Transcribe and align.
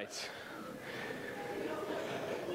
right. 0.00 0.30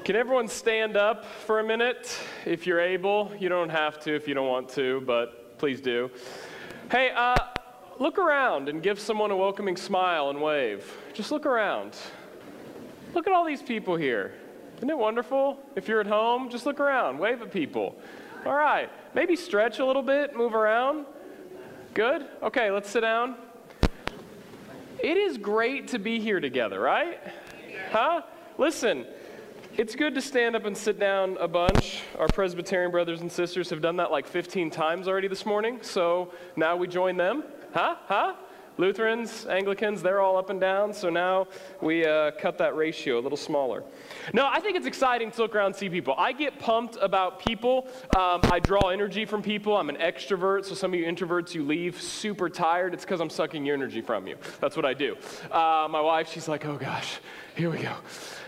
Can 0.04 0.16
everyone 0.16 0.48
stand 0.48 0.96
up 0.96 1.24
for 1.24 1.60
a 1.60 1.64
minute 1.64 2.18
if 2.44 2.66
you're 2.66 2.80
able? 2.80 3.30
You 3.38 3.48
don't 3.48 3.68
have 3.68 4.00
to 4.00 4.16
if 4.16 4.26
you 4.26 4.34
don't 4.34 4.48
want 4.48 4.68
to, 4.70 5.00
but 5.02 5.56
please 5.56 5.80
do. 5.80 6.10
Hey, 6.90 7.12
uh, 7.14 7.36
look 8.00 8.18
around 8.18 8.68
and 8.68 8.82
give 8.82 8.98
someone 8.98 9.30
a 9.30 9.36
welcoming 9.36 9.76
smile 9.76 10.30
and 10.30 10.42
wave. 10.42 10.92
Just 11.14 11.30
look 11.30 11.46
around. 11.46 11.96
Look 13.14 13.28
at 13.28 13.32
all 13.32 13.44
these 13.44 13.62
people 13.62 13.94
here. 13.94 14.34
Isn't 14.78 14.90
it 14.90 14.98
wonderful? 14.98 15.60
If 15.76 15.86
you're 15.86 16.00
at 16.00 16.08
home, 16.08 16.50
just 16.50 16.66
look 16.66 16.80
around, 16.80 17.16
wave 17.16 17.42
at 17.42 17.52
people. 17.52 17.94
All 18.44 18.54
right, 18.54 18.90
maybe 19.14 19.36
stretch 19.36 19.78
a 19.78 19.86
little 19.86 20.02
bit, 20.02 20.36
move 20.36 20.56
around. 20.56 21.06
Good? 21.94 22.26
Okay, 22.42 22.72
let's 22.72 22.90
sit 22.90 23.02
down. 23.02 23.36
It 24.98 25.16
is 25.18 25.36
great 25.36 25.88
to 25.88 25.98
be 25.98 26.20
here 26.20 26.40
together, 26.40 26.80
right? 26.80 27.20
Huh? 27.90 28.22
Listen, 28.56 29.06
it's 29.76 29.94
good 29.94 30.14
to 30.14 30.22
stand 30.22 30.56
up 30.56 30.64
and 30.64 30.76
sit 30.76 30.98
down 30.98 31.36
a 31.38 31.46
bunch. 31.46 32.00
Our 32.18 32.28
Presbyterian 32.28 32.90
brothers 32.90 33.20
and 33.20 33.30
sisters 33.30 33.68
have 33.70 33.82
done 33.82 33.96
that 33.96 34.10
like 34.10 34.26
15 34.26 34.70
times 34.70 35.06
already 35.06 35.28
this 35.28 35.44
morning, 35.44 35.80
so 35.82 36.32
now 36.56 36.76
we 36.76 36.88
join 36.88 37.18
them. 37.18 37.44
Huh? 37.74 37.96
Huh? 38.06 38.34
Lutherans, 38.78 39.46
Anglicans, 39.46 40.02
they're 40.02 40.20
all 40.20 40.36
up 40.36 40.50
and 40.50 40.60
down, 40.60 40.92
so 40.92 41.08
now 41.08 41.46
we 41.80 42.04
uh, 42.04 42.32
cut 42.32 42.58
that 42.58 42.76
ratio 42.76 43.18
a 43.18 43.22
little 43.22 43.36
smaller. 43.38 43.82
No, 44.32 44.46
I 44.46 44.60
think 44.60 44.76
it's 44.76 44.86
exciting 44.86 45.30
to 45.30 45.42
look 45.42 45.54
around 45.54 45.66
and 45.66 45.76
see 45.76 45.88
people. 45.88 46.14
I 46.18 46.32
get 46.32 46.58
pumped 46.58 46.96
about 47.00 47.38
people. 47.38 47.88
Um, 48.16 48.40
I 48.44 48.60
draw 48.62 48.90
energy 48.90 49.24
from 49.24 49.42
people. 49.42 49.76
I'm 49.76 49.88
an 49.88 49.96
extrovert, 49.96 50.64
so 50.64 50.74
some 50.74 50.92
of 50.92 51.00
you 51.00 51.06
introverts, 51.06 51.54
you 51.54 51.64
leave 51.64 52.00
super 52.00 52.48
tired. 52.48 52.92
It's 52.92 53.04
because 53.04 53.20
I'm 53.20 53.30
sucking 53.30 53.64
your 53.64 53.74
energy 53.74 54.00
from 54.00 54.26
you. 54.26 54.36
That's 54.60 54.76
what 54.76 54.84
I 54.84 54.94
do. 54.94 55.16
Uh, 55.50 55.88
my 55.90 56.00
wife, 56.00 56.30
she's 56.30 56.48
like, 56.48 56.66
oh 56.66 56.76
gosh, 56.76 57.18
here 57.56 57.70
we 57.70 57.78
go. 57.78 57.92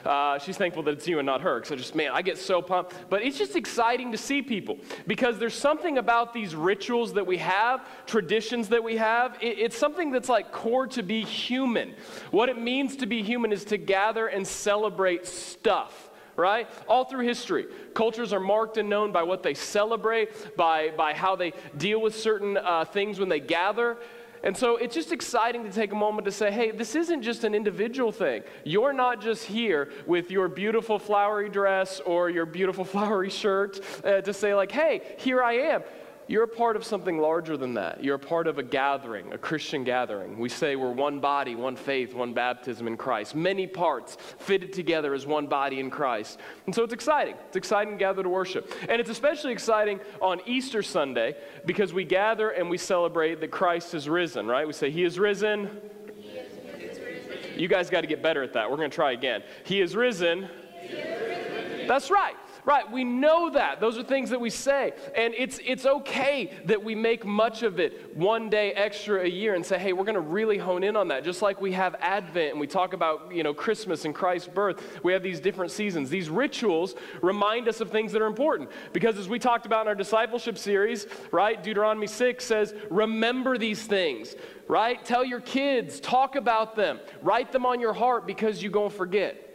Uh, 0.04 0.38
she's 0.38 0.56
thankful 0.56 0.82
that 0.82 0.92
it's 0.92 1.08
you 1.08 1.18
and 1.18 1.26
not 1.26 1.40
her, 1.40 1.62
I 1.64 1.74
just, 1.74 1.94
man, 1.94 2.10
I 2.12 2.22
get 2.22 2.38
so 2.38 2.62
pumped. 2.62 2.94
But 3.08 3.22
it's 3.22 3.38
just 3.38 3.56
exciting 3.56 4.12
to 4.12 4.18
see 4.18 4.42
people 4.42 4.78
because 5.06 5.38
there's 5.38 5.54
something 5.54 5.98
about 5.98 6.34
these 6.34 6.54
rituals 6.54 7.14
that 7.14 7.26
we 7.26 7.38
have, 7.38 7.86
traditions 8.06 8.68
that 8.68 8.84
we 8.84 8.96
have. 8.96 9.36
It, 9.40 9.58
it's 9.58 9.76
something 9.76 10.10
that's 10.10 10.28
like 10.28 10.52
core 10.52 10.86
to 10.88 11.02
be 11.02 11.24
human. 11.24 11.94
What 12.30 12.48
it 12.48 12.58
means 12.58 12.96
to 12.96 13.06
be 13.06 13.22
human 13.22 13.50
is 13.52 13.64
to 13.66 13.78
gather 13.78 14.28
and 14.28 14.46
celebrate 14.46 15.26
stuff 15.26 16.04
right? 16.36 16.68
All 16.86 17.04
through 17.04 17.26
history, 17.26 17.66
cultures 17.94 18.32
are 18.32 18.38
marked 18.38 18.76
and 18.76 18.88
known 18.88 19.10
by 19.10 19.24
what 19.24 19.42
they 19.42 19.54
celebrate, 19.54 20.56
by, 20.56 20.90
by 20.96 21.12
how 21.12 21.34
they 21.34 21.52
deal 21.76 22.00
with 22.00 22.14
certain 22.14 22.56
uh, 22.56 22.84
things 22.84 23.18
when 23.18 23.28
they 23.28 23.40
gather. 23.40 23.96
And 24.42 24.56
so 24.56 24.76
it's 24.76 24.94
just 24.94 25.12
exciting 25.12 25.64
to 25.64 25.70
take 25.70 25.92
a 25.92 25.96
moment 25.96 26.24
to 26.26 26.32
say, 26.32 26.50
hey, 26.50 26.70
this 26.70 26.94
isn't 26.94 27.22
just 27.22 27.44
an 27.44 27.54
individual 27.54 28.12
thing. 28.12 28.42
You're 28.64 28.92
not 28.92 29.20
just 29.20 29.44
here 29.44 29.90
with 30.06 30.30
your 30.30 30.48
beautiful 30.48 30.98
flowery 30.98 31.48
dress 31.48 32.00
or 32.00 32.30
your 32.30 32.46
beautiful 32.46 32.84
flowery 32.94 33.30
shirt 33.30 33.80
uh, 34.04 34.20
to 34.20 34.32
say, 34.32 34.54
like, 34.54 34.72
hey, 34.72 35.16
here 35.18 35.42
I 35.42 35.54
am. 35.54 35.82
You're 36.28 36.44
a 36.44 36.48
part 36.48 36.76
of 36.76 36.84
something 36.84 37.16
larger 37.16 37.56
than 37.56 37.72
that. 37.74 38.04
You're 38.04 38.16
a 38.16 38.18
part 38.18 38.46
of 38.46 38.58
a 38.58 38.62
gathering, 38.62 39.32
a 39.32 39.38
Christian 39.38 39.82
gathering. 39.82 40.38
We 40.38 40.50
say 40.50 40.76
we're 40.76 40.92
one 40.92 41.20
body, 41.20 41.54
one 41.54 41.74
faith, 41.74 42.12
one 42.12 42.34
baptism 42.34 42.86
in 42.86 42.98
Christ. 42.98 43.34
Many 43.34 43.66
parts 43.66 44.18
fitted 44.38 44.74
together 44.74 45.14
as 45.14 45.26
one 45.26 45.46
body 45.46 45.80
in 45.80 45.88
Christ. 45.88 46.38
And 46.66 46.74
so 46.74 46.84
it's 46.84 46.92
exciting. 46.92 47.34
It's 47.46 47.56
exciting 47.56 47.94
to 47.94 47.98
gather 47.98 48.22
to 48.22 48.28
worship. 48.28 48.70
And 48.90 49.00
it's 49.00 49.08
especially 49.08 49.52
exciting 49.52 50.00
on 50.20 50.42
Easter 50.44 50.82
Sunday 50.82 51.34
because 51.64 51.94
we 51.94 52.04
gather 52.04 52.50
and 52.50 52.68
we 52.68 52.76
celebrate 52.76 53.40
that 53.40 53.50
Christ 53.50 53.94
is 53.94 54.06
risen, 54.06 54.46
right? 54.46 54.66
We 54.66 54.74
say, 54.74 54.90
He 54.90 55.04
is 55.04 55.18
risen. 55.18 55.80
He 56.14 56.28
is 56.28 57.00
risen. 57.00 57.58
You 57.58 57.68
guys 57.68 57.88
got 57.88 58.02
to 58.02 58.06
get 58.06 58.22
better 58.22 58.42
at 58.42 58.52
that. 58.52 58.70
We're 58.70 58.76
going 58.76 58.90
to 58.90 58.94
try 58.94 59.12
again. 59.12 59.42
He 59.64 59.80
is 59.80 59.96
risen. 59.96 60.46
He 60.82 60.88
is 60.94 61.20
risen. 61.22 61.88
That's 61.88 62.10
right. 62.10 62.36
Right, 62.68 62.92
we 62.92 63.02
know 63.02 63.48
that. 63.48 63.80
Those 63.80 63.96
are 63.96 64.02
things 64.02 64.28
that 64.28 64.42
we 64.42 64.50
say. 64.50 64.92
And 65.16 65.32
it's, 65.38 65.58
it's 65.64 65.86
okay 65.86 66.52
that 66.66 66.84
we 66.84 66.94
make 66.94 67.24
much 67.24 67.62
of 67.62 67.80
it 67.80 68.14
one 68.14 68.50
day 68.50 68.72
extra 68.72 69.22
a 69.22 69.26
year 69.26 69.54
and 69.54 69.64
say, 69.64 69.78
hey, 69.78 69.94
we're 69.94 70.04
going 70.04 70.16
to 70.16 70.20
really 70.20 70.58
hone 70.58 70.84
in 70.84 70.94
on 70.94 71.08
that. 71.08 71.24
Just 71.24 71.40
like 71.40 71.62
we 71.62 71.72
have 71.72 71.96
Advent 71.98 72.50
and 72.50 72.60
we 72.60 72.66
talk 72.66 72.92
about, 72.92 73.34
you 73.34 73.42
know, 73.42 73.54
Christmas 73.54 74.04
and 74.04 74.14
Christ's 74.14 74.48
birth, 74.48 75.00
we 75.02 75.14
have 75.14 75.22
these 75.22 75.40
different 75.40 75.70
seasons. 75.70 76.10
These 76.10 76.28
rituals 76.28 76.94
remind 77.22 77.68
us 77.68 77.80
of 77.80 77.90
things 77.90 78.12
that 78.12 78.20
are 78.20 78.26
important. 78.26 78.68
Because 78.92 79.16
as 79.16 79.30
we 79.30 79.38
talked 79.38 79.64
about 79.64 79.86
in 79.86 79.88
our 79.88 79.94
discipleship 79.94 80.58
series, 80.58 81.06
right, 81.32 81.62
Deuteronomy 81.62 82.06
6 82.06 82.44
says, 82.44 82.74
remember 82.90 83.56
these 83.56 83.82
things 83.86 84.36
right? 84.70 85.02
Tell 85.02 85.24
your 85.24 85.40
kids, 85.40 85.98
talk 85.98 86.36
about 86.36 86.76
them, 86.76 87.00
write 87.22 87.52
them 87.52 87.64
on 87.64 87.80
your 87.80 87.94
heart 87.94 88.26
because 88.26 88.62
you 88.62 88.68
go 88.68 88.84
and 88.84 88.92
forget 88.92 89.47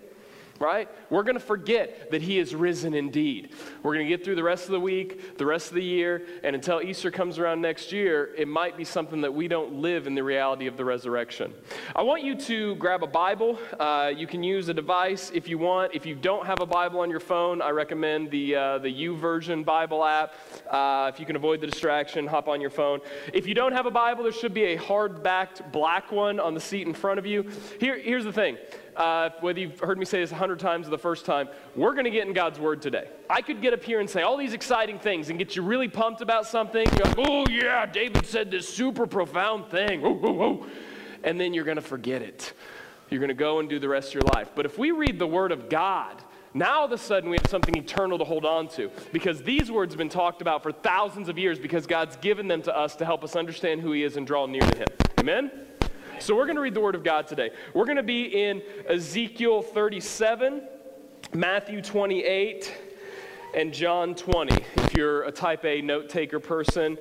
right? 0.64 0.90
We're 1.10 1.24
going 1.24 1.36
to 1.36 1.44
forget 1.44 2.10
that 2.12 2.22
he 2.22 2.40
is 2.40 2.56
risen 2.56 2.94
indeed. 2.94 3.52
We're 3.84 3.94
going 3.94 4.06
to 4.06 4.10
get 4.10 4.24
through 4.24 4.36
the 4.36 4.44
rest 4.44 4.66
of 4.66 4.72
the 4.72 4.80
week, 4.80 5.38
the 5.38 5.46
rest 5.46 5.68
of 5.70 5.76
the 5.76 5.84
year, 5.84 6.26
and 6.44 6.56
until 6.56 6.82
Easter 6.82 7.12
comes 7.12 7.38
around 7.38 7.62
next 7.62 7.92
year, 7.92 8.34
it 8.38 8.48
might 8.48 8.78
be 8.78 8.86
something 8.86 9.22
that 9.22 9.34
we 9.34 9.48
don't 9.48 9.74
live 9.74 10.08
in 10.08 10.16
the 10.16 10.24
reality 10.24 10.68
of 10.68 10.78
the 10.78 10.86
resurrection. 10.86 11.54
I 11.96 12.02
want 12.02 12.24
you 12.24 12.36
to 12.36 12.76
grab 12.76 13.04
a 13.04 13.08
Bible. 13.08 13.60
Uh, 13.80 14.12
you 14.16 14.26
can 14.26 14.42
use 14.42 14.70
a 14.70 14.74
device 14.74 15.32
if 15.34 15.48
you 15.48 15.58
want. 15.58 15.94
If 15.94 16.06
you 16.06 16.16
don't 16.16 16.46
have 16.46 16.62
a 16.62 16.66
Bible 16.66 17.02
on 17.02 17.10
your 17.10 17.20
phone, 17.20 17.62
I 17.62 17.70
recommend 17.70 18.32
the, 18.32 18.56
uh, 18.56 18.78
the 18.80 18.90
YouVersion 18.90 19.66
Bible 19.66 20.04
app. 20.06 20.36
Uh, 20.70 21.12
if 21.14 21.20
you 21.20 21.26
can 21.26 21.36
avoid 21.36 21.60
the 21.60 21.68
distraction, 21.68 22.26
hop 22.26 22.48
on 22.48 22.62
your 22.62 22.70
phone. 22.70 23.02
If 23.34 23.46
you 23.48 23.54
don't 23.54 23.74
have 23.74 23.86
a 23.86 23.92
Bible, 23.92 24.24
there 24.24 24.32
should 24.32 24.54
be 24.54 24.64
a 24.64 24.76
hard-backed 24.78 25.72
black 25.72 26.12
one 26.12 26.40
on 26.40 26.54
the 26.54 26.60
seat 26.62 26.88
in 26.88 26.94
front 26.94 27.20
of 27.20 27.26
you. 27.26 27.50
Here, 27.80 28.00
here's 28.00 28.24
the 28.24 28.32
thing 28.32 28.58
uh, 28.96 29.30
whether 29.42 29.60
you've 29.60 29.80
heard 29.80 29.98
me 29.98 30.06
say 30.06 30.20
this 30.20 30.32
a 30.32 30.36
hundred 30.36 30.60
times 30.60 30.88
or 30.88 30.92
the 30.92 30.98
first 30.98 31.26
time, 31.26 31.50
we're 31.76 31.94
going 31.94 32.06
to 32.06 32.12
get 32.12 32.28
in 32.28 32.34
God's 32.34 32.60
Word 32.60 32.82
today. 32.82 33.08
I 33.30 33.42
could 33.42 33.62
get 33.62 33.74
up 33.74 33.84
here 33.84 34.00
and 34.00 34.10
say 34.10 34.22
all 34.22 34.38
these 34.38 34.54
exciting 34.54 35.00
things 35.00 35.30
and 35.30 35.40
get 35.40 35.56
you 35.56 35.62
really 35.62 35.88
pumped 35.88 36.22
about 36.22 36.46
something. 36.46 36.88
You're 36.98 37.06
like, 37.06 37.16
oh, 37.18 37.48
yeah, 37.50 37.86
David 37.86 38.26
said 38.26 38.52
this 38.52 38.68
super 38.68 39.08
profound 39.08 39.68
thing. 39.68 40.04
Ooh, 40.06 40.26
ooh, 40.26 40.44
ooh. 40.44 40.66
And 41.24 41.40
then 41.40 41.54
you're 41.54 41.64
going 41.64 41.78
to 41.78 41.82
forget 41.82 42.22
it. 42.22 42.54
You're 43.10 43.20
going 43.20 43.30
to 43.30 43.34
go 43.36 43.60
and 43.60 43.70
do 43.70 43.80
the 43.80 43.90
rest 43.90 44.10
of 44.10 44.16
your 44.16 44.24
life. 44.34 44.52
But 44.56 44.66
if 44.66 44.78
we 44.78 44.92
read 44.92 45.20
the 45.20 45.28
Word 45.28 45.52
of 45.52 45.70
God, 45.70 46.24
now 46.54 46.80
all 46.80 46.86
of 46.86 46.92
a 46.92 46.98
sudden 46.98 47.30
we 47.30 47.38
have 47.38 47.50
something 47.50 47.76
eternal 47.76 48.18
to 48.18 48.24
hold 48.24 48.46
on 48.46 48.68
to 48.70 48.92
because 49.12 49.42
these 49.42 49.72
words 49.72 49.94
have 49.94 49.98
been 49.98 50.10
talked 50.10 50.42
about 50.42 50.62
for 50.62 50.72
thousands 50.72 51.30
of 51.30 51.38
years 51.38 51.58
because 51.58 51.88
God's 51.88 52.16
given 52.18 52.48
them 52.48 52.62
to 52.64 52.78
us 52.78 52.96
to 52.98 53.06
help 53.06 53.24
us 53.24 53.36
understand 53.36 53.82
who 53.82 53.92
He 53.92 54.04
is 54.04 54.18
and 54.18 54.28
draw 54.28 54.46
near 54.46 54.62
to 54.62 54.78
Him. 54.78 54.88
Amen? 55.20 55.52
So 56.20 56.36
we're 56.36 56.46
going 56.46 56.56
to 56.56 56.62
read 56.62 56.74
the 56.74 56.82
Word 56.82 56.96
of 56.96 57.04
God 57.04 57.28
today. 57.28 57.52
We're 57.74 57.86
going 57.86 57.98
to 57.98 58.04
be 58.04 58.24
in 58.24 58.62
Ezekiel 58.88 59.62
37, 59.62 60.62
Matthew 61.34 61.82
28, 61.82 62.74
and 63.56 63.74
John 63.74 64.16
20. 64.16 64.64
If 64.78 64.94
you're 64.94 65.24
a 65.24 65.32
type 65.32 65.66
A 65.66 65.82
note 65.82 66.10
taker 66.10 66.40
person, 66.40 66.98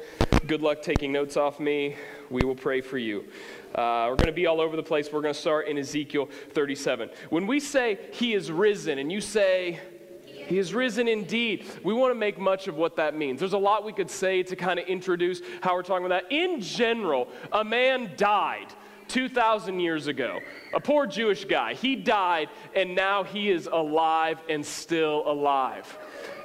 good 0.46 0.62
luck 0.62 0.82
taking 0.82 1.12
notes 1.12 1.36
off 1.36 1.60
me. 1.60 1.96
We 2.30 2.40
will 2.44 2.56
pray 2.56 2.80
for 2.80 2.98
you. 2.98 3.24
Uh, 3.74 4.06
we're 4.08 4.16
going 4.16 4.26
to 4.26 4.32
be 4.32 4.46
all 4.46 4.60
over 4.60 4.76
the 4.76 4.82
place. 4.82 5.12
We're 5.12 5.20
going 5.22 5.34
to 5.34 5.40
start 5.40 5.68
in 5.68 5.78
Ezekiel 5.78 6.28
37. 6.50 7.10
When 7.30 7.46
we 7.46 7.60
say 7.60 7.98
He 8.12 8.34
is 8.34 8.50
risen, 8.50 8.98
and 8.98 9.12
you 9.12 9.20
say, 9.20 9.80
he 10.48 10.58
is 10.58 10.74
risen 10.74 11.06
indeed. 11.06 11.66
We 11.84 11.94
want 11.94 12.10
to 12.10 12.18
make 12.18 12.36
much 12.36 12.66
of 12.66 12.76
what 12.76 12.96
that 12.96 13.16
means. 13.16 13.38
There's 13.38 13.52
a 13.52 13.58
lot 13.58 13.84
we 13.84 13.92
could 13.92 14.10
say 14.10 14.42
to 14.42 14.56
kind 14.56 14.80
of 14.80 14.86
introduce 14.86 15.40
how 15.62 15.74
we're 15.74 15.84
talking 15.84 16.04
about 16.04 16.28
that. 16.28 16.34
In 16.34 16.60
general, 16.60 17.28
a 17.52 17.62
man 17.62 18.10
died 18.16 18.66
2,000 19.12 19.78
years 19.78 20.06
ago. 20.06 20.40
A 20.72 20.80
poor 20.80 21.06
Jewish 21.06 21.44
guy. 21.44 21.74
He 21.74 21.96
died, 21.96 22.48
and 22.74 22.94
now 22.94 23.24
he 23.24 23.50
is 23.50 23.68
alive 23.70 24.38
and 24.48 24.64
still 24.64 25.22
alive. 25.26 25.98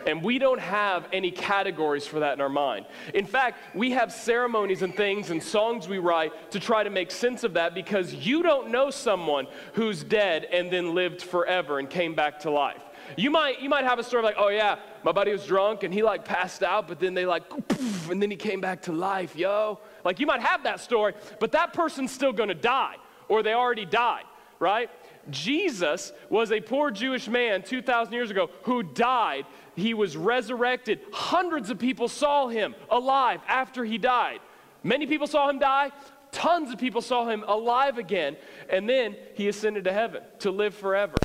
And 0.06 0.22
we 0.22 0.38
don't 0.38 0.60
have 0.60 1.08
any 1.14 1.32
categories 1.32 2.06
for 2.06 2.20
that 2.20 2.34
in 2.34 2.42
our 2.42 2.50
mind. 2.50 2.86
In 3.14 3.26
fact, 3.26 3.60
we 3.74 3.92
have 3.92 4.12
ceremonies 4.12 4.82
and 4.82 4.96
things 4.96 5.32
and 5.32 5.42
songs 5.42 5.88
we 5.88 5.98
write 5.98 6.52
to 6.52 6.60
try 6.60 6.84
to 6.84 6.90
make 6.90 7.10
sense 7.10 7.46
of 7.46 7.54
that 7.54 7.74
because 7.74 8.14
you 8.14 8.44
don't 8.44 8.70
know 8.70 8.90
someone 8.90 9.48
who's 9.74 10.04
dead 10.04 10.46
and 10.52 10.72
then 10.72 10.94
lived 10.94 11.22
forever 11.22 11.80
and 11.80 11.90
came 11.90 12.16
back 12.16 12.40
to 12.42 12.52
life. 12.52 12.82
You 13.16 13.32
might, 13.32 13.62
you 13.62 13.70
might 13.70 13.86
have 13.86 14.00
a 14.00 14.04
story 14.04 14.24
like, 14.24 14.36
oh 14.38 14.50
yeah, 14.50 14.78
my 15.08 15.14
buddy 15.14 15.32
was 15.32 15.46
drunk 15.46 15.84
and 15.84 15.94
he 15.94 16.04
like 16.04 16.26
passed 16.26 16.62
out, 16.62 16.86
but 16.86 17.00
then 17.00 17.14
they 17.14 17.26
like, 17.26 17.44
and 18.12 18.22
then 18.22 18.30
he 18.30 18.36
came 18.36 18.60
back 18.60 18.82
to 18.82 18.92
life, 18.92 19.38
yo. 19.38 19.80
Like 20.04 20.20
you 20.20 20.26
might 20.26 20.42
have 20.42 20.64
that 20.64 20.82
story, 20.82 21.14
but 21.40 21.54
that 21.54 21.72
person's 21.72 22.12
still 22.12 22.34
gonna 22.34 22.54
die, 22.54 22.96
or 23.30 23.42
they 23.42 23.54
already 23.54 23.86
died, 23.86 24.26
right? 24.60 24.90
Jesus 25.30 26.12
was 26.30 26.52
a 26.52 26.60
poor 26.60 26.92
Jewish 26.92 27.30
man 27.30 27.64
2,000 27.64 28.14
years 28.14 28.32
ago 28.32 28.50
who 28.64 28.84
died. 28.84 29.46
He 29.78 29.94
was 29.94 30.18
resurrected. 30.18 31.00
Hundreds 31.14 31.70
of 31.70 31.80
people 31.80 32.10
saw 32.10 32.50
him 32.50 32.76
alive 32.90 33.40
after 33.48 33.86
he 33.86 33.98
died. 33.98 34.42
Many 34.84 35.08
people 35.08 35.28
saw 35.28 35.50
him 35.50 35.58
die. 35.58 35.92
Tons 36.34 36.70
of 36.70 36.80
people 36.80 37.02
saw 37.02 37.30
him 37.30 37.46
alive 37.48 37.98
again. 37.98 38.36
And 38.70 38.90
then 38.90 39.16
he 39.36 39.48
ascended 39.48 39.86
to 39.86 39.94
heaven 39.94 40.24
to 40.40 40.52
live 40.52 40.76
forever. 40.76 41.16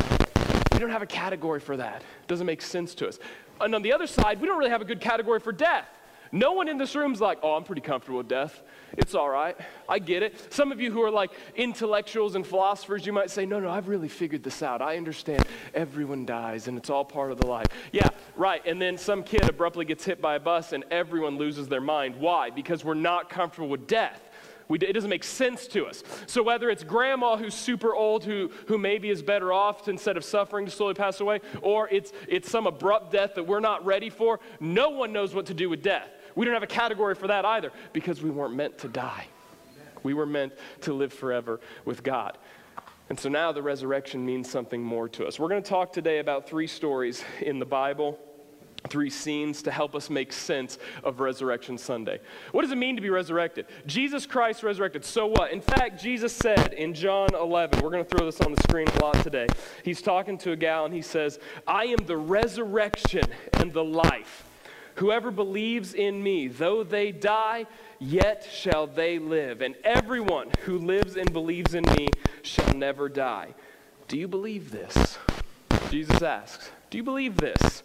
We 0.73 0.79
don't 0.79 0.91
have 0.91 1.03
a 1.03 1.07
category 1.07 1.61
for 1.61 1.77
that. 1.77 2.03
It 2.03 2.29
doesn't 2.29 2.47
make 2.47 2.63
sense 2.63 2.95
to 2.97 3.09
us. 3.09 3.19
And 3.63 3.75
on 3.75 3.83
the 3.83 3.93
other 3.93 4.07
side, 4.07 4.41
we 4.41 4.47
don't 4.47 4.59
really 4.59 4.71
have 4.71 4.83
a 4.83 4.87
good 4.87 5.01
category 5.01 5.41
for 5.41 5.53
death. 5.53 5.89
No 6.35 6.53
one 6.53 6.67
in 6.67 6.79
this 6.79 6.97
room's 6.97 7.21
like, 7.21 7.39
oh, 7.43 7.55
I'm 7.57 7.63
pretty 7.63 7.83
comfortable 7.83 8.17
with 8.19 8.29
death. 8.29 8.63
It's 8.97 9.15
all 9.15 9.29
right. 9.29 9.55
I 9.87 9.99
get 9.99 10.23
it. 10.23 10.53
Some 10.53 10.73
of 10.73 10.81
you 10.81 10.91
who 10.91 11.03
are 11.03 11.11
like 11.11 11.31
intellectuals 11.57 12.37
and 12.37 12.47
philosophers, 12.47 13.05
you 13.05 13.13
might 13.13 13.31
say, 13.31 13.45
no, 13.45 13.61
no, 13.61 13.69
I've 13.69 13.89
really 13.89 14.09
figured 14.09 14.43
this 14.43 14.63
out. 14.63 14.81
I 14.81 14.97
understand 14.97 15.45
everyone 15.75 16.25
dies 16.25 16.69
and 16.69 16.79
it's 16.79 16.89
all 16.89 17.05
part 17.05 17.33
of 17.33 17.39
the 17.39 17.47
life. 17.47 17.67
Yeah, 17.93 18.09
right. 18.35 18.65
And 18.65 18.81
then 18.81 18.97
some 18.97 19.23
kid 19.23 19.47
abruptly 19.47 19.85
gets 19.85 20.07
hit 20.07 20.23
by 20.23 20.37
a 20.37 20.41
bus 20.41 20.73
and 20.73 20.85
everyone 20.91 21.37
loses 21.37 21.69
their 21.69 21.83
mind. 21.83 22.17
Why? 22.17 22.49
Because 22.49 22.83
we're 22.83 22.95
not 22.95 23.29
comfortable 23.29 23.69
with 23.69 23.87
death. 23.87 24.31
We, 24.69 24.79
it 24.79 24.93
doesn't 24.93 25.11
make 25.11 25.25
sense 25.25 25.67
to 25.69 25.87
us. 25.87 26.03
So 26.27 26.43
whether 26.43 26.71
it's 26.71 26.85
grandma 26.85 27.37
who's 27.37 27.55
super 27.55 27.95
old, 27.95 28.25
who, 28.25 28.51
who 28.69 28.79
maybe 28.79 29.11
is 29.11 29.23
better 29.23 29.53
off 29.53 29.89
instead 29.89 30.17
of 30.17 30.25
suffering 30.25 30.67
to 30.67 30.73
slowly 30.73 30.95
pass 30.95 31.21
away, 31.21 31.41
or 31.61 31.89
it's, 31.91 32.13
it's 32.29 32.51
some 32.51 32.67
abrupt 32.67 33.13
death 33.13 33.35
that 33.35 33.47
we're 33.47 33.61
not 33.61 33.85
ready 33.85 34.11
for, 34.11 34.41
no 34.61 34.91
one 34.91 35.13
knows 35.13 35.35
what 35.35 35.47
to 35.47 35.55
do 35.55 35.69
with 35.69 35.83
death. 35.83 36.09
We 36.35 36.45
don't 36.45 36.55
have 36.55 36.63
a 36.63 36.67
category 36.67 37.15
for 37.15 37.27
that 37.27 37.45
either 37.45 37.73
because 37.93 38.23
we 38.23 38.31
weren't 38.31 38.55
meant 38.55 38.79
to 38.79 38.89
die. 38.89 39.27
We 40.03 40.15
were 40.15 40.27
meant 40.27 40.55
to 40.83 40.93
live 40.93 41.13
forever 41.13 41.61
with 41.85 42.03
God. 42.03 42.39
And 43.09 43.21
so 43.21 43.29
now 43.29 43.53
the 43.53 43.63
resurrection 43.63 44.25
means 44.25 44.51
something 44.51 44.83
more 44.83 45.09
to 45.11 45.27
us. 45.27 45.39
We're 45.39 45.49
going 45.49 45.63
to 45.63 45.69
talk 45.69 45.93
today 45.93 46.19
about 46.19 46.49
three 46.49 46.67
stories 46.67 47.23
in 47.41 47.59
the 47.59 47.67
Bible, 47.67 48.19
three 48.89 49.11
scenes 49.11 49.63
to 49.63 49.71
help 49.71 49.95
us 49.95 50.11
make 50.11 50.33
sense 50.33 50.79
of 51.05 51.21
Resurrection 51.21 51.79
Sunday. 51.79 52.21
What 52.53 52.63
does 52.63 52.73
it 52.73 52.79
mean 52.79 52.97
to 52.97 53.03
be 53.03 53.11
resurrected? 53.11 53.67
Jesus 53.87 54.27
Christ 54.27 54.63
resurrected. 54.63 55.05
So 55.05 55.27
what? 55.27 55.53
In 55.53 55.61
fact, 55.61 56.03
Jesus 56.03 56.33
said 56.35 56.73
in 56.73 56.95
John 56.95 57.29
11, 57.35 57.81
we're 57.81 57.91
going 57.91 58.05
to 58.05 58.17
throw 58.17 58.27
this 58.27 58.41
on 58.41 58.53
the 58.53 58.63
screen 58.63 58.89
a 58.89 59.05
lot 59.05 59.23
today. 59.23 59.47
He's 59.85 60.03
talking 60.03 60.39
to 60.39 60.53
a 60.53 60.57
gal 60.57 60.85
and 60.85 60.95
he 60.95 61.03
says, 61.03 61.39
I 61.67 61.85
am 61.85 62.05
the 62.07 62.17
resurrection 62.17 63.25
and 63.55 63.73
the 63.73 63.85
life. 63.85 64.45
Whoever 64.97 65.31
believes 65.31 65.95
in 65.95 66.23
me, 66.23 66.49
though 66.49 66.85
they 66.85 67.13
die, 67.13 67.67
yet 67.99 68.47
shall 68.51 68.87
they 68.87 69.19
live. 69.19 69.63
And 69.63 69.75
everyone 69.85 70.51
who 70.65 70.79
lives 70.79 71.17
and 71.17 71.33
believes 71.33 71.75
in 71.75 71.85
me 71.97 72.09
shall 72.43 72.75
never 72.75 73.09
die. 73.09 73.55
Do 74.09 74.19
you 74.19 74.29
believe 74.29 74.71
this? 74.71 75.19
Jesus 75.91 76.21
asks, 76.23 76.71
Do 76.91 76.99
you 76.99 77.05
believe 77.05 77.37
this? 77.37 77.83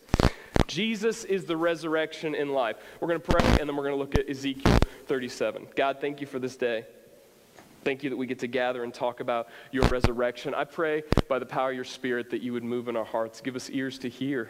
Jesus 0.68 1.24
is 1.24 1.46
the 1.46 1.58
resurrection 1.58 2.36
in 2.36 2.50
life. 2.50 2.76
We're 3.00 3.08
going 3.08 3.22
to 3.22 3.32
pray 3.32 3.46
and 3.60 3.70
then 3.70 3.76
we're 3.76 3.84
going 3.84 3.96
to 3.96 4.00
look 4.00 4.18
at 4.18 4.30
Ezekiel 4.30 4.78
37. 5.08 5.68
God, 5.76 5.98
thank 6.00 6.22
you 6.22 6.28
for 6.28 6.40
this 6.40 6.56
day. 6.56 6.86
Thank 7.84 8.04
you 8.04 8.10
that 8.10 8.18
we 8.18 8.28
get 8.28 8.40
to 8.40 8.48
gather 8.48 8.84
and 8.84 8.94
talk 8.94 9.22
about 9.22 9.48
your 9.72 9.88
resurrection. 9.88 10.54
I 10.54 10.66
pray 10.66 11.04
by 11.30 11.40
the 11.40 11.46
power 11.46 11.70
of 11.70 11.76
your 11.76 11.86
Spirit 11.86 12.32
that 12.32 12.42
you 12.42 12.52
would 12.54 12.64
move 12.64 12.90
in 12.90 12.98
our 12.98 13.06
hearts. 13.06 13.40
Give 13.40 13.56
us 13.56 13.70
ears 13.70 13.98
to 14.00 14.10
hear 14.10 14.50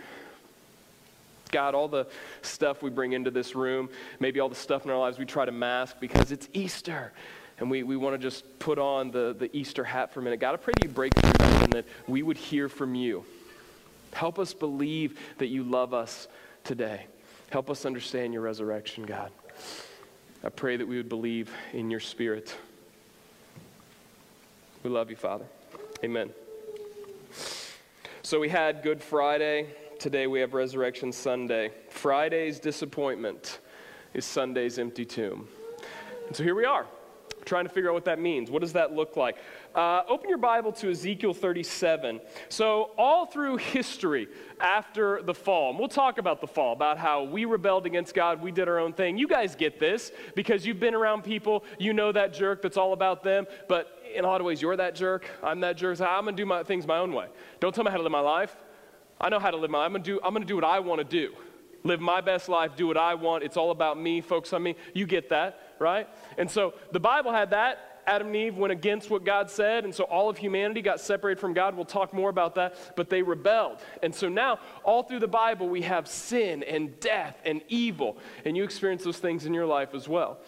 God, 1.51 1.75
all 1.75 1.87
the 1.87 2.07
stuff 2.41 2.81
we 2.81 2.89
bring 2.89 3.13
into 3.13 3.31
this 3.31 3.55
room, 3.55 3.89
maybe 4.19 4.39
all 4.39 4.49
the 4.49 4.55
stuff 4.55 4.85
in 4.85 4.91
our 4.91 4.99
lives 4.99 5.17
we 5.17 5.25
try 5.25 5.45
to 5.45 5.51
mask 5.51 5.97
because 5.99 6.31
it's 6.31 6.47
Easter. 6.53 7.13
And 7.59 7.71
we, 7.71 7.83
we 7.83 7.97
want 7.97 8.13
to 8.13 8.19
just 8.19 8.59
put 8.59 8.77
on 8.77 9.11
the, 9.11 9.35
the 9.37 9.55
Easter 9.55 9.83
hat 9.83 10.13
for 10.13 10.19
a 10.19 10.23
minute. 10.23 10.39
God, 10.39 10.53
I 10.53 10.57
pray 10.57 10.73
that 10.77 10.83
you 10.83 10.91
break 10.91 11.13
through 11.15 11.47
and 11.63 11.73
that 11.73 11.85
we 12.07 12.21
would 12.21 12.37
hear 12.37 12.69
from 12.69 12.93
you. 12.93 13.25
Help 14.13 14.39
us 14.39 14.53
believe 14.53 15.19
that 15.37 15.47
you 15.47 15.63
love 15.63 15.93
us 15.93 16.27
today. 16.63 17.05
Help 17.49 17.69
us 17.69 17.85
understand 17.85 18.33
your 18.33 18.41
resurrection, 18.41 19.05
God. 19.05 19.31
I 20.43 20.49
pray 20.49 20.77
that 20.77 20.87
we 20.87 20.97
would 20.97 21.09
believe 21.09 21.51
in 21.73 21.89
your 21.89 21.99
spirit. 21.99 22.55
We 24.83 24.89
love 24.89 25.09
you, 25.09 25.15
Father. 25.15 25.45
Amen. 26.03 26.31
So 28.21 28.39
we 28.39 28.49
had 28.49 28.83
Good 28.83 29.01
Friday. 29.01 29.67
Today 29.99 30.27
we 30.27 30.41
have 30.41 30.53
Resurrection 30.53 31.11
Sunday. 31.11 31.71
Friday's 31.89 32.59
disappointment 32.59 33.59
is 34.13 34.25
Sunday's 34.25 34.77
empty 34.77 35.05
tomb. 35.05 35.47
And 36.27 36.35
so 36.35 36.43
here 36.43 36.55
we 36.55 36.65
are, 36.65 36.85
trying 37.47 37.65
to 37.65 37.69
figure 37.69 37.89
out 37.89 37.93
what 37.93 38.05
that 38.05 38.19
means. 38.19 38.51
What 38.51 38.61
does 38.61 38.73
that 38.73 38.93
look 38.93 39.17
like? 39.17 39.37
Uh, 39.73 40.01
open 40.07 40.29
your 40.29 40.37
Bible 40.37 40.71
to 40.73 40.91
Ezekiel 40.91 41.33
37. 41.33 42.19
So, 42.49 42.91
all 42.97 43.25
through 43.25 43.57
history 43.57 44.27
after 44.59 45.21
the 45.23 45.33
fall, 45.33 45.71
and 45.71 45.79
we'll 45.79 45.87
talk 45.87 46.17
about 46.17 46.41
the 46.41 46.47
fall, 46.47 46.73
about 46.73 46.97
how 46.97 47.23
we 47.23 47.45
rebelled 47.45 47.85
against 47.85 48.13
God, 48.13 48.41
we 48.41 48.51
did 48.51 48.67
our 48.67 48.79
own 48.79 48.93
thing. 48.93 49.17
You 49.17 49.27
guys 49.27 49.55
get 49.55 49.79
this 49.79 50.11
because 50.35 50.65
you've 50.65 50.79
been 50.79 50.93
around 50.93 51.23
people, 51.23 51.63
you 51.79 51.93
know 51.93 52.11
that 52.11 52.33
jerk 52.33 52.61
that's 52.61 52.77
all 52.77 52.93
about 52.93 53.23
them, 53.23 53.47
but 53.67 54.03
in 54.13 54.25
a 54.25 54.27
lot 54.27 54.41
of 54.41 54.45
ways, 54.45 54.61
you're 54.61 54.75
that 54.75 54.95
jerk. 54.95 55.27
I'm 55.43 55.59
that 55.61 55.77
jerk. 55.77 55.97
So 55.97 56.05
I'm 56.05 56.23
going 56.23 56.35
to 56.35 56.41
do 56.41 56.45
my 56.45 56.63
things 56.63 56.85
my 56.85 56.97
own 56.97 57.13
way. 57.13 57.27
Don't 57.59 57.73
tell 57.73 57.83
me 57.83 57.91
how 57.91 57.97
to 57.97 58.03
live 58.03 58.11
my 58.11 58.19
life. 58.19 58.55
I 59.19 59.29
know 59.29 59.39
how 59.39 59.51
to 59.51 59.57
live 59.57 59.71
my 59.71 59.79
life. 59.79 59.85
I'm 59.87 59.91
going 59.93 60.03
to 60.03 60.11
do, 60.11 60.19
I'm 60.23 60.31
going 60.33 60.43
to 60.43 60.47
do 60.47 60.55
what 60.55 60.63
I 60.63 60.79
want 60.79 60.99
to 60.99 61.05
do. 61.05 61.33
Live 61.83 62.01
my 62.01 62.21
best 62.21 62.49
life, 62.49 62.75
do 62.75 62.87
what 62.87 62.97
I 62.97 63.15
want. 63.15 63.43
It's 63.43 63.55
all 63.57 63.71
about 63.71 63.99
me, 63.99 64.21
focus 64.21 64.51
on 64.53 64.63
me. 64.63 64.75
You 64.93 65.05
get 65.05 65.29
that, 65.29 65.66
right? 65.79 66.07
And 66.37 66.49
so 66.49 66.73
the 66.91 66.99
Bible 66.99 67.31
had 67.31 67.51
that. 67.51 67.97
Adam 68.07 68.27
and 68.27 68.35
Eve 68.37 68.55
went 68.55 68.71
against 68.71 69.09
what 69.09 69.25
God 69.25 69.49
said, 69.49 69.83
and 69.83 69.93
so 69.93 70.05
all 70.05 70.29
of 70.29 70.37
humanity 70.37 70.81
got 70.81 71.01
separated 71.01 71.41
from 71.41 71.53
God. 71.53 71.75
We'll 71.75 71.83
talk 71.83 72.13
more 72.13 72.29
about 72.29 72.55
that, 72.55 72.95
but 72.95 73.09
they 73.09 73.21
rebelled. 73.21 73.79
And 74.01 74.15
so 74.15 74.29
now, 74.29 74.59
all 74.85 75.03
through 75.03 75.19
the 75.19 75.27
Bible, 75.27 75.67
we 75.67 75.81
have 75.81 76.07
sin 76.07 76.63
and 76.63 76.97
death 77.01 77.37
and 77.43 77.61
evil, 77.67 78.17
and 78.45 78.55
you 78.55 78.63
experience 78.63 79.03
those 79.03 79.17
things 79.17 79.45
in 79.45 79.53
your 79.53 79.65
life 79.65 79.93
as 79.93 80.07
well. 80.07 80.39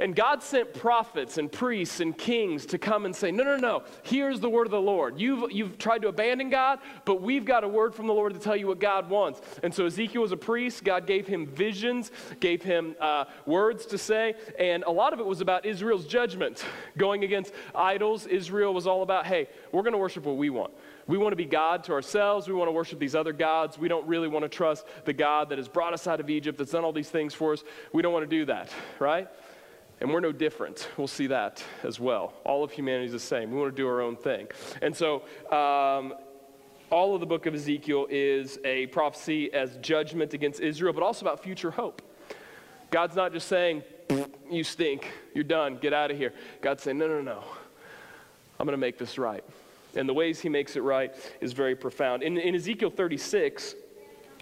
And 0.00 0.16
God 0.16 0.42
sent 0.42 0.72
prophets 0.72 1.36
and 1.36 1.52
priests 1.52 2.00
and 2.00 2.16
kings 2.16 2.64
to 2.66 2.78
come 2.78 3.04
and 3.04 3.14
say, 3.14 3.30
No, 3.30 3.44
no, 3.44 3.56
no, 3.56 3.82
here's 4.02 4.40
the 4.40 4.48
word 4.48 4.66
of 4.66 4.70
the 4.70 4.80
Lord. 4.80 5.20
You've, 5.20 5.52
you've 5.52 5.76
tried 5.76 6.00
to 6.02 6.08
abandon 6.08 6.48
God, 6.48 6.78
but 7.04 7.20
we've 7.20 7.44
got 7.44 7.64
a 7.64 7.68
word 7.68 7.94
from 7.94 8.06
the 8.06 8.14
Lord 8.14 8.32
to 8.32 8.40
tell 8.40 8.56
you 8.56 8.66
what 8.66 8.80
God 8.80 9.10
wants. 9.10 9.42
And 9.62 9.74
so 9.74 9.84
Ezekiel 9.84 10.22
was 10.22 10.32
a 10.32 10.38
priest. 10.38 10.84
God 10.84 11.06
gave 11.06 11.26
him 11.26 11.46
visions, 11.46 12.10
gave 12.40 12.62
him 12.62 12.96
uh, 12.98 13.26
words 13.44 13.84
to 13.86 13.98
say, 13.98 14.36
and 14.58 14.84
a 14.84 14.90
lot 14.90 15.12
of 15.12 15.20
it 15.20 15.26
was 15.26 15.42
about 15.42 15.66
Israel's 15.66 16.06
judgment. 16.06 16.64
Going 16.96 17.22
against 17.22 17.52
idols, 17.74 18.26
Israel 18.26 18.72
was 18.72 18.86
all 18.86 19.02
about, 19.02 19.26
hey, 19.26 19.48
we're 19.70 19.82
going 19.82 19.92
to 19.92 19.98
worship 19.98 20.24
what 20.24 20.38
we 20.38 20.48
want. 20.48 20.72
We 21.08 21.18
want 21.18 21.32
to 21.32 21.36
be 21.36 21.44
God 21.44 21.84
to 21.84 21.92
ourselves. 21.92 22.48
We 22.48 22.54
want 22.54 22.68
to 22.68 22.72
worship 22.72 22.98
these 22.98 23.14
other 23.14 23.34
gods. 23.34 23.78
We 23.78 23.88
don't 23.88 24.06
really 24.06 24.28
want 24.28 24.44
to 24.44 24.48
trust 24.48 24.86
the 25.04 25.12
God 25.12 25.50
that 25.50 25.58
has 25.58 25.68
brought 25.68 25.92
us 25.92 26.06
out 26.06 26.20
of 26.20 26.30
Egypt, 26.30 26.56
that's 26.56 26.72
done 26.72 26.84
all 26.84 26.92
these 26.92 27.10
things 27.10 27.34
for 27.34 27.52
us. 27.52 27.64
We 27.92 28.00
don't 28.00 28.14
want 28.14 28.30
to 28.30 28.36
do 28.36 28.46
that, 28.46 28.70
right? 28.98 29.28
And 30.00 30.10
we're 30.10 30.20
no 30.20 30.32
different. 30.32 30.88
We'll 30.96 31.06
see 31.06 31.26
that 31.26 31.62
as 31.82 32.00
well. 32.00 32.32
All 32.44 32.64
of 32.64 32.72
humanity 32.72 33.06
is 33.06 33.12
the 33.12 33.18
same. 33.18 33.50
We 33.50 33.58
want 33.58 33.74
to 33.74 33.82
do 33.82 33.86
our 33.86 34.00
own 34.00 34.16
thing. 34.16 34.48
And 34.80 34.96
so, 34.96 35.22
um, 35.50 36.14
all 36.90 37.14
of 37.14 37.20
the 37.20 37.26
book 37.26 37.46
of 37.46 37.54
Ezekiel 37.54 38.06
is 38.10 38.58
a 38.64 38.86
prophecy 38.88 39.52
as 39.52 39.76
judgment 39.76 40.34
against 40.34 40.60
Israel, 40.60 40.92
but 40.92 41.02
also 41.02 41.24
about 41.24 41.42
future 41.42 41.70
hope. 41.70 42.02
God's 42.90 43.14
not 43.14 43.32
just 43.32 43.46
saying, 43.46 43.84
you 44.50 44.64
stink, 44.64 45.06
you're 45.32 45.44
done, 45.44 45.78
get 45.80 45.92
out 45.92 46.10
of 46.10 46.16
here. 46.16 46.32
God's 46.60 46.82
saying, 46.82 46.98
no, 46.98 47.06
no, 47.06 47.20
no, 47.20 47.44
I'm 48.58 48.66
going 48.66 48.72
to 48.72 48.78
make 48.78 48.98
this 48.98 49.18
right. 49.18 49.44
And 49.94 50.08
the 50.08 50.14
ways 50.14 50.40
he 50.40 50.48
makes 50.48 50.76
it 50.76 50.80
right 50.80 51.14
is 51.40 51.52
very 51.52 51.76
profound. 51.76 52.22
In, 52.22 52.36
in 52.38 52.54
Ezekiel 52.54 52.90
36, 52.90 53.74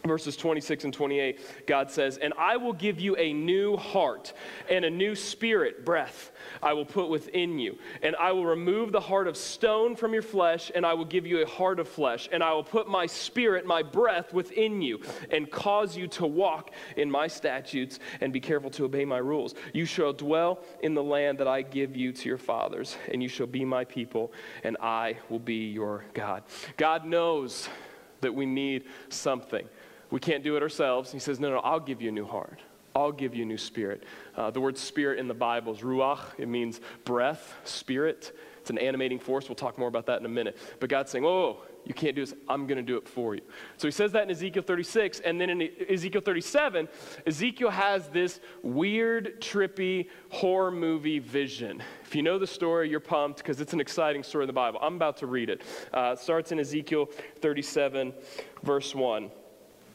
verses 0.05 0.37
26 0.37 0.85
and 0.85 0.95
28, 0.95 1.67
God 1.67 1.91
says, 1.91 2.19
And 2.19 2.33
I 2.39 2.57
will 2.57 2.73
give 2.73 3.01
you 3.01 3.17
a 3.17 3.33
new 3.33 3.77
heart 3.77 4.33
and 4.71 4.85
a 4.85 4.91
new 4.91 5.15
spirit, 5.15 5.85
breath, 5.85 6.33
I 6.63 6.73
will 6.73 6.85
put 6.85 7.09
within 7.09 7.59
you. 7.59 7.79
And 8.03 8.15
I 8.17 8.33
will 8.33 8.47
remove 8.47 8.93
the 8.93 9.01
heart 9.01 9.27
of 9.27 9.37
stone 9.37 9.97
from 9.97 10.13
your 10.13 10.23
flesh, 10.23 10.71
and 10.75 10.87
I 10.87 10.95
will 10.95 11.05
give 11.05 11.27
you 11.27 11.43
a 11.43 11.47
heart 11.47 11.81
of 11.81 11.89
flesh. 11.89 12.29
And 12.33 12.43
I 12.43 12.53
will 12.53 12.65
put 12.65 12.89
my 12.89 13.07
spirit, 13.07 13.67
my 13.67 13.83
breath 13.83 14.33
within 14.33 14.81
you, 14.83 15.01
and 15.31 15.51
cause 15.51 15.97
you 15.97 16.07
to 16.09 16.27
walk 16.27 16.71
in 16.97 17.11
my 17.11 17.27
statutes 17.27 17.99
and 18.21 18.33
be 18.33 18.41
careful 18.41 18.71
to 18.71 18.85
obey 18.85 19.05
my 19.05 19.19
rules. 19.19 19.55
You 19.73 19.85
shall 19.85 20.13
dwell 20.13 20.61
in 20.83 20.95
the 20.95 21.03
land 21.03 21.39
that 21.39 21.49
I 21.49 21.63
give 21.63 21.97
you 21.97 22.13
to 22.13 22.29
your 22.29 22.39
fathers, 22.39 22.97
and 23.13 23.23
you 23.23 23.29
shall 23.29 23.47
be 23.47 23.65
my 23.65 23.85
people, 23.85 24.33
and 24.63 24.77
I 24.81 25.19
will 25.29 25.39
be 25.39 25.71
your 25.71 26.05
God. 26.15 26.45
God 26.77 27.05
knows 27.05 27.69
that 28.21 28.35
we 28.35 28.47
need 28.47 28.85
something. 29.09 29.69
We 30.11 30.21
can't 30.21 30.43
do 30.43 30.57
it 30.57 30.63
ourselves. 30.63 31.13
He 31.13 31.19
says, 31.19 31.39
No, 31.41 31.51
no, 31.51 31.59
I'll 31.59 31.81
give 31.81 32.01
you 32.01 32.09
a 32.09 32.13
new 32.13 32.27
heart. 32.27 32.61
I'll 32.95 33.13
give 33.13 33.35
you 33.35 33.45
a 33.45 33.47
new 33.47 33.59
spirit. 33.59 34.05
Uh, 34.35 34.51
the 34.51 34.61
word 34.61 34.77
spirit 34.77 35.19
in 35.19 35.29
the 35.29 35.35
Bible 35.35 35.73
is 35.73 35.81
ruach. 35.81 36.21
It 36.39 36.49
means 36.49 36.81
breath, 37.05 37.55
spirit. 37.65 38.37
It's 38.61 38.71
an 38.71 38.79
animating 38.79 39.19
force. 39.19 39.49
We'll 39.49 39.57
talk 39.57 39.79
more 39.79 39.89
about 39.89 40.07
that 40.07 40.19
in 40.21 40.27
a 40.27 40.31
minute. 40.31 40.59
But 40.81 40.91
God's 40.91 41.11
saying, 41.11 41.25
Oh, 41.25 41.59
you 41.85 41.95
can't 41.95 42.15
do 42.15 42.23
this. 42.23 42.35
I'm 42.49 42.67
going 42.67 42.77
to 42.77 42.83
do 42.83 42.97
it 42.99 43.09
for 43.09 43.35
you. 43.35 43.41
So 43.79 43.89
he 43.89 43.93
says 43.93 44.13
that 44.13 44.25
in 44.25 44.31
Ezekiel 44.31 44.63
36. 44.63 45.21
And 45.21 45.41
then 45.41 45.49
in 45.49 45.71
Ezekiel 45.89 46.21
37, 46.21 46.87
Ezekiel 47.27 47.71
has 47.71 48.09
this 48.09 48.41
weird, 48.63 49.41
trippy 49.41 50.09
horror 50.29 50.71
movie 50.71 51.19
vision. 51.19 51.83
If 52.05 52.15
you 52.15 52.23
know 52.23 52.39
the 52.39 52.47
story, 52.47 52.91
you're 52.91 53.01
pumped 53.01 53.39
because 53.39 53.61
it's 53.61 53.73
an 53.73 53.81
exciting 53.81 54.23
story 54.23 54.45
in 54.45 54.49
the 54.49 54.53
Bible. 54.53 54.81
I'm 54.83 54.97
about 54.97 55.17
to 55.19 55.27
read 55.27 55.49
it. 55.49 55.63
Uh, 55.95 56.15
it 56.15 56.19
starts 56.19 56.53
in 56.53 56.61
Ezekiel 56.61 57.09
37, 57.41 58.13
verse 58.63 58.95
1. 58.95 59.31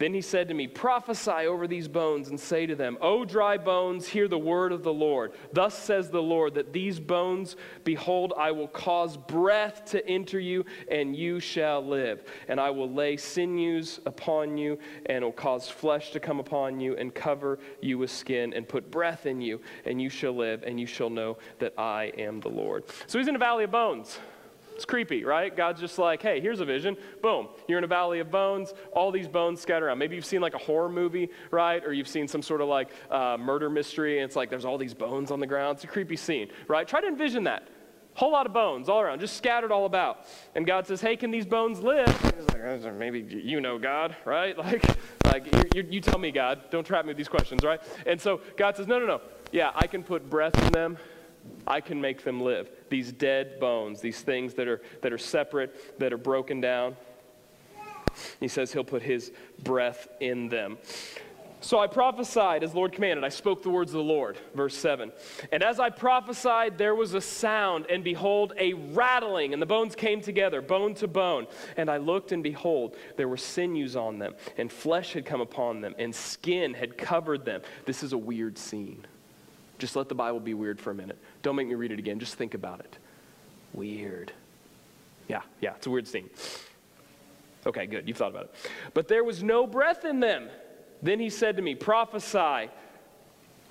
Then 0.00 0.14
he 0.14 0.22
said 0.22 0.48
to 0.48 0.54
me, 0.54 0.66
Prophesy 0.66 1.46
over 1.46 1.68
these 1.68 1.86
bones 1.86 2.30
and 2.30 2.40
say 2.40 2.64
to 2.64 2.74
them, 2.74 2.96
O 3.02 3.26
dry 3.26 3.58
bones, 3.58 4.08
hear 4.08 4.28
the 4.28 4.38
word 4.38 4.72
of 4.72 4.82
the 4.82 4.92
Lord. 4.92 5.32
Thus 5.52 5.78
says 5.78 6.08
the 6.08 6.22
Lord, 6.22 6.54
that 6.54 6.72
these 6.72 6.98
bones, 6.98 7.56
behold, 7.84 8.32
I 8.34 8.50
will 8.50 8.66
cause 8.66 9.18
breath 9.18 9.84
to 9.90 10.04
enter 10.08 10.40
you, 10.40 10.64
and 10.90 11.14
you 11.14 11.38
shall 11.38 11.86
live. 11.86 12.24
And 12.48 12.58
I 12.58 12.70
will 12.70 12.90
lay 12.90 13.18
sinews 13.18 14.00
upon 14.06 14.56
you, 14.56 14.78
and 15.04 15.22
will 15.22 15.32
cause 15.32 15.68
flesh 15.68 16.12
to 16.12 16.20
come 16.20 16.40
upon 16.40 16.80
you, 16.80 16.96
and 16.96 17.14
cover 17.14 17.58
you 17.82 17.98
with 17.98 18.10
skin, 18.10 18.54
and 18.54 18.66
put 18.66 18.90
breath 18.90 19.26
in 19.26 19.42
you, 19.42 19.60
and 19.84 20.00
you 20.00 20.08
shall 20.08 20.34
live, 20.34 20.62
and 20.62 20.80
you 20.80 20.86
shall 20.86 21.10
know 21.10 21.36
that 21.58 21.74
I 21.78 22.04
am 22.16 22.40
the 22.40 22.48
Lord. 22.48 22.84
So 23.06 23.18
he's 23.18 23.28
in 23.28 23.36
a 23.36 23.38
valley 23.38 23.64
of 23.64 23.70
bones. 23.70 24.18
It's 24.80 24.86
creepy, 24.86 25.24
right? 25.24 25.54
God's 25.54 25.78
just 25.78 25.98
like, 25.98 26.22
hey, 26.22 26.40
here's 26.40 26.60
a 26.60 26.64
vision. 26.64 26.96
Boom. 27.20 27.48
You're 27.68 27.76
in 27.76 27.84
a 27.84 27.86
valley 27.86 28.20
of 28.20 28.30
bones, 28.30 28.72
all 28.94 29.12
these 29.12 29.28
bones 29.28 29.60
scattered 29.60 29.84
around. 29.84 29.98
Maybe 29.98 30.16
you've 30.16 30.24
seen 30.24 30.40
like 30.40 30.54
a 30.54 30.58
horror 30.58 30.88
movie, 30.88 31.28
right? 31.50 31.84
Or 31.84 31.92
you've 31.92 32.08
seen 32.08 32.26
some 32.26 32.40
sort 32.40 32.62
of 32.62 32.68
like 32.68 32.88
uh, 33.10 33.36
murder 33.38 33.68
mystery, 33.68 34.20
and 34.20 34.24
it's 34.24 34.36
like 34.36 34.48
there's 34.48 34.64
all 34.64 34.78
these 34.78 34.94
bones 34.94 35.30
on 35.30 35.38
the 35.38 35.46
ground. 35.46 35.76
It's 35.76 35.84
a 35.84 35.86
creepy 35.86 36.16
scene, 36.16 36.48
right? 36.66 36.88
Try 36.88 37.02
to 37.02 37.08
envision 37.08 37.44
that. 37.44 37.68
Whole 38.14 38.32
lot 38.32 38.46
of 38.46 38.54
bones 38.54 38.88
all 38.88 39.02
around, 39.02 39.20
just 39.20 39.36
scattered 39.36 39.70
all 39.70 39.84
about. 39.84 40.24
And 40.54 40.66
God 40.66 40.86
says, 40.86 41.02
hey, 41.02 41.14
can 41.14 41.30
these 41.30 41.44
bones 41.44 41.80
live? 41.80 42.08
Like, 42.54 42.94
maybe 42.94 43.20
you 43.20 43.60
know 43.60 43.78
God, 43.78 44.16
right? 44.24 44.56
Like, 44.64 44.82
like 45.26 45.74
you, 45.74 45.86
you 45.90 46.00
tell 46.00 46.18
me, 46.18 46.30
God. 46.30 46.70
Don't 46.70 46.86
trap 46.86 47.04
me 47.04 47.10
with 47.10 47.18
these 47.18 47.28
questions, 47.28 47.62
right? 47.62 47.82
And 48.06 48.18
so 48.18 48.40
God 48.56 48.78
says, 48.78 48.86
no, 48.86 48.98
no, 48.98 49.04
no. 49.04 49.20
Yeah, 49.52 49.72
I 49.74 49.86
can 49.86 50.02
put 50.02 50.30
breath 50.30 50.58
in 50.64 50.72
them. 50.72 50.96
I 51.66 51.80
can 51.80 52.00
make 52.00 52.24
them 52.24 52.40
live. 52.40 52.70
These 52.88 53.12
dead 53.12 53.60
bones, 53.60 54.00
these 54.00 54.20
things 54.20 54.54
that 54.54 54.66
are, 54.66 54.80
that 55.02 55.12
are 55.12 55.18
separate, 55.18 55.98
that 55.98 56.12
are 56.12 56.18
broken 56.18 56.60
down. 56.60 56.96
He 58.40 58.48
says 58.48 58.72
he'll 58.72 58.84
put 58.84 59.02
his 59.02 59.32
breath 59.62 60.08
in 60.20 60.48
them. 60.48 60.78
So 61.62 61.78
I 61.78 61.88
prophesied 61.88 62.64
as 62.64 62.72
the 62.72 62.78
Lord 62.78 62.92
commanded. 62.92 63.22
I 63.22 63.28
spoke 63.28 63.62
the 63.62 63.68
words 63.68 63.92
of 63.92 63.98
the 63.98 64.04
Lord. 64.04 64.38
Verse 64.54 64.74
7. 64.74 65.12
And 65.52 65.62
as 65.62 65.78
I 65.78 65.90
prophesied, 65.90 66.78
there 66.78 66.94
was 66.94 67.12
a 67.12 67.20
sound, 67.20 67.86
and 67.90 68.02
behold, 68.02 68.54
a 68.58 68.72
rattling, 68.72 69.52
and 69.52 69.60
the 69.60 69.66
bones 69.66 69.94
came 69.94 70.22
together, 70.22 70.62
bone 70.62 70.94
to 70.94 71.06
bone. 71.06 71.46
And 71.76 71.90
I 71.90 71.98
looked, 71.98 72.32
and 72.32 72.42
behold, 72.42 72.96
there 73.16 73.28
were 73.28 73.36
sinews 73.36 73.94
on 73.94 74.18
them, 74.18 74.34
and 74.56 74.72
flesh 74.72 75.12
had 75.12 75.26
come 75.26 75.42
upon 75.42 75.82
them, 75.82 75.94
and 75.98 76.14
skin 76.14 76.72
had 76.72 76.96
covered 76.96 77.44
them. 77.44 77.60
This 77.84 78.02
is 78.02 78.14
a 78.14 78.18
weird 78.18 78.56
scene. 78.56 79.06
Just 79.78 79.96
let 79.96 80.08
the 80.08 80.14
Bible 80.14 80.40
be 80.40 80.54
weird 80.54 80.80
for 80.80 80.90
a 80.90 80.94
minute. 80.94 81.18
Don't 81.42 81.56
make 81.56 81.68
me 81.68 81.74
read 81.74 81.92
it 81.92 81.98
again. 81.98 82.18
Just 82.18 82.34
think 82.34 82.54
about 82.54 82.80
it. 82.80 82.98
Weird. 83.72 84.32
Yeah, 85.28 85.42
yeah, 85.60 85.74
it's 85.76 85.86
a 85.86 85.90
weird 85.90 86.08
scene. 86.08 86.28
Okay, 87.66 87.86
good. 87.86 88.08
You've 88.08 88.16
thought 88.16 88.30
about 88.30 88.44
it. 88.44 88.54
But 88.94 89.08
there 89.08 89.22
was 89.22 89.42
no 89.42 89.66
breath 89.66 90.04
in 90.04 90.20
them. 90.20 90.48
Then 91.02 91.20
he 91.20 91.30
said 91.30 91.56
to 91.56 91.62
me, 91.62 91.74
Prophesy 91.74 92.70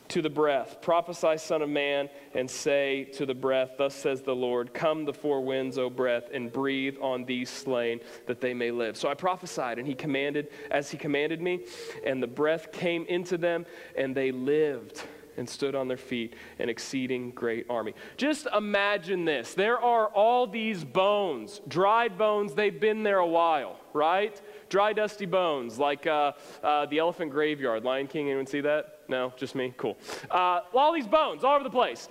to 0.10 0.22
the 0.22 0.30
breath. 0.30 0.82
Prophesy, 0.82 1.38
Son 1.38 1.62
of 1.62 1.70
Man, 1.70 2.10
and 2.34 2.50
say 2.50 3.06
to 3.14 3.26
the 3.26 3.34
breath, 3.34 3.72
Thus 3.78 3.94
says 3.96 4.22
the 4.22 4.36
Lord, 4.36 4.74
Come 4.74 5.06
the 5.06 5.14
four 5.14 5.42
winds, 5.42 5.78
O 5.78 5.90
breath, 5.90 6.30
and 6.34 6.52
breathe 6.52 6.98
on 7.02 7.26
these 7.26 7.50
slain, 7.50 8.00
that 8.26 8.42
they 8.42 8.54
may 8.54 8.72
live. 8.72 8.98
So 8.98 9.08
I 9.08 9.14
prophesied, 9.14 9.78
and 9.78 9.88
he 9.88 9.94
commanded, 9.94 10.50
as 10.72 10.90
he 10.90 10.98
commanded 10.98 11.42
me, 11.42 11.66
and 12.06 12.22
the 12.22 12.28
breath 12.28 12.72
came 12.72 13.06
into 13.06 13.38
them, 13.38 13.66
and 13.96 14.16
they 14.16 14.32
lived 14.32 15.04
and 15.40 15.50
stood 15.50 15.74
on 15.74 15.88
their 15.88 15.98
feet, 15.98 16.36
an 16.60 16.70
exceeding 16.70 17.32
great 17.32 17.66
army. 17.70 17.96
Just 18.18 18.48
imagine 18.56 19.26
this. 19.26 19.54
There 19.54 19.80
are 19.80 20.08
all 20.08 20.46
these 20.46 20.84
bones, 20.84 21.62
dried 21.68 22.18
bones, 22.18 22.54
they've 22.54 22.80
been 22.80 23.02
there 23.02 23.20
a 23.20 23.28
while, 23.28 23.80
right? 23.94 24.40
Dry, 24.70 24.94
dusty 24.94 25.26
bones, 25.26 25.80
like 25.80 26.06
uh, 26.06 26.34
uh, 26.62 26.86
the 26.88 27.00
elephant 27.00 27.32
graveyard. 27.32 27.84
Lion 27.84 28.08
King, 28.08 28.28
anyone 28.28 28.46
see 28.46 28.62
that? 28.62 29.00
No? 29.08 29.34
Just 29.38 29.56
me? 29.56 29.74
Cool. 29.78 29.98
Uh, 30.30 30.62
all 30.76 30.94
these 30.94 31.08
bones 31.08 31.44
all 31.44 31.56
over 31.56 31.64
the 31.64 31.70
place. 31.70 32.10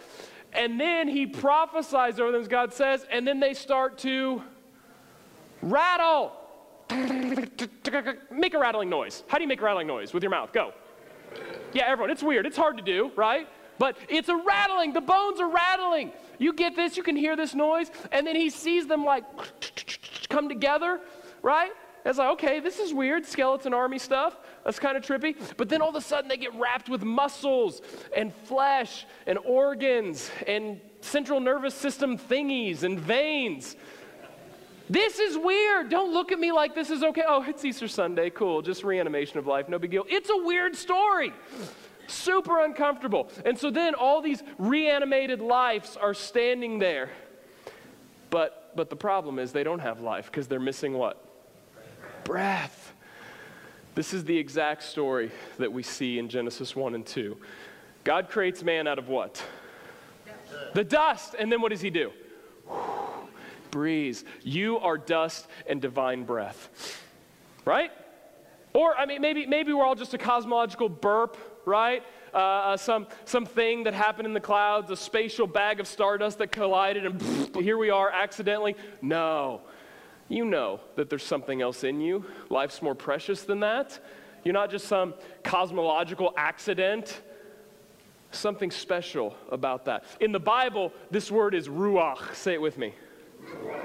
And 0.53 0.81
then 0.81 1.07
he 1.07 1.27
prophesies 1.27 2.19
over 2.19 2.33
them, 2.33 2.41
as 2.41 2.49
God 2.49 2.73
says, 2.73 3.07
and 3.11 3.27
then 3.27 3.39
they 3.39 3.53
start 3.55 3.99
to 3.99 4.43
rattle. 5.61 6.33
Make 6.91 8.55
a 8.55 8.59
rattling 8.59 8.89
noise. 8.89 9.23
How 9.29 9.37
do 9.37 9.43
you 9.43 9.49
make 9.49 9.61
a 9.61 9.65
rattling 9.65 9.87
noise? 9.87 10.15
With 10.15 10.23
your 10.23 10.31
mouth. 10.31 10.53
Go. 10.53 10.73
Yeah, 11.73 11.85
everyone, 11.87 12.11
it's 12.11 12.23
weird. 12.23 12.47
It's 12.47 12.57
hard 12.57 12.77
to 12.79 12.83
do, 12.83 13.11
right? 13.17 13.49
But 13.79 13.97
it's 14.09 14.29
a 14.29 14.37
rattling. 14.37 14.93
The 14.93 15.01
bones 15.01 15.41
are 15.41 15.49
rattling. 15.49 16.13
You 16.39 16.53
get 16.53 16.75
this, 16.77 16.97
you 16.97 17.03
can 17.03 17.17
hear 17.17 17.37
this 17.37 17.55
noise. 17.55 17.91
And 18.11 18.27
then 18.27 18.37
he 18.37 18.51
sees 18.51 18.87
them 18.87 19.05
like 19.05 19.25
come 20.29 20.49
together, 20.49 21.01
right? 21.43 21.73
It's 22.05 22.19
like, 22.19 22.31
okay, 22.33 22.61
this 22.61 22.79
is 22.79 22.95
weird, 22.95 23.27
skeleton 23.27 23.75
army 23.75 23.99
stuff. 23.99 24.37
That's 24.65 24.79
kind 24.79 24.97
of 24.97 25.03
trippy. 25.03 25.37
But 25.57 25.69
then 25.69 25.83
all 25.83 25.91
of 25.91 25.95
a 25.95 26.01
sudden 26.01 26.29
they 26.29 26.37
get 26.37 26.55
wrapped 26.55 26.89
with 26.89 27.03
muscles 27.03 27.83
and 28.17 28.33
flesh 28.45 29.05
and 29.27 29.39
organs 29.45 30.31
and 30.47 30.81
central 31.01 31.41
nervous 31.41 31.75
system 31.75 32.17
thingies 32.17 32.83
and 32.83 32.99
veins. 32.99 33.77
This 34.91 35.19
is 35.19 35.37
weird. 35.37 35.91
Don't 35.91 36.13
look 36.13 36.33
at 36.33 36.39
me 36.39 36.53
like 36.53 36.75
this 36.75 36.91
is 36.91 37.03
okay. 37.03 37.25
Oh, 37.27 37.45
it's 37.47 37.65
Easter 37.65 37.89
Sunday. 37.89 38.31
Cool. 38.31 38.63
Just 38.63 38.85
reanimation 38.85 39.39
of 39.39 39.47
life. 39.47 39.69
No 39.69 39.79
big 39.79 39.91
deal. 39.91 40.05
It's 40.09 40.31
a 40.31 40.37
weird 40.37 40.75
story. 40.75 41.33
Super 42.07 42.65
uncomfortable. 42.65 43.31
And 43.45 43.59
so 43.59 43.71
then 43.71 43.95
all 43.95 44.23
these 44.23 44.43
reanimated 44.59 45.41
lives 45.41 45.97
are 45.97 46.15
standing 46.15 46.79
there. 46.79 47.11
But 48.31 48.59
but 48.79 48.91
the 48.91 48.97
problem 48.97 49.39
is 49.41 49.51
they 49.51 49.65
don't 49.65 49.81
have 49.81 50.01
life 50.01 50.27
because 50.27 50.47
they're 50.47 50.61
missing 50.61 50.95
what? 50.95 51.25
Breath. 52.23 52.95
This 53.97 54.15
is 54.15 54.25
the 54.25 54.39
exact 54.39 54.85
story 54.85 55.33
that 55.59 55.73
we 55.73 55.83
see 55.83 56.21
in 56.21 56.29
Genesis 56.29 56.77
1 56.77 56.95
and 56.95 57.05
2. 57.05 57.37
God 58.05 58.31
creates 58.31 58.63
man 58.63 58.87
out 58.87 59.01
of 59.01 59.09
what? 59.09 59.43
The 60.75 60.85
dust. 60.85 61.35
And 61.37 61.51
then 61.51 61.61
what 61.61 61.73
does 61.73 61.81
he 61.81 61.91
do? 61.91 62.13
Breeze. 63.79 64.25
You 64.43 64.79
are 64.79 64.99
dust 64.99 65.47
and 65.69 65.81
divine 65.81 66.25
breath. 66.25 66.69
Right? 67.65 67.93
Or, 68.75 68.97
I 68.97 69.07
mean, 69.07 69.21
maybe, 69.21 69.47
maybe 69.47 69.73
we're 69.73 69.85
all 69.85 69.95
just 69.95 70.15
a 70.15 70.19
cosmological 70.19 70.89
burp, 70.89 71.37
right? 71.65 72.03
Uh, 72.35 72.39
uh, 72.39 72.77
some, 72.77 73.07
something 73.25 73.85
that 73.85 73.95
happened 73.95 74.27
in 74.27 74.35
the 74.35 74.41
clouds, 74.41 74.91
a 74.91 74.97
spatial 74.97 75.47
bag 75.47 75.79
of 75.79 75.87
stardust 75.87 76.39
that 76.39 76.51
collided, 76.51 77.07
and 77.07 77.21
pfft, 77.21 77.63
here 77.69 77.79
we 77.79 77.89
are 77.89 78.11
accidentally. 78.11 78.75
No. 79.01 79.61
You 80.29 80.45
know 80.45 80.81
that 80.97 81.09
there's 81.09 81.23
something 81.23 81.63
else 81.63 81.85
in 81.85 82.01
you. 82.01 82.25
Life's 82.51 82.83
more 82.83 82.97
precious 82.97 83.43
than 83.45 83.61
that. 83.61 84.01
You're 84.43 84.55
not 84.55 84.73
just 84.73 84.87
some 84.89 85.15
cosmological 85.45 86.35
accident. 86.37 87.21
Something 88.33 88.73
special 88.73 89.37
about 89.53 89.85
that. 89.85 90.05
In 90.21 90.33
the 90.33 90.41
Bible, 90.41 90.93
this 91.13 91.31
word 91.31 91.55
is 91.55 91.69
ruach. 91.69 92.35
Say 92.35 92.55
it 92.55 92.61
with 92.61 92.77
me. 92.77 92.93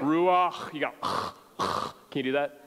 Ruach. 0.00 0.72
You 0.72 0.80
got. 0.80 1.34
Can 2.10 2.18
you 2.18 2.22
do 2.22 2.32
that? 2.32 2.60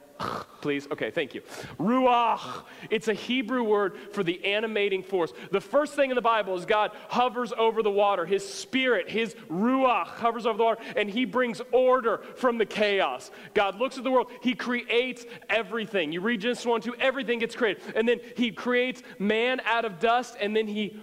Please? 0.62 0.88
Okay, 0.92 1.12
thank 1.12 1.36
you. 1.36 1.42
Ruach. 1.80 2.64
It's 2.90 3.08
a 3.08 3.14
Hebrew 3.14 3.64
word 3.64 3.98
for 4.12 4.24
the 4.24 4.44
animating 4.44 5.04
force. 5.04 5.32
The 5.52 5.62
first 5.62 5.94
thing 5.94 6.10
in 6.10 6.16
the 6.16 6.22
Bible 6.22 6.58
is 6.58 6.66
God 6.66 6.92
hovers 7.10 7.54
over 7.58 7.84
the 7.84 7.92
water. 7.92 8.26
His 8.26 8.48
spirit, 8.48 9.10
his 9.10 9.36
Ruach, 9.50 10.08
hovers 10.08 10.46
over 10.46 10.58
the 10.58 10.64
water, 10.64 10.82
and 10.96 11.10
he 11.10 11.26
brings 11.26 11.62
order 11.72 12.22
from 12.36 12.58
the 12.58 12.66
chaos. 12.66 13.32
God 13.54 13.80
looks 13.80 13.98
at 13.98 14.04
the 14.04 14.12
world, 14.12 14.32
he 14.42 14.56
creates 14.56 15.26
everything. 15.50 16.12
You 16.12 16.22
read 16.22 16.42
Genesis 16.42 16.66
1 16.66 16.82
2, 16.82 16.96
everything 16.96 17.40
gets 17.40 17.56
created. 17.56 17.84
And 17.96 18.08
then 18.08 18.20
he 18.36 18.52
creates 18.52 19.04
man 19.20 19.62
out 19.66 19.86
of 19.86 20.00
dust, 20.00 20.36
and 20.40 20.56
then 20.56 20.68
he 20.68 21.00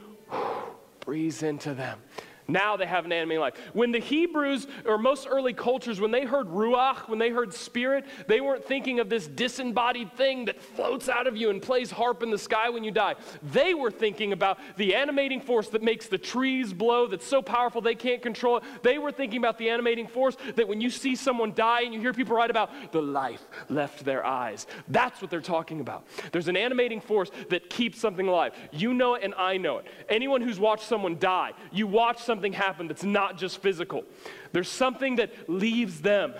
breathes 1.00 1.42
into 1.42 1.74
them. 1.74 2.00
Now 2.46 2.76
they 2.76 2.86
have 2.86 3.06
an 3.06 3.12
animating 3.12 3.40
life. 3.40 3.54
When 3.72 3.90
the 3.90 4.00
Hebrews, 4.00 4.66
or 4.84 4.98
most 4.98 5.26
early 5.30 5.54
cultures, 5.54 6.00
when 6.00 6.10
they 6.10 6.24
heard 6.24 6.48
ruach, 6.48 7.08
when 7.08 7.18
they 7.18 7.30
heard 7.30 7.54
spirit, 7.54 8.04
they 8.26 8.40
weren't 8.40 8.64
thinking 8.64 9.00
of 9.00 9.08
this 9.08 9.26
disembodied 9.26 10.12
thing 10.12 10.44
that 10.46 10.60
floats 10.60 11.08
out 11.08 11.26
of 11.26 11.36
you 11.36 11.48
and 11.48 11.62
plays 11.62 11.90
harp 11.90 12.22
in 12.22 12.30
the 12.30 12.38
sky 12.38 12.68
when 12.68 12.84
you 12.84 12.90
die. 12.90 13.14
They 13.42 13.72
were 13.72 13.90
thinking 13.90 14.32
about 14.32 14.58
the 14.76 14.94
animating 14.94 15.40
force 15.40 15.70
that 15.70 15.82
makes 15.82 16.06
the 16.06 16.18
trees 16.18 16.72
blow, 16.72 17.06
that's 17.06 17.26
so 17.26 17.40
powerful 17.40 17.80
they 17.80 17.94
can't 17.94 18.20
control 18.20 18.58
it. 18.58 18.64
They 18.82 18.98
were 18.98 19.12
thinking 19.12 19.38
about 19.38 19.56
the 19.56 19.70
animating 19.70 20.06
force 20.06 20.36
that 20.56 20.68
when 20.68 20.82
you 20.82 20.90
see 20.90 21.16
someone 21.16 21.54
die 21.54 21.82
and 21.82 21.94
you 21.94 22.00
hear 22.00 22.12
people 22.12 22.36
write 22.36 22.50
about 22.50 22.70
the 22.92 23.00
life 23.00 23.42
left 23.70 24.04
their 24.04 24.24
eyes. 24.24 24.66
That's 24.88 25.22
what 25.22 25.30
they're 25.30 25.40
talking 25.40 25.80
about. 25.80 26.06
There's 26.30 26.48
an 26.48 26.56
animating 26.56 27.00
force 27.00 27.30
that 27.48 27.70
keeps 27.70 27.98
something 27.98 28.28
alive. 28.28 28.52
You 28.70 28.92
know 28.92 29.14
it 29.14 29.24
and 29.24 29.34
I 29.34 29.56
know 29.56 29.78
it. 29.78 29.86
Anyone 30.10 30.42
who's 30.42 30.60
watched 30.60 30.84
someone 30.84 31.18
die, 31.18 31.52
you 31.72 31.86
watch 31.86 32.18
someone 32.18 32.33
something 32.34 32.52
happen 32.52 32.88
that's 32.88 33.04
not 33.04 33.38
just 33.38 33.62
physical. 33.62 34.02
There's 34.50 34.68
something 34.68 35.16
that 35.16 35.48
leaves 35.48 36.00
them. 36.00 36.34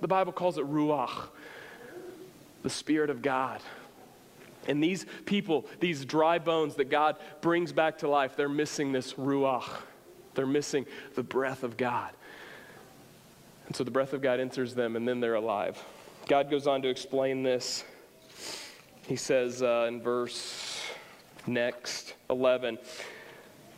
The 0.00 0.08
Bible 0.08 0.32
calls 0.32 0.58
it 0.58 0.68
ruach, 0.68 1.28
the 2.64 2.70
Spirit 2.70 3.10
of 3.10 3.22
God. 3.22 3.60
And 4.66 4.82
these 4.82 5.06
people, 5.24 5.66
these 5.78 6.04
dry 6.04 6.40
bones 6.40 6.74
that 6.74 6.90
God 6.90 7.14
brings 7.42 7.72
back 7.72 7.98
to 7.98 8.08
life, 8.08 8.34
they're 8.36 8.48
missing 8.48 8.90
this 8.90 9.12
ruach. 9.12 9.68
They're 10.34 10.46
missing 10.46 10.84
the 11.14 11.22
breath 11.22 11.62
of 11.62 11.76
God. 11.76 12.10
And 13.68 13.76
so 13.76 13.84
the 13.84 13.92
breath 13.92 14.14
of 14.14 14.20
God 14.20 14.40
enters 14.40 14.74
them, 14.74 14.96
and 14.96 15.06
then 15.06 15.20
they're 15.20 15.34
alive. 15.34 15.80
God 16.26 16.50
goes 16.50 16.66
on 16.66 16.82
to 16.82 16.88
explain 16.88 17.44
this. 17.44 17.84
He 19.06 19.14
says 19.14 19.62
uh, 19.62 19.86
in 19.86 20.02
verse 20.02 20.82
next, 21.46 22.14
11, 22.30 22.78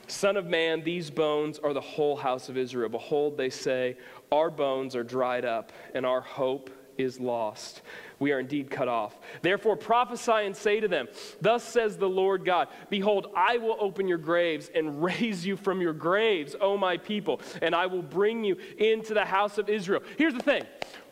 Son 0.09 0.37
of 0.37 0.47
man, 0.47 0.83
these 0.83 1.11
bones 1.11 1.59
are 1.59 1.73
the 1.73 1.81
whole 1.81 2.17
house 2.17 2.49
of 2.49 2.57
Israel. 2.57 2.89
Behold, 2.89 3.37
they 3.37 3.51
say, 3.51 3.97
Our 4.33 4.51
bones 4.51 4.97
are 4.97 5.05
dried 5.05 5.45
up, 5.45 5.73
and 5.95 6.05
our 6.05 6.21
hope 6.21 6.71
is 6.97 7.21
lost 7.21 7.83
we 8.19 8.33
are 8.33 8.41
indeed 8.41 8.71
cut 8.71 8.89
off. 8.89 9.19
Therefore 9.43 9.77
prophesy 9.77 10.33
and 10.33 10.57
say 10.57 10.81
to 10.81 10.89
them, 10.89 11.09
Thus 11.41 11.63
says 11.63 11.97
the 11.97 12.09
Lord 12.09 12.45
God, 12.45 12.69
Behold, 12.91 13.29
I 13.37 13.59
will 13.59 13.77
open 13.81 14.09
your 14.09 14.19
graves 14.19 14.71
and 14.75 15.03
raise 15.03 15.47
you 15.47 15.57
from 15.57 15.81
your 15.81 15.93
graves, 15.93 16.57
O 16.61 16.77
my 16.77 16.97
people, 16.97 17.41
and 17.63 17.75
I 17.75 17.87
will 17.87 18.03
bring 18.03 18.45
you 18.45 18.57
into 18.79 19.15
the 19.15 19.25
house 19.25 19.59
of 19.59 19.69
Israel. 19.69 20.03
Here's 20.17 20.35
the 20.35 20.43
thing. 20.43 20.65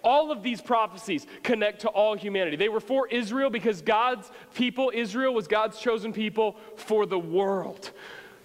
All 0.02 0.30
of 0.30 0.42
these 0.42 0.60
prophecies 0.60 1.26
connect 1.42 1.80
to 1.80 1.88
all 1.88 2.16
humanity. 2.16 2.56
They 2.56 2.68
were 2.68 2.80
for 2.80 3.08
Israel 3.08 3.50
because 3.50 3.82
God's 3.82 4.30
people, 4.54 4.92
Israel 4.94 5.34
was 5.34 5.48
God's 5.48 5.80
chosen 5.80 6.12
people 6.12 6.56
for 6.76 7.06
the 7.06 7.18
world. 7.18 7.90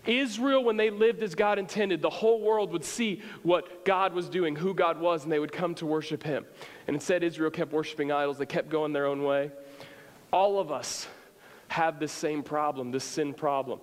Israel, 0.05 0.63
when 0.63 0.77
they 0.77 0.89
lived 0.89 1.21
as 1.21 1.35
God 1.35 1.59
intended, 1.59 2.01
the 2.01 2.09
whole 2.09 2.41
world 2.41 2.71
would 2.71 2.83
see 2.83 3.21
what 3.43 3.85
God 3.85 4.13
was 4.13 4.29
doing, 4.29 4.55
who 4.55 4.73
God 4.73 4.99
was, 4.99 5.23
and 5.23 5.31
they 5.31 5.39
would 5.39 5.51
come 5.51 5.75
to 5.75 5.85
worship 5.85 6.23
Him. 6.23 6.45
And 6.87 6.95
instead, 6.95 7.23
Israel 7.23 7.51
kept 7.51 7.71
worshiping 7.71 8.11
idols, 8.11 8.37
they 8.37 8.45
kept 8.45 8.69
going 8.69 8.93
their 8.93 9.05
own 9.05 9.23
way. 9.23 9.51
All 10.33 10.59
of 10.59 10.71
us 10.71 11.07
have 11.67 11.99
this 11.99 12.11
same 12.11 12.41
problem, 12.41 12.91
this 12.91 13.03
sin 13.03 13.33
problem. 13.33 13.79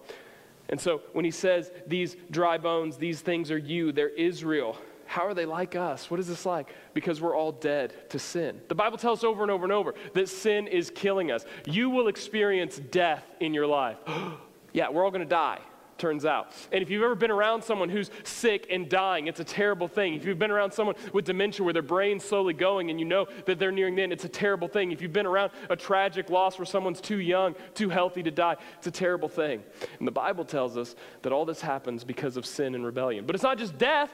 And 0.68 0.80
so 0.80 1.02
when 1.12 1.24
he 1.24 1.30
says, 1.30 1.70
These 1.86 2.16
dry 2.30 2.58
bones, 2.58 2.96
these 2.96 3.20
things 3.20 3.50
are 3.50 3.58
you, 3.58 3.92
they're 3.92 4.08
Israel. 4.08 4.76
How 5.06 5.26
are 5.26 5.32
they 5.32 5.46
like 5.46 5.74
us? 5.74 6.10
What 6.10 6.20
is 6.20 6.28
this 6.28 6.44
like? 6.44 6.74
Because 6.92 7.18
we're 7.18 7.34
all 7.34 7.52
dead 7.52 8.10
to 8.10 8.18
sin. 8.18 8.60
The 8.68 8.74
Bible 8.74 8.98
tells 8.98 9.20
us 9.20 9.24
over 9.24 9.42
and 9.42 9.50
over 9.50 9.64
and 9.64 9.72
over 9.72 9.94
that 10.12 10.28
sin 10.28 10.66
is 10.66 10.90
killing 10.90 11.30
us. 11.30 11.46
You 11.64 11.88
will 11.88 12.08
experience 12.08 12.78
death 12.90 13.24
in 13.40 13.54
your 13.54 13.66
life. 13.66 13.96
yeah, 14.74 14.90
we're 14.90 15.02
all 15.02 15.10
going 15.10 15.22
to 15.22 15.28
die 15.28 15.60
turns 15.98 16.24
out. 16.24 16.52
And 16.72 16.82
if 16.82 16.90
you've 16.90 17.02
ever 17.02 17.14
been 17.14 17.30
around 17.30 17.62
someone 17.62 17.88
who's 17.88 18.10
sick 18.24 18.66
and 18.70 18.88
dying, 18.88 19.26
it's 19.26 19.40
a 19.40 19.44
terrible 19.44 19.88
thing. 19.88 20.14
If 20.14 20.24
you've 20.24 20.38
been 20.38 20.50
around 20.50 20.72
someone 20.72 20.96
with 21.12 21.24
dementia 21.24 21.64
where 21.64 21.72
their 21.72 21.82
brain's 21.82 22.24
slowly 22.24 22.54
going 22.54 22.90
and 22.90 22.98
you 22.98 23.06
know 23.06 23.26
that 23.46 23.58
they're 23.58 23.72
nearing 23.72 23.94
the 23.94 24.02
end, 24.02 24.12
it's 24.12 24.24
a 24.24 24.28
terrible 24.28 24.68
thing. 24.68 24.92
If 24.92 25.02
you've 25.02 25.12
been 25.12 25.26
around 25.26 25.52
a 25.70 25.76
tragic 25.76 26.30
loss 26.30 26.58
where 26.58 26.66
someone's 26.66 27.00
too 27.00 27.18
young, 27.18 27.54
too 27.74 27.88
healthy 27.88 28.22
to 28.22 28.30
die, 28.30 28.56
it's 28.76 28.86
a 28.86 28.92
terrible 28.92 29.28
thing. 29.28 29.62
And 29.98 30.06
the 30.06 30.12
Bible 30.12 30.44
tells 30.44 30.76
us 30.76 30.94
that 31.22 31.32
all 31.32 31.44
this 31.44 31.60
happens 31.60 32.04
because 32.04 32.36
of 32.36 32.46
sin 32.46 32.74
and 32.74 32.84
rebellion. 32.84 33.26
But 33.26 33.34
it's 33.34 33.44
not 33.44 33.58
just 33.58 33.76
death. 33.78 34.10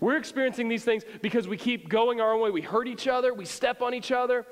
We're 0.00 0.16
experiencing 0.16 0.68
these 0.68 0.82
things 0.82 1.04
because 1.20 1.46
we 1.46 1.58
keep 1.58 1.88
going 1.88 2.20
our 2.20 2.32
own 2.32 2.40
way. 2.40 2.50
We 2.50 2.62
hurt 2.62 2.88
each 2.88 3.06
other, 3.06 3.34
we 3.34 3.44
step 3.44 3.82
on 3.82 3.92
each 3.92 4.10
other. 4.10 4.46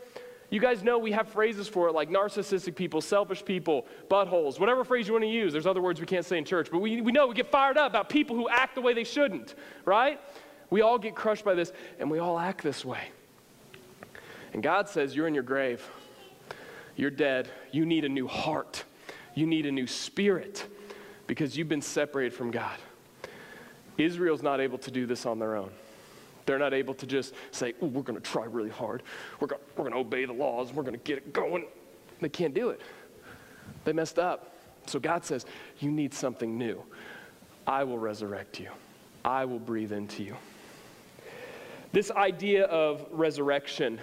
You 0.51 0.61
guys 0.61 0.83
know 0.83 0.99
we 0.99 1.13
have 1.13 1.29
phrases 1.29 1.69
for 1.69 1.89
it 1.89 1.93
like 1.93 2.09
narcissistic 2.09 2.75
people, 2.75 3.01
selfish 3.01 3.45
people, 3.45 3.87
buttholes, 4.11 4.59
whatever 4.59 4.83
phrase 4.83 5.07
you 5.07 5.13
want 5.13 5.25
to 5.25 5.31
use. 5.31 5.53
There's 5.53 5.67
other 5.67 5.83
words 5.83 6.01
we 6.01 6.07
can't 6.07 6.25
say 6.25 6.39
in 6.39 6.45
church, 6.45 6.69
but 6.71 6.79
we, 6.79 7.03
we 7.03 7.13
know 7.13 7.27
we 7.27 7.35
get 7.35 7.51
fired 7.51 7.77
up 7.77 7.91
about 7.91 8.09
people 8.09 8.35
who 8.35 8.49
act 8.49 8.75
the 8.75 8.81
way 8.81 8.95
they 8.95 9.05
shouldn't, 9.05 9.55
right? 9.85 10.19
We 10.71 10.81
all 10.81 10.99
get 10.99 11.15
crushed 11.15 11.45
by 11.45 11.55
this, 11.55 11.73
and 11.99 12.11
we 12.11 12.19
all 12.19 12.39
act 12.39 12.63
this 12.63 12.85
way. 12.85 13.11
And 14.55 14.63
God 14.63 14.89
says, 14.89 15.15
You're 15.15 15.29
in 15.29 15.35
your 15.35 15.43
grave. 15.43 15.87
You're 16.97 17.11
dead. 17.11 17.49
You 17.71 17.85
need 17.87 18.05
a 18.05 18.09
new 18.09 18.27
heart. 18.27 18.85
You 19.35 19.47
need 19.47 19.67
a 19.67 19.73
new 19.73 19.87
spirit 19.87 20.67
because 21.27 21.57
you've 21.57 21.69
been 21.69 21.83
separated 21.83 22.33
from 22.33 22.51
God. 22.51 22.77
Israel's 23.99 24.43
not 24.43 24.61
able 24.61 24.79
to 24.79 24.91
do 24.91 25.07
this 25.07 25.27
on 25.27 25.39
their 25.39 25.57
own. 25.57 25.71
They're 26.49 26.59
not 26.59 26.73
able 26.73 26.95
to 26.95 27.07
just 27.07 27.35
say, 27.51 27.75
we're 27.79 28.01
going 28.01 28.19
to 28.19 28.23
try 28.23 28.47
really 28.47 28.71
hard. 28.71 29.03
We're 29.39 29.49
going 29.49 29.61
we're 29.77 29.91
to 29.91 29.97
obey 29.97 30.25
the 30.25 30.33
laws. 30.33 30.73
We're 30.73 30.83
going 30.83 30.95
to 30.95 31.05
get 31.05 31.19
it 31.19 31.35
going. 31.35 31.67
They 32.23 32.31
can't 32.31 32.55
do 32.55 32.71
it. 32.71 32.81
They 33.85 33.93
messed 33.93 34.19
up. 34.19 34.55
So 34.87 34.99
God 34.99 35.27
says, 35.27 35.45
You 35.79 35.91
need 35.91 36.15
something 36.15 36.57
new. 36.57 36.83
I 37.67 37.85
will 37.85 37.99
resurrect 37.99 38.59
you, 38.59 38.71
I 39.27 39.45
will 39.45 39.59
breathe 39.59 39.93
into 39.93 40.23
you. 40.23 40.37
This 41.93 42.11
idea 42.11 42.65
of 42.65 43.05
resurrection 43.11 44.01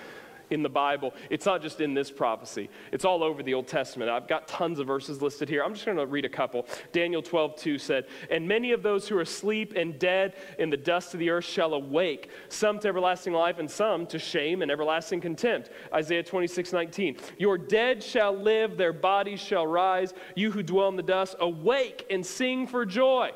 in 0.50 0.64
the 0.64 0.70
Bible. 0.70 1.14
It's 1.30 1.46
not 1.46 1.62
just 1.62 1.82
in 1.82 1.94
this 1.94 2.12
prophecy, 2.12 2.70
it's 2.92 3.06
all 3.06 3.24
over 3.24 3.44
the 3.44 3.54
Old 3.54 3.68
Testament. 3.68 4.10
I've 4.10 4.28
got 4.28 4.48
tons 4.48 4.80
of 4.80 4.88
verses 4.88 5.22
listed 5.22 5.50
here. 5.50 5.64
I'm 5.64 5.74
just 5.74 5.86
going 5.86 5.98
to 5.98 6.06
read 6.06 6.26
a 6.26 6.30
couple. 6.30 6.66
Daniel 6.92 7.22
12, 7.22 7.56
2 7.56 7.78
said, 7.78 8.06
And 8.30 8.48
many 8.48 8.72
of 8.72 8.84
those 8.84 9.08
who 9.08 9.18
are 9.18 9.22
asleep 9.22 9.74
and 9.76 9.98
dead 10.00 10.36
in 10.60 10.70
the 10.70 10.78
dust 10.78 11.14
of 11.14 11.20
the 11.20 11.30
earth 11.30 11.46
shall 11.46 11.74
awake, 11.74 12.30
some 12.50 12.80
to 12.80 12.88
everlasting 12.88 13.34
life 13.34 13.60
and 13.60 13.70
some 13.70 14.06
to 14.08 14.20
shame 14.20 14.62
and 14.62 14.72
everlasting 14.72 15.22
contempt. 15.22 15.70
Isaiah 15.94 16.24
26, 16.24 16.74
19. 16.74 17.18
Your 17.38 17.58
dead 17.58 18.04
shall 18.04 18.36
live, 18.36 18.78
their 18.78 18.94
bodies 18.94 19.40
shall 19.40 19.68
rise. 19.68 20.14
You 20.36 20.52
who 20.52 20.64
dwell 20.64 20.90
in 20.90 20.96
the 20.96 21.04
dust, 21.04 21.36
awake 21.40 22.06
and 22.10 22.26
sing 22.26 22.68
for 22.68 22.86
joy 22.86 23.32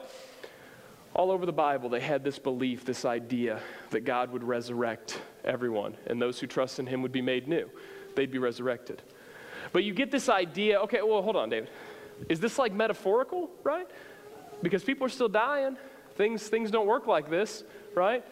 all 1.15 1.31
over 1.31 1.45
the 1.45 1.53
Bible, 1.53 1.89
they 1.89 1.99
had 1.99 2.23
this 2.23 2.39
belief, 2.39 2.85
this 2.85 3.05
idea 3.05 3.59
that 3.89 4.01
God 4.01 4.31
would 4.31 4.43
resurrect 4.43 5.21
everyone, 5.43 5.95
and 6.05 6.21
those 6.21 6.39
who 6.39 6.47
trust 6.47 6.79
in 6.79 6.85
him 6.85 7.01
would 7.01 7.11
be 7.11 7.21
made 7.21 7.47
new. 7.47 7.69
They'd 8.15 8.31
be 8.31 8.37
resurrected. 8.37 9.01
But 9.71 9.83
you 9.83 9.93
get 9.93 10.11
this 10.11 10.29
idea 10.29 10.79
okay, 10.81 11.01
well, 11.01 11.21
hold 11.21 11.35
on, 11.35 11.49
David. 11.49 11.69
Is 12.27 12.39
this 12.39 12.59
like 12.59 12.73
metaphorical, 12.73 13.49
right? 13.63 13.87
Because 14.61 14.83
people 14.83 15.05
are 15.05 15.09
still 15.09 15.29
dying. 15.29 15.77
Things, 16.15 16.47
things 16.47 16.69
don't 16.69 16.87
work 16.87 17.07
like 17.07 17.29
this, 17.29 17.63
right? 17.95 18.25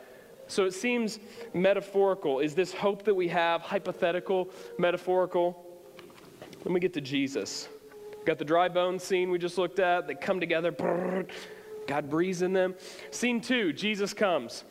So 0.48 0.66
it 0.66 0.74
seems 0.74 1.20
metaphorical. 1.54 2.40
Is 2.40 2.54
this 2.54 2.74
hope 2.74 3.04
that 3.06 3.14
we 3.14 3.28
have 3.30 3.62
hypothetical, 3.62 4.50
metaphorical? 4.78 5.66
Let 6.64 6.74
me 6.74 6.80
get 6.80 6.94
to 6.94 7.02
Jesus. 7.02 7.70
Got 8.26 8.40
the 8.40 8.46
dry 8.46 8.68
bones 8.68 9.04
scene 9.04 9.30
we 9.30 9.38
just 9.38 9.58
looked 9.58 9.80
at. 9.80 10.08
They 10.08 10.16
come 10.16 10.40
together. 10.40 10.76
God 11.88 12.10
breathes 12.10 12.42
in 12.42 12.54
them. 12.54 12.76
Scene 13.12 13.42
two 13.42 13.74
Jesus 13.74 14.14
comes. 14.14 14.64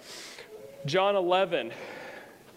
John 0.84 1.16
11. 1.16 1.72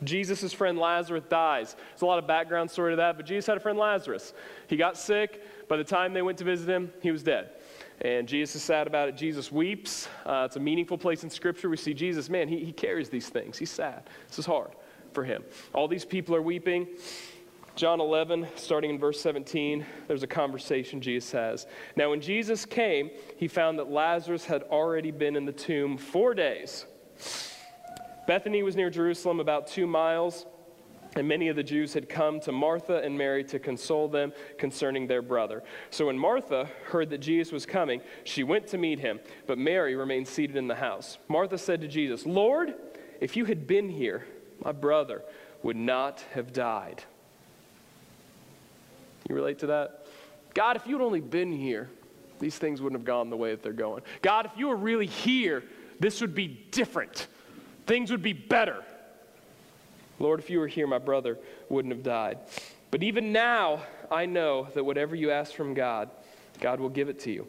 Jesus' 0.03 0.53
friend 0.53 0.77
Lazarus 0.77 1.23
dies. 1.29 1.75
There's 1.89 2.03
a 2.03 2.05
lot 2.05 2.19
of 2.19 2.27
background 2.27 2.71
story 2.71 2.93
to 2.93 2.97
that, 2.97 3.17
but 3.17 3.25
Jesus 3.25 3.47
had 3.47 3.57
a 3.57 3.59
friend 3.59 3.77
Lazarus. 3.77 4.33
He 4.67 4.77
got 4.77 4.97
sick. 4.97 5.43
By 5.67 5.77
the 5.77 5.83
time 5.83 6.13
they 6.13 6.21
went 6.21 6.37
to 6.37 6.43
visit 6.43 6.69
him, 6.69 6.91
he 7.01 7.11
was 7.11 7.21
dead. 7.21 7.49
And 8.01 8.27
Jesus 8.27 8.55
is 8.55 8.63
sad 8.63 8.87
about 8.87 9.09
it. 9.09 9.17
Jesus 9.17 9.51
weeps. 9.51 10.07
Uh, 10.25 10.43
it's 10.45 10.55
a 10.55 10.59
meaningful 10.59 10.97
place 10.97 11.23
in 11.23 11.29
Scripture. 11.29 11.69
We 11.69 11.75
see 11.75 11.93
Jesus, 11.93 12.29
man, 12.29 12.47
he, 12.47 12.63
he 12.63 12.71
carries 12.71 13.09
these 13.09 13.27
things. 13.27 13.57
He's 13.57 13.71
sad. 13.71 14.09
This 14.29 14.39
is 14.39 14.45
hard 14.45 14.71
for 15.11 15.25
him. 15.25 15.43
All 15.73 15.87
these 15.87 16.05
people 16.05 16.33
are 16.35 16.41
weeping. 16.41 16.87
John 17.79 18.01
11, 18.01 18.45
starting 18.55 18.89
in 18.89 18.99
verse 18.99 19.21
17, 19.21 19.85
there's 20.09 20.21
a 20.21 20.27
conversation 20.27 20.99
Jesus 20.99 21.31
has. 21.31 21.65
Now, 21.95 22.09
when 22.09 22.19
Jesus 22.19 22.65
came, 22.65 23.09
he 23.37 23.47
found 23.47 23.79
that 23.79 23.89
Lazarus 23.89 24.43
had 24.43 24.63
already 24.63 25.11
been 25.11 25.37
in 25.37 25.45
the 25.45 25.53
tomb 25.53 25.97
four 25.97 26.33
days. 26.33 26.85
Bethany 28.27 28.63
was 28.63 28.75
near 28.75 28.89
Jerusalem, 28.89 29.39
about 29.39 29.65
two 29.65 29.87
miles, 29.87 30.45
and 31.15 31.25
many 31.25 31.47
of 31.47 31.55
the 31.55 31.63
Jews 31.63 31.93
had 31.93 32.09
come 32.09 32.41
to 32.41 32.51
Martha 32.51 32.97
and 32.97 33.17
Mary 33.17 33.45
to 33.45 33.59
console 33.59 34.09
them 34.09 34.33
concerning 34.57 35.07
their 35.07 35.21
brother. 35.21 35.63
So 35.89 36.07
when 36.07 36.19
Martha 36.19 36.69
heard 36.83 37.09
that 37.11 37.19
Jesus 37.19 37.53
was 37.53 37.65
coming, 37.65 38.01
she 38.25 38.43
went 38.43 38.67
to 38.67 38.77
meet 38.77 38.99
him, 38.99 39.21
but 39.47 39.57
Mary 39.57 39.95
remained 39.95 40.27
seated 40.27 40.57
in 40.57 40.67
the 40.67 40.75
house. 40.75 41.17
Martha 41.29 41.57
said 41.57 41.79
to 41.79 41.87
Jesus, 41.87 42.25
Lord, 42.25 42.73
if 43.21 43.37
you 43.37 43.45
had 43.45 43.67
been 43.67 43.87
here, 43.87 44.25
my 44.65 44.73
brother 44.73 45.23
would 45.63 45.77
not 45.77 46.25
have 46.33 46.51
died. 46.51 47.05
You 49.29 49.35
relate 49.35 49.59
to 49.59 49.67
that? 49.67 50.07
God, 50.53 50.75
if 50.75 50.85
you'd 50.87 51.01
only 51.01 51.21
been 51.21 51.51
here, 51.51 51.89
these 52.39 52.57
things 52.57 52.81
wouldn't 52.81 52.99
have 52.99 53.05
gone 53.05 53.29
the 53.29 53.37
way 53.37 53.51
that 53.51 53.61
they're 53.61 53.71
going. 53.71 54.01
God, 54.21 54.45
if 54.45 54.51
you 54.57 54.67
were 54.67 54.75
really 54.75 55.05
here, 55.05 55.63
this 55.99 56.19
would 56.21 56.33
be 56.33 56.47
different. 56.71 57.27
Things 57.85 58.11
would 58.11 58.23
be 58.23 58.33
better. 58.33 58.83
Lord, 60.17 60.39
if 60.39 60.49
you 60.49 60.59
were 60.59 60.67
here, 60.67 60.87
my 60.87 60.97
brother 60.97 61.37
wouldn't 61.69 61.93
have 61.93 62.03
died. 62.03 62.39
But 62.91 63.03
even 63.03 63.31
now, 63.31 63.83
I 64.11 64.25
know 64.25 64.67
that 64.73 64.83
whatever 64.83 65.15
you 65.15 65.31
ask 65.31 65.53
from 65.53 65.73
God, 65.73 66.09
God 66.59 66.79
will 66.79 66.89
give 66.89 67.07
it 67.07 67.19
to 67.21 67.31
you. 67.31 67.47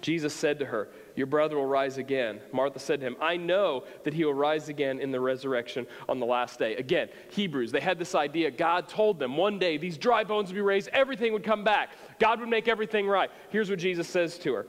Jesus 0.00 0.34
said 0.34 0.58
to 0.58 0.66
her, 0.66 0.88
your 1.18 1.26
brother 1.26 1.56
will 1.56 1.66
rise 1.66 1.98
again. 1.98 2.38
Martha 2.52 2.78
said 2.78 3.00
to 3.00 3.06
him, 3.08 3.16
I 3.20 3.36
know 3.36 3.82
that 4.04 4.14
he 4.14 4.24
will 4.24 4.34
rise 4.34 4.68
again 4.68 5.00
in 5.00 5.10
the 5.10 5.18
resurrection 5.18 5.84
on 6.08 6.20
the 6.20 6.26
last 6.26 6.60
day. 6.60 6.76
Again, 6.76 7.08
Hebrews, 7.30 7.72
they 7.72 7.80
had 7.80 7.98
this 7.98 8.14
idea. 8.14 8.52
God 8.52 8.88
told 8.88 9.18
them 9.18 9.36
one 9.36 9.58
day 9.58 9.78
these 9.78 9.98
dry 9.98 10.22
bones 10.22 10.48
would 10.48 10.54
be 10.54 10.60
raised, 10.60 10.88
everything 10.92 11.32
would 11.32 11.42
come 11.42 11.64
back, 11.64 11.90
God 12.20 12.38
would 12.38 12.48
make 12.48 12.68
everything 12.68 13.08
right. 13.08 13.32
Here's 13.50 13.68
what 13.68 13.80
Jesus 13.80 14.06
says 14.06 14.38
to 14.38 14.54
her 14.54 14.66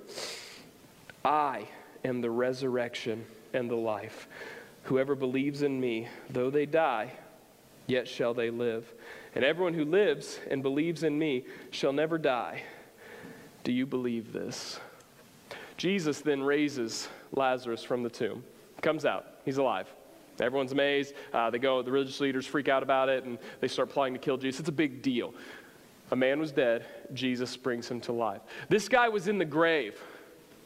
I 1.23 1.67
am 2.03 2.19
the 2.19 2.31
resurrection 2.31 3.25
and 3.53 3.69
the 3.69 3.75
life. 3.75 4.27
Whoever 4.85 5.13
believes 5.13 5.61
in 5.61 5.79
me, 5.79 6.07
though 6.31 6.49
they 6.49 6.65
die, 6.65 7.11
yet 7.85 8.07
shall 8.07 8.33
they 8.33 8.49
live. 8.49 8.91
and 9.35 9.45
everyone 9.45 9.75
who 9.75 9.85
lives 9.85 10.39
and 10.49 10.63
believes 10.63 11.03
in 11.03 11.19
me 11.19 11.45
shall 11.69 11.93
never 11.93 12.17
die. 12.17 12.63
Do 13.63 13.71
you 13.71 13.85
believe 13.85 14.33
this? 14.33 14.79
Jesus 15.79 16.19
then 16.19 16.43
raises 16.43 17.07
Lazarus 17.31 17.83
from 17.83 18.03
the 18.03 18.09
tomb. 18.09 18.43
Comes 18.81 19.05
out. 19.05 19.25
He's 19.45 19.59
alive. 19.59 19.87
Everyone's 20.41 20.73
amazed. 20.73 21.13
Uh, 21.33 21.49
they 21.49 21.57
go, 21.57 21.81
the 21.81 21.89
religious 21.89 22.19
leaders 22.19 22.45
freak 22.45 22.67
out 22.67 22.83
about 22.83 23.07
it, 23.07 23.23
and 23.23 23.37
they 23.61 23.69
start 23.69 23.89
plotting 23.89 24.13
to 24.13 24.19
kill 24.19 24.35
Jesus. 24.35 24.59
It's 24.59 24.67
a 24.69 24.73
big 24.73 25.01
deal. 25.01 25.33
A 26.11 26.17
man 26.17 26.37
was 26.37 26.51
dead. 26.51 26.85
Jesus 27.13 27.55
brings 27.55 27.89
him 27.89 28.01
to 28.01 28.11
life. 28.11 28.41
This 28.67 28.89
guy 28.89 29.07
was 29.07 29.29
in 29.29 29.37
the 29.37 29.45
grave, 29.45 29.97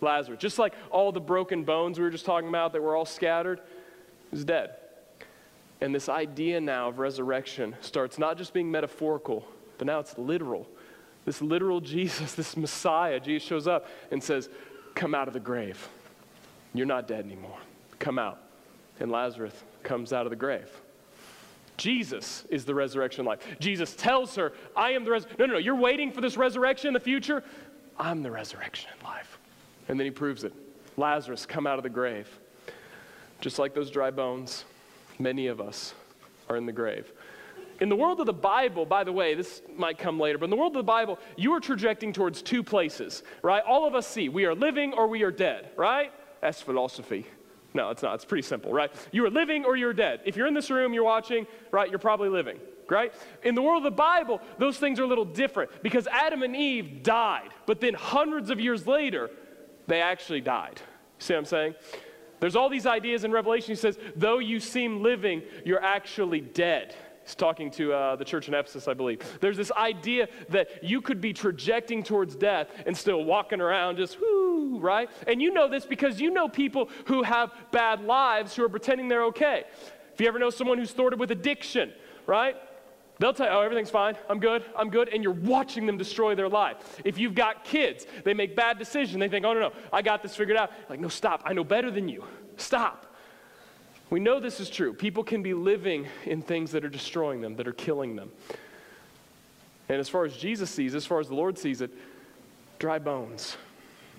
Lazarus. 0.01 0.39
Just 0.39 0.57
like 0.57 0.73
all 0.89 1.11
the 1.11 1.21
broken 1.21 1.63
bones 1.63 1.99
we 1.99 2.05
were 2.05 2.11
just 2.11 2.25
talking 2.25 2.49
about 2.49 2.73
that 2.73 2.81
were 2.81 2.95
all 2.95 3.05
scattered, 3.05 3.59
he 4.31 4.35
was 4.35 4.45
dead. 4.45 4.77
And 5.79 5.93
this 5.93 6.09
idea 6.09 6.59
now 6.59 6.89
of 6.89 6.97
resurrection 6.97 7.75
starts 7.81 8.17
not 8.17 8.35
just 8.35 8.51
being 8.51 8.71
metaphorical, 8.71 9.45
but 9.77 9.85
now 9.85 9.99
it's 9.99 10.17
literal. 10.17 10.67
This 11.25 11.39
literal 11.39 11.81
Jesus, 11.93 12.33
this 12.33 12.57
Messiah, 12.57 13.19
Jesus 13.19 13.47
shows 13.47 13.67
up 13.67 13.87
and 14.09 14.23
says, 14.23 14.49
Come 14.95 15.15
out 15.15 15.27
of 15.27 15.33
the 15.33 15.39
grave. 15.39 15.87
You're 16.73 16.85
not 16.85 17.07
dead 17.07 17.25
anymore. 17.25 17.57
Come 17.99 18.19
out. 18.19 18.41
And 18.99 19.11
Lazarus 19.11 19.53
comes 19.83 20.13
out 20.13 20.25
of 20.25 20.29
the 20.29 20.35
grave. 20.35 20.69
Jesus 21.77 22.45
is 22.49 22.65
the 22.65 22.75
resurrection 22.75 23.25
life. 23.25 23.39
Jesus 23.59 23.95
tells 23.95 24.35
her, 24.35 24.53
I 24.75 24.91
am 24.91 25.03
the 25.03 25.11
resurrection. 25.11 25.39
No, 25.39 25.45
no, 25.47 25.53
no, 25.53 25.59
you're 25.59 25.75
waiting 25.75 26.11
for 26.11 26.21
this 26.21 26.37
resurrection 26.37 26.87
in 26.87 26.93
the 26.93 26.99
future. 26.99 27.43
I'm 27.97 28.21
the 28.21 28.31
resurrection 28.31 28.89
in 28.97 29.05
life. 29.05 29.39
And 29.87 29.99
then 29.99 30.05
he 30.05 30.11
proves 30.11 30.43
it. 30.43 30.53
Lazarus, 30.97 31.45
come 31.45 31.65
out 31.65 31.79
of 31.79 31.83
the 31.83 31.89
grave. 31.89 32.29
Just 33.41 33.59
like 33.59 33.73
those 33.73 33.89
dry 33.89 34.11
bones, 34.11 34.65
many 35.19 35.47
of 35.47 35.59
us 35.59 35.93
are 36.49 36.55
in 36.55 36.65
the 36.65 36.71
grave. 36.71 37.11
In 37.83 37.89
the 37.89 37.97
world 37.97 38.21
of 38.21 38.25
the 38.25 38.31
Bible, 38.31 38.85
by 38.85 39.03
the 39.03 39.11
way, 39.11 39.33
this 39.33 39.61
might 39.75 39.97
come 39.97 40.17
later, 40.17 40.37
but 40.37 40.45
in 40.45 40.51
the 40.51 40.55
world 40.55 40.71
of 40.71 40.79
the 40.79 40.83
Bible, 40.83 41.19
you 41.35 41.51
are 41.51 41.59
trajecting 41.59 42.13
towards 42.13 42.41
two 42.41 42.63
places, 42.63 43.23
right? 43.41 43.61
All 43.67 43.85
of 43.85 43.93
us 43.93 44.07
see 44.07 44.29
we 44.29 44.45
are 44.45 44.55
living 44.55 44.93
or 44.93 45.05
we 45.05 45.23
are 45.23 45.31
dead, 45.31 45.69
right? 45.75 46.13
That's 46.39 46.61
philosophy. 46.61 47.25
No, 47.73 47.89
it's 47.89 48.01
not. 48.01 48.15
It's 48.15 48.23
pretty 48.23 48.43
simple, 48.43 48.71
right? 48.71 48.89
You 49.11 49.25
are 49.25 49.29
living 49.29 49.65
or 49.65 49.75
you're 49.75 49.91
dead. 49.91 50.21
If 50.23 50.37
you're 50.37 50.47
in 50.47 50.53
this 50.53 50.71
room, 50.71 50.93
you're 50.93 51.03
watching, 51.03 51.45
right? 51.71 51.89
You're 51.89 51.99
probably 51.99 52.29
living, 52.29 52.57
right? 52.89 53.13
In 53.43 53.53
the 53.53 53.61
world 53.61 53.85
of 53.85 53.91
the 53.91 53.97
Bible, 53.97 54.39
those 54.59 54.77
things 54.77 54.97
are 54.97 55.03
a 55.03 55.07
little 55.07 55.25
different 55.25 55.69
because 55.83 56.07
Adam 56.07 56.41
and 56.41 56.55
Eve 56.55 57.03
died, 57.03 57.49
but 57.65 57.81
then 57.81 57.95
hundreds 57.95 58.49
of 58.49 58.61
years 58.61 58.87
later, 58.87 59.29
they 59.87 60.01
actually 60.01 60.39
died. 60.39 60.79
See 61.19 61.33
what 61.33 61.39
I'm 61.39 61.45
saying? 61.47 61.75
There's 62.39 62.55
all 62.55 62.69
these 62.69 62.85
ideas 62.85 63.25
in 63.25 63.31
Revelation. 63.33 63.71
He 63.71 63.75
says, 63.75 63.97
though 64.15 64.39
you 64.39 64.61
seem 64.61 65.03
living, 65.03 65.43
you're 65.65 65.83
actually 65.83 66.39
dead. 66.39 66.95
He's 67.23 67.35
talking 67.35 67.71
to 67.71 67.93
uh, 67.93 68.15
the 68.17 68.25
church 68.25 68.47
in 68.47 68.53
Ephesus, 68.53 68.87
I 68.87 68.93
believe. 68.93 69.21
There's 69.39 69.55
this 69.55 69.71
idea 69.71 70.27
that 70.49 70.83
you 70.83 71.01
could 71.01 71.21
be 71.21 71.31
trajecting 71.31 72.03
towards 72.03 72.35
death 72.35 72.69
and 72.85 72.95
still 72.95 73.23
walking 73.23 73.61
around 73.61 73.97
just 73.97 74.19
whoo, 74.19 74.79
right? 74.79 75.09
And 75.25 75.41
you 75.41 75.53
know 75.53 75.69
this 75.69 75.85
because 75.85 76.19
you 76.19 76.31
know 76.31 76.49
people 76.49 76.89
who 77.05 77.23
have 77.23 77.51
bad 77.71 78.01
lives 78.01 78.55
who 78.55 78.63
are 78.63 78.69
pretending 78.69 79.07
they're 79.07 79.25
okay. 79.25 79.63
If 80.13 80.19
you 80.19 80.27
ever 80.27 80.37
know 80.37 80.49
someone 80.49 80.77
who's 80.77 80.91
thwarted 80.91 81.19
with 81.19 81.31
addiction, 81.31 81.93
right? 82.27 82.57
They'll 83.19 83.33
tell 83.33 83.47
you, 83.47 83.53
oh, 83.53 83.61
everything's 83.61 83.89
fine. 83.89 84.15
I'm 84.29 84.39
good. 84.39 84.65
I'm 84.75 84.89
good. 84.89 85.07
And 85.09 85.23
you're 85.23 85.31
watching 85.31 85.85
them 85.85 85.97
destroy 85.97 86.35
their 86.35 86.49
life. 86.49 86.99
If 87.05 87.17
you've 87.17 87.35
got 87.35 87.63
kids, 87.63 88.05
they 88.25 88.33
make 88.33 88.55
bad 88.55 88.77
decisions. 88.77 89.19
They 89.19 89.29
think, 89.29 89.45
oh, 89.45 89.53
no, 89.53 89.59
no, 89.59 89.73
I 89.93 90.01
got 90.01 90.21
this 90.23 90.35
figured 90.35 90.57
out. 90.57 90.71
Like, 90.89 90.99
no, 90.99 91.07
stop. 91.07 91.41
I 91.45 91.53
know 91.53 91.63
better 91.63 91.89
than 91.89 92.09
you. 92.09 92.25
Stop. 92.57 93.12
We 94.09 94.19
know 94.19 94.39
this 94.39 94.59
is 94.59 94.69
true. 94.69 94.93
People 94.93 95.23
can 95.23 95.41
be 95.41 95.53
living 95.53 96.07
in 96.25 96.41
things 96.41 96.71
that 96.71 96.85
are 96.85 96.89
destroying 96.89 97.41
them, 97.41 97.55
that 97.55 97.67
are 97.67 97.73
killing 97.73 98.15
them. 98.15 98.31
And 99.89 99.99
as 99.99 100.09
far 100.09 100.25
as 100.25 100.35
Jesus 100.37 100.69
sees, 100.69 100.95
as 100.95 101.05
far 101.05 101.19
as 101.19 101.27
the 101.27 101.35
Lord 101.35 101.57
sees 101.57 101.81
it, 101.81 101.91
dry 102.79 102.99
bones, 102.99 103.57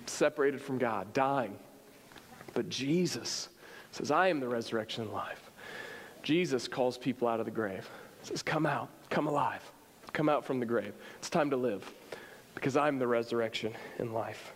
separated 0.05 0.61
from 0.61 0.77
God, 0.77 1.13
dying. 1.13 1.57
But 2.53 2.69
Jesus 2.69 3.49
says, 3.91 4.11
I 4.11 4.27
am 4.27 4.39
the 4.39 4.47
resurrection 4.47 5.03
and 5.03 5.13
life. 5.13 5.51
Jesus 6.23 6.67
calls 6.67 6.97
people 6.97 7.27
out 7.27 7.39
of 7.39 7.45
the 7.45 7.51
grave. 7.51 7.87
Says, 8.23 8.41
Come 8.41 8.65
out, 8.65 8.89
come 9.09 9.27
alive, 9.27 9.61
come 10.13 10.29
out 10.29 10.43
from 10.43 10.59
the 10.59 10.65
grave. 10.65 10.93
It's 11.19 11.29
time 11.29 11.51
to 11.51 11.57
live 11.57 11.93
because 12.55 12.75
I'm 12.75 12.97
the 12.97 13.07
resurrection 13.07 13.73
and 13.99 14.13
life. 14.13 14.54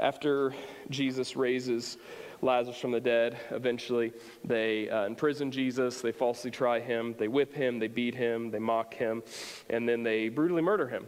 After 0.00 0.54
Jesus 0.88 1.36
raises 1.36 1.98
Lazarus 2.40 2.78
from 2.78 2.90
the 2.90 3.00
dead, 3.00 3.38
eventually 3.50 4.14
they 4.42 4.88
uh, 4.88 5.04
imprison 5.04 5.50
Jesus, 5.50 6.00
they 6.00 6.10
falsely 6.10 6.50
try 6.50 6.80
him, 6.80 7.14
they 7.18 7.28
whip 7.28 7.54
him, 7.54 7.78
they 7.78 7.86
beat 7.86 8.14
him, 8.14 8.50
they 8.50 8.58
mock 8.58 8.94
him, 8.94 9.22
and 9.68 9.86
then 9.86 10.02
they 10.02 10.30
brutally 10.30 10.62
murder 10.62 10.88
him. 10.88 11.04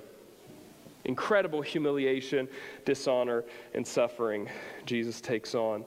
Incredible 1.06 1.62
humiliation, 1.62 2.46
dishonor, 2.84 3.44
and 3.72 3.86
suffering 3.86 4.46
Jesus 4.84 5.22
takes 5.22 5.54
on. 5.54 5.86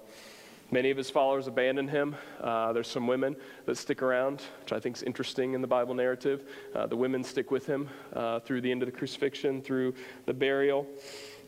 Many 0.72 0.90
of 0.90 0.98
his 0.98 1.12
followers 1.12 1.46
abandon 1.46 1.88
him. 1.88 2.16
Uh, 2.42 2.74
there's 2.74 2.88
some 2.88 3.06
women 3.06 3.36
that 3.68 3.78
stick 3.78 4.02
around, 4.02 4.42
which 4.62 4.74
I 4.74 4.80
think 4.80 4.98
is 4.98 5.04
interesting 5.04 5.54
in 5.54 5.62
the 5.62 5.68
Bible 5.68 5.94
narrative. 5.94 6.50
Uh, 6.74 6.88
the 6.88 6.98
women 6.98 7.24
stick 7.24 7.52
with 7.52 7.68
him 7.68 7.88
uh, 8.14 8.40
through 8.40 8.62
the 8.62 8.72
end 8.72 8.82
of 8.82 8.88
the 8.88 8.98
crucifixion, 8.98 9.62
through 9.62 9.94
the 10.26 10.34
burial. 10.34 10.88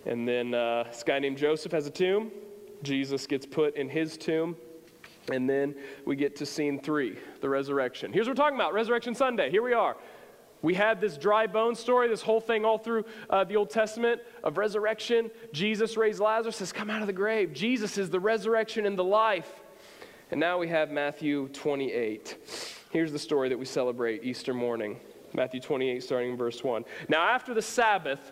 And 0.06 0.28
then 0.28 0.54
uh, 0.54 0.84
this 0.84 1.04
guy 1.04 1.20
named 1.20 1.38
Joseph 1.38 1.72
has 1.72 1.88
a 1.88 1.92
tomb. 1.92 2.32
Jesus 2.84 3.28
gets 3.28 3.46
put 3.46 3.76
in 3.76 3.90
his 3.90 4.18
tomb. 4.18 4.56
And 5.32 5.50
then 5.50 5.76
we 6.06 6.16
get 6.16 6.36
to 6.38 6.46
scene 6.46 6.80
three, 6.80 7.18
the 7.42 7.50
resurrection. 7.50 8.14
Here's 8.14 8.28
what 8.28 8.38
we're 8.38 8.44
talking 8.44 8.58
about 8.58 8.74
Resurrection 8.74 9.14
Sunday. 9.14 9.52
Here 9.52 9.62
we 9.62 9.74
are. 9.74 9.98
We 10.62 10.74
had 10.74 11.00
this 11.00 11.18
dry 11.18 11.46
bone 11.48 11.76
story, 11.76 12.08
this 12.08 12.22
whole 12.22 12.42
thing 12.42 12.66
all 12.66 12.78
through 12.78 13.06
uh, 13.30 13.44
the 13.44 13.56
Old 13.56 13.70
Testament 13.70 14.22
of 14.44 14.58
resurrection. 14.58 15.30
Jesus 15.52 15.98
raised 15.98 16.20
Lazarus, 16.20 16.58
says, 16.58 16.72
Come 16.72 16.90
out 16.90 17.02
of 17.02 17.08
the 17.08 17.14
grave. 17.14 17.54
Jesus 17.54 17.98
is 17.98 18.10
the 18.10 18.20
resurrection 18.20 18.86
and 18.86 18.98
the 18.98 19.04
life. 19.04 19.62
And 20.32 20.40
now 20.40 20.58
we 20.58 20.68
have 20.70 20.90
Matthew 20.90 21.48
28. 21.50 22.38
Here's 22.90 23.12
the 23.12 23.20
story 23.20 23.50
that 23.50 23.58
we 23.58 23.66
celebrate 23.66 24.24
Easter 24.24 24.54
morning. 24.54 25.00
Matthew 25.34 25.60
28, 25.60 26.02
starting 26.02 26.32
in 26.32 26.38
verse 26.38 26.64
1. 26.64 26.86
Now, 27.10 27.22
after 27.22 27.54
the 27.54 27.62
Sabbath, 27.62 28.32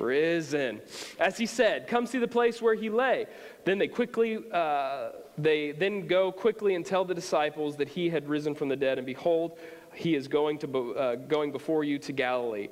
risen. 0.00 0.80
As 1.18 1.36
he 1.38 1.46
said, 1.46 1.86
come 1.86 2.06
see 2.06 2.18
the 2.18 2.28
place 2.28 2.60
where 2.60 2.74
he 2.74 2.90
lay. 2.90 3.26
Then 3.64 3.78
they 3.78 3.88
quickly, 3.88 4.38
uh, 4.52 5.10
they 5.38 5.72
then 5.72 6.06
go 6.06 6.30
quickly 6.30 6.74
and 6.74 6.84
tell 6.84 7.04
the 7.04 7.14
disciples 7.14 7.76
that 7.76 7.88
he 7.88 8.08
had 8.08 8.28
risen 8.28 8.54
from 8.54 8.68
the 8.68 8.76
dead, 8.76 8.98
and 8.98 9.06
behold, 9.06 9.58
he 9.94 10.14
is 10.14 10.28
going, 10.28 10.58
to, 10.58 10.94
uh, 10.96 11.14
going 11.16 11.52
before 11.52 11.82
you 11.82 11.98
to 11.98 12.12
Galilee. 12.12 12.68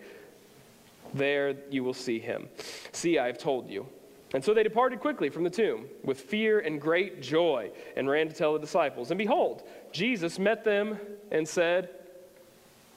There 1.14 1.54
you 1.70 1.84
will 1.84 1.94
see 1.94 2.18
him. 2.18 2.48
See, 2.92 3.18
I 3.18 3.26
have 3.26 3.38
told 3.38 3.70
you. 3.70 3.86
And 4.34 4.44
so 4.44 4.52
they 4.52 4.64
departed 4.64 4.98
quickly 4.98 5.30
from 5.30 5.44
the 5.44 5.50
tomb 5.50 5.86
with 6.02 6.20
fear 6.20 6.58
and 6.58 6.80
great 6.80 7.22
joy 7.22 7.70
and 7.96 8.10
ran 8.10 8.28
to 8.28 8.34
tell 8.34 8.52
the 8.52 8.58
disciples. 8.58 9.12
And 9.12 9.18
behold, 9.18 9.62
Jesus 9.92 10.40
met 10.40 10.64
them 10.64 10.98
and 11.30 11.48
said, 11.48 11.88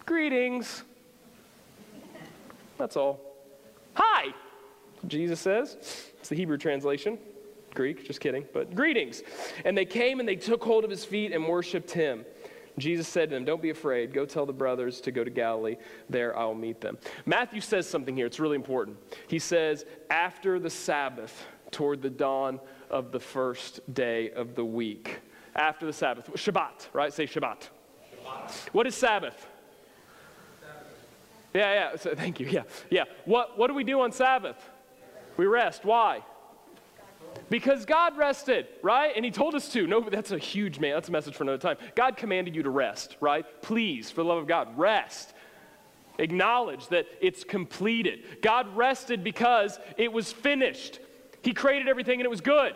Greetings. 0.08 0.84
That's 2.80 2.98
all. 2.98 3.27
Hi, 3.98 4.32
Jesus 5.08 5.40
says. 5.40 5.76
It's 6.20 6.30
the 6.30 6.36
Hebrew 6.36 6.60
translation. 6.60 7.18
Greek, 7.74 8.06
just 8.06 8.20
kidding, 8.20 8.46
but 8.54 8.76
greetings. 8.76 9.24
And 9.66 9.76
they 9.76 9.86
came 9.86 10.20
and 10.20 10.30
they 10.30 10.36
took 10.36 10.64
hold 10.64 10.84
of 10.84 10.92
his 10.92 11.04
feet 11.04 11.32
and 11.32 11.48
worshiped 11.48 11.90
him. 11.90 12.24
Jesus 12.78 13.08
said 13.08 13.30
to 13.30 13.36
them, 13.36 13.44
Don't 13.44 13.62
be 13.62 13.72
afraid. 13.72 14.14
Go 14.14 14.24
tell 14.24 14.46
the 14.46 14.54
brothers 14.54 15.02
to 15.02 15.12
go 15.12 15.24
to 15.24 15.32
Galilee. 15.32 15.78
There 16.12 16.38
I'll 16.38 16.54
meet 16.54 16.80
them. 16.80 17.00
Matthew 17.26 17.60
says 17.60 17.90
something 17.90 18.16
here. 18.16 18.28
It's 18.28 18.40
really 18.40 18.56
important. 18.56 18.98
He 19.28 19.40
says, 19.40 19.84
After 20.12 20.60
the 20.60 20.70
Sabbath, 20.70 21.48
toward 21.72 22.04
the 22.04 22.12
dawn 22.12 22.60
of 22.92 23.12
the 23.12 23.20
first 23.20 23.80
day 23.96 24.30
of 24.30 24.54
the 24.54 24.64
week. 24.64 25.22
After 25.56 25.88
the 25.88 25.94
Sabbath. 25.94 26.30
Shabbat, 26.34 26.90
right? 26.94 27.12
Say 27.12 27.26
Shabbat. 27.26 27.70
Shabbat. 28.24 28.52
What 28.74 28.86
is 28.86 28.94
Sabbath? 28.94 29.48
Yeah, 31.58 31.74
yeah. 31.74 31.96
So, 31.96 32.14
thank 32.14 32.40
you. 32.40 32.48
Yeah, 32.48 32.64
yeah. 32.92 33.06
What, 33.26 33.58
what 33.58 33.68
do 33.68 33.74
we 33.74 33.84
do 33.84 34.02
on 34.02 34.12
Sabbath? 34.12 34.58
We 35.38 35.48
rest. 35.48 35.84
Why? 35.86 36.24
Because 37.50 37.86
God 37.86 38.16
rested, 38.16 38.68
right? 38.84 39.12
And 39.16 39.26
He 39.26 39.32
told 39.32 39.56
us 39.56 39.72
to. 39.74 39.88
No, 39.88 40.02
that's 40.02 40.32
a 40.32 40.38
huge 40.38 40.80
man. 40.80 40.94
That's 40.94 41.10
a 41.10 41.12
message 41.12 41.36
for 41.36 41.44
another 41.44 41.58
time. 41.58 41.78
God 41.96 42.16
commanded 42.16 42.56
you 42.56 42.62
to 42.62 42.70
rest, 42.70 43.18
right? 43.22 43.44
Please, 43.64 44.12
for 44.12 44.22
the 44.22 44.30
love 44.30 44.38
of 44.38 44.48
God, 44.48 44.78
rest. 44.78 45.34
Acknowledge 46.20 46.90
that 46.90 47.08
it's 47.22 47.44
completed. 47.44 48.42
God 48.44 48.76
rested 48.76 49.24
because 49.24 49.80
it 49.98 50.14
was 50.14 50.32
finished. 50.32 51.00
He 51.42 51.54
created 51.54 51.88
everything 51.88 52.20
and 52.20 52.26
it 52.26 52.30
was 52.30 52.42
good. 52.42 52.76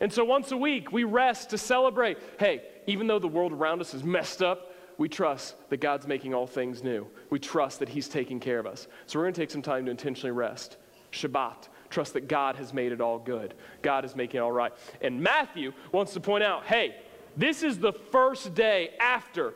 And 0.00 0.12
so 0.12 0.24
once 0.24 0.52
a 0.52 0.56
week, 0.56 0.92
we 0.92 1.02
rest 1.02 1.50
to 1.50 1.58
celebrate. 1.58 2.18
Hey, 2.38 2.62
even 2.86 3.08
though 3.08 3.18
the 3.18 3.28
world 3.28 3.52
around 3.52 3.80
us 3.80 3.94
is 3.94 4.04
messed 4.04 4.42
up, 4.42 4.72
we 4.98 5.08
trust 5.08 5.56
that 5.68 5.78
God's 5.78 6.06
making 6.06 6.32
all 6.32 6.46
things 6.46 6.82
new. 6.82 7.06
We 7.30 7.38
trust 7.38 7.80
that 7.80 7.88
He's 7.88 8.08
taking 8.08 8.40
care 8.40 8.58
of 8.58 8.66
us. 8.66 8.88
So 9.06 9.18
we're 9.18 9.26
going 9.26 9.34
to 9.34 9.40
take 9.40 9.50
some 9.50 9.62
time 9.62 9.84
to 9.86 9.90
intentionally 9.90 10.32
rest. 10.32 10.78
Shabbat. 11.12 11.68
Trust 11.90 12.14
that 12.14 12.28
God 12.28 12.56
has 12.56 12.72
made 12.72 12.92
it 12.92 13.00
all 13.00 13.18
good. 13.18 13.54
God 13.82 14.04
is 14.04 14.16
making 14.16 14.38
it 14.38 14.40
all 14.40 14.52
right. 14.52 14.72
And 15.00 15.20
Matthew 15.20 15.72
wants 15.92 16.12
to 16.14 16.20
point 16.20 16.42
out 16.42 16.64
hey, 16.64 16.96
this 17.36 17.62
is 17.62 17.78
the 17.78 17.92
first 17.92 18.54
day 18.54 18.94
after 18.98 19.54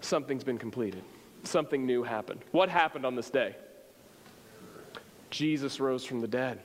something's 0.00 0.44
been 0.44 0.58
completed. 0.58 1.02
Something 1.42 1.84
new 1.84 2.02
happened. 2.02 2.40
What 2.52 2.68
happened 2.68 3.04
on 3.04 3.14
this 3.14 3.30
day? 3.30 3.56
Jesus 5.30 5.80
rose 5.80 6.04
from 6.04 6.20
the 6.20 6.28
dead. 6.28 6.60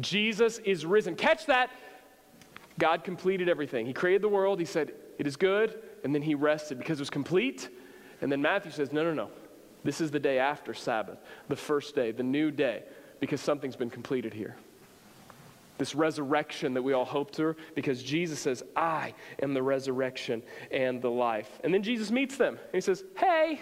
Jesus 0.00 0.58
is 0.58 0.84
risen. 0.84 1.14
Catch 1.14 1.46
that. 1.46 1.70
God 2.78 3.04
completed 3.04 3.48
everything. 3.48 3.86
He 3.86 3.92
created 3.92 4.22
the 4.22 4.28
world. 4.28 4.58
He 4.58 4.64
said, 4.64 4.92
It 5.18 5.26
is 5.26 5.36
good 5.36 5.78
and 6.04 6.14
then 6.14 6.22
he 6.22 6.34
rested 6.34 6.78
because 6.78 7.00
it 7.00 7.02
was 7.02 7.10
complete. 7.10 7.70
And 8.20 8.30
then 8.30 8.40
Matthew 8.40 8.70
says, 8.70 8.92
no, 8.92 9.02
no, 9.02 9.14
no. 9.14 9.30
This 9.82 10.00
is 10.00 10.10
the 10.10 10.20
day 10.20 10.38
after 10.38 10.72
Sabbath, 10.72 11.18
the 11.48 11.56
first 11.56 11.94
day, 11.94 12.12
the 12.12 12.22
new 12.22 12.50
day, 12.50 12.84
because 13.20 13.40
something's 13.40 13.76
been 13.76 13.90
completed 13.90 14.32
here. 14.32 14.54
This 15.76 15.94
resurrection 15.94 16.74
that 16.74 16.82
we 16.82 16.92
all 16.92 17.04
hope 17.04 17.32
to, 17.32 17.56
because 17.74 18.02
Jesus 18.02 18.38
says, 18.38 18.62
I 18.76 19.12
am 19.42 19.54
the 19.54 19.62
resurrection 19.62 20.42
and 20.70 21.02
the 21.02 21.10
life. 21.10 21.58
And 21.64 21.74
then 21.74 21.82
Jesus 21.82 22.10
meets 22.10 22.36
them 22.36 22.54
and 22.54 22.74
he 22.74 22.80
says, 22.80 23.02
Hey! 23.16 23.60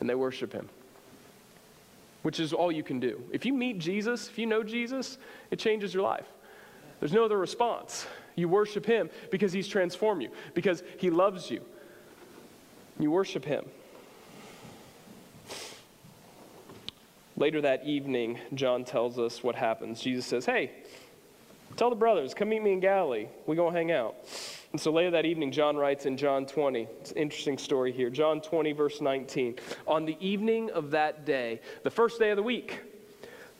And 0.00 0.08
they 0.08 0.14
worship 0.14 0.52
him, 0.52 0.68
which 2.22 2.40
is 2.40 2.52
all 2.52 2.72
you 2.72 2.82
can 2.82 3.00
do. 3.00 3.22
If 3.32 3.46
you 3.46 3.52
meet 3.52 3.78
Jesus, 3.78 4.28
if 4.28 4.38
you 4.38 4.46
know 4.46 4.62
Jesus, 4.62 5.18
it 5.50 5.58
changes 5.58 5.94
your 5.94 6.02
life. 6.02 6.26
There's 7.00 7.12
no 7.12 7.24
other 7.24 7.38
response. 7.38 8.06
You 8.38 8.48
worship 8.48 8.86
Him 8.86 9.10
because 9.32 9.52
He's 9.52 9.66
transformed 9.66 10.22
you, 10.22 10.30
because 10.54 10.84
He 10.98 11.10
loves 11.10 11.50
you. 11.50 11.60
You 12.98 13.10
worship 13.10 13.44
Him. 13.44 13.64
Later 17.36 17.60
that 17.62 17.84
evening, 17.84 18.38
John 18.54 18.84
tells 18.84 19.18
us 19.18 19.42
what 19.42 19.56
happens. 19.56 20.00
Jesus 20.00 20.24
says, 20.24 20.46
Hey, 20.46 20.70
tell 21.76 21.90
the 21.90 21.96
brothers, 21.96 22.32
come 22.32 22.50
meet 22.50 22.62
me 22.62 22.72
in 22.72 22.80
Galilee. 22.80 23.26
we 23.46 23.56
going 23.56 23.72
to 23.72 23.78
hang 23.78 23.90
out. 23.90 24.14
And 24.70 24.80
so 24.80 24.92
later 24.92 25.10
that 25.12 25.24
evening, 25.24 25.50
John 25.50 25.76
writes 25.76 26.06
in 26.06 26.16
John 26.16 26.46
20, 26.46 26.86
it's 27.00 27.10
an 27.10 27.16
interesting 27.16 27.58
story 27.58 27.90
here. 27.90 28.08
John 28.10 28.40
20, 28.40 28.72
verse 28.72 29.00
19. 29.00 29.56
On 29.86 30.04
the 30.04 30.16
evening 30.20 30.70
of 30.70 30.92
that 30.92 31.24
day, 31.24 31.60
the 31.82 31.90
first 31.90 32.20
day 32.20 32.30
of 32.30 32.36
the 32.36 32.42
week, 32.42 32.80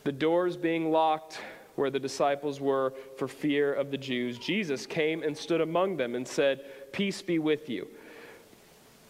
the 0.05 0.11
doors 0.11 0.55
being 0.55 0.91
locked 0.91 1.39
where 1.75 1.89
the 1.89 1.99
disciples 1.99 2.59
were 2.59 2.93
for 3.17 3.27
fear 3.27 3.73
of 3.73 3.91
the 3.91 3.97
Jews, 3.97 4.37
Jesus 4.37 4.85
came 4.85 5.23
and 5.23 5.37
stood 5.37 5.61
among 5.61 5.97
them 5.97 6.15
and 6.15 6.27
said, 6.27 6.61
Peace 6.91 7.21
be 7.21 7.39
with 7.39 7.69
you. 7.69 7.87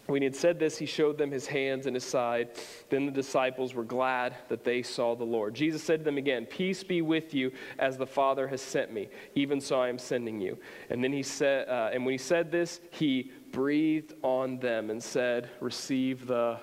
When 0.10 0.24
he 0.24 0.26
had 0.26 0.36
said 0.36 0.58
this, 0.58 0.76
he 0.80 0.88
showed 0.88 1.19
them 1.19 1.30
his 1.30 1.45
hands 1.45 1.86
and 1.86 1.95
his 1.95 2.04
side. 2.04 2.50
Then 2.89 3.06
the 3.06 3.12
disciples 3.12 3.76
were 3.76 3.84
glad 3.84 4.36
that 4.48 4.63
they 4.63 4.82
saw 4.82 5.15
the 5.15 5.24
Lord. 5.24 5.54
Jesus 5.54 5.84
said 5.84 6.00
to 6.00 6.04
them 6.04 6.17
again, 6.17 6.48
Peace 6.48 6.84
be 6.84 7.04
with 7.04 7.36
you, 7.36 7.52
as 7.78 7.95
the 7.95 8.08
Father 8.08 8.48
has 8.48 8.60
sent 8.60 8.91
me. 8.91 9.10
Even 9.36 9.62
so 9.62 9.80
I 9.80 9.88
am 9.88 10.00
sending 10.00 10.41
you. 10.41 10.58
And 10.89 11.04
then 11.04 11.13
he 11.13 11.22
said, 11.22 11.69
uh, 11.69 11.91
and 11.93 12.06
when 12.06 12.13
he 12.13 12.17
said 12.17 12.52
this, 12.52 12.82
he 12.89 13.32
breathed 13.52 14.15
on 14.24 14.58
them 14.58 14.89
and 14.89 15.02
said, 15.02 15.48
Receive 15.60 16.26
the. 16.26 16.58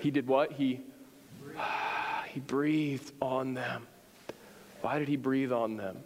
He 0.00 0.10
did 0.10 0.26
what? 0.26 0.52
He, 0.52 0.82
he 2.34 2.40
breathed 2.40 3.12
on 3.22 3.54
them. 3.54 3.86
Why 4.84 4.98
did 4.98 5.08
he 5.08 5.16
breathe 5.16 5.50
on 5.50 5.78
them? 5.78 5.96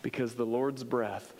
Because 0.00 0.32
the 0.32 0.46
Lord's 0.46 0.82
breath 0.82 1.34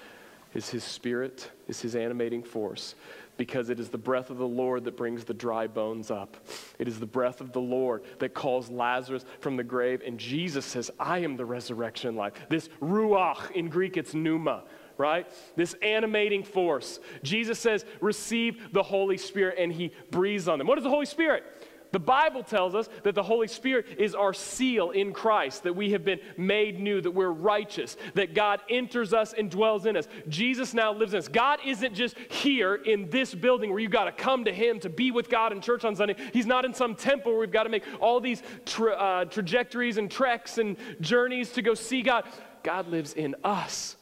is 0.52 0.68
his 0.68 0.84
spirit, 0.84 1.50
is 1.66 1.80
his 1.80 1.96
animating 1.96 2.42
force. 2.42 2.94
Because 3.38 3.70
it 3.70 3.80
is 3.80 3.88
the 3.88 3.96
breath 3.96 4.28
of 4.28 4.36
the 4.36 4.46
Lord 4.46 4.84
that 4.84 4.98
brings 4.98 5.24
the 5.24 5.32
dry 5.32 5.66
bones 5.66 6.10
up. 6.10 6.36
It 6.78 6.88
is 6.88 7.00
the 7.00 7.06
breath 7.06 7.40
of 7.40 7.52
the 7.52 7.60
Lord 7.60 8.02
that 8.18 8.34
calls 8.34 8.68
Lazarus 8.68 9.24
from 9.40 9.56
the 9.56 9.64
grave. 9.64 10.02
And 10.04 10.18
Jesus 10.18 10.66
says, 10.66 10.90
I 11.00 11.20
am 11.20 11.38
the 11.38 11.46
resurrection 11.46 12.16
life. 12.16 12.34
This 12.50 12.68
ruach, 12.82 13.50
in 13.52 13.70
Greek 13.70 13.96
it's 13.96 14.12
pneuma, 14.12 14.64
right? 14.98 15.26
This 15.56 15.72
animating 15.80 16.42
force. 16.42 17.00
Jesus 17.22 17.58
says, 17.58 17.86
receive 18.02 18.74
the 18.74 18.82
Holy 18.82 19.16
Spirit, 19.16 19.54
and 19.58 19.72
he 19.72 19.90
breathes 20.10 20.48
on 20.48 20.58
them. 20.58 20.66
What 20.66 20.76
is 20.76 20.84
the 20.84 20.90
Holy 20.90 21.06
Spirit? 21.06 21.44
The 21.92 21.98
Bible 21.98 22.42
tells 22.42 22.74
us 22.74 22.88
that 23.02 23.14
the 23.14 23.22
Holy 23.22 23.48
Spirit 23.48 23.86
is 23.98 24.14
our 24.14 24.32
seal 24.32 24.90
in 24.90 25.12
Christ, 25.12 25.64
that 25.64 25.74
we 25.74 25.90
have 25.92 26.04
been 26.04 26.20
made 26.36 26.78
new, 26.78 27.00
that 27.00 27.10
we're 27.10 27.30
righteous, 27.30 27.96
that 28.14 28.34
God 28.34 28.60
enters 28.70 29.12
us 29.12 29.32
and 29.32 29.50
dwells 29.50 29.86
in 29.86 29.96
us. 29.96 30.06
Jesus 30.28 30.72
now 30.72 30.92
lives 30.92 31.14
in 31.14 31.18
us. 31.18 31.28
God 31.28 31.58
isn't 31.64 31.94
just 31.94 32.16
here 32.28 32.74
in 32.74 33.10
this 33.10 33.34
building 33.34 33.70
where 33.70 33.80
you've 33.80 33.90
got 33.90 34.04
to 34.04 34.12
come 34.12 34.44
to 34.44 34.52
Him 34.52 34.78
to 34.80 34.88
be 34.88 35.10
with 35.10 35.28
God 35.28 35.52
in 35.52 35.60
church 35.60 35.84
on 35.84 35.96
Sunday. 35.96 36.16
He's 36.32 36.46
not 36.46 36.64
in 36.64 36.74
some 36.74 36.94
temple 36.94 37.32
where 37.32 37.40
we've 37.40 37.50
got 37.50 37.64
to 37.64 37.70
make 37.70 37.84
all 38.00 38.20
these 38.20 38.42
tra- 38.64 38.92
uh, 38.92 39.24
trajectories 39.24 39.96
and 39.98 40.10
treks 40.10 40.58
and 40.58 40.76
journeys 41.00 41.50
to 41.52 41.62
go 41.62 41.74
see 41.74 42.02
God. 42.02 42.24
God 42.62 42.88
lives 42.88 43.14
in 43.14 43.34
us. 43.42 43.96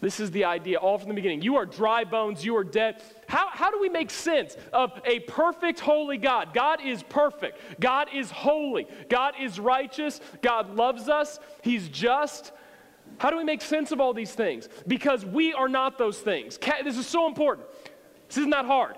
This 0.00 0.20
is 0.20 0.30
the 0.30 0.44
idea 0.44 0.78
all 0.78 0.98
from 0.98 1.08
the 1.08 1.14
beginning. 1.14 1.42
You 1.42 1.56
are 1.56 1.66
dry 1.66 2.04
bones, 2.04 2.44
you 2.44 2.56
are 2.56 2.64
dead. 2.64 3.02
How, 3.28 3.48
how 3.50 3.70
do 3.70 3.80
we 3.80 3.88
make 3.88 4.10
sense 4.10 4.56
of 4.72 4.92
a 5.04 5.20
perfect, 5.20 5.80
holy 5.80 6.18
God? 6.18 6.54
God 6.54 6.80
is 6.84 7.02
perfect, 7.02 7.58
God 7.80 8.08
is 8.14 8.30
holy, 8.30 8.86
God 9.08 9.34
is 9.40 9.58
righteous, 9.58 10.20
God 10.40 10.76
loves 10.76 11.08
us, 11.08 11.40
He's 11.62 11.88
just. 11.88 12.52
How 13.18 13.30
do 13.30 13.36
we 13.36 13.44
make 13.44 13.62
sense 13.62 13.90
of 13.90 14.00
all 14.00 14.14
these 14.14 14.32
things? 14.32 14.68
Because 14.86 15.24
we 15.24 15.52
are 15.52 15.68
not 15.68 15.98
those 15.98 16.18
things. 16.18 16.58
This 16.84 16.96
is 16.96 17.06
so 17.06 17.26
important. 17.26 17.66
This 18.28 18.38
is 18.38 18.46
not 18.46 18.66
hard. 18.66 18.96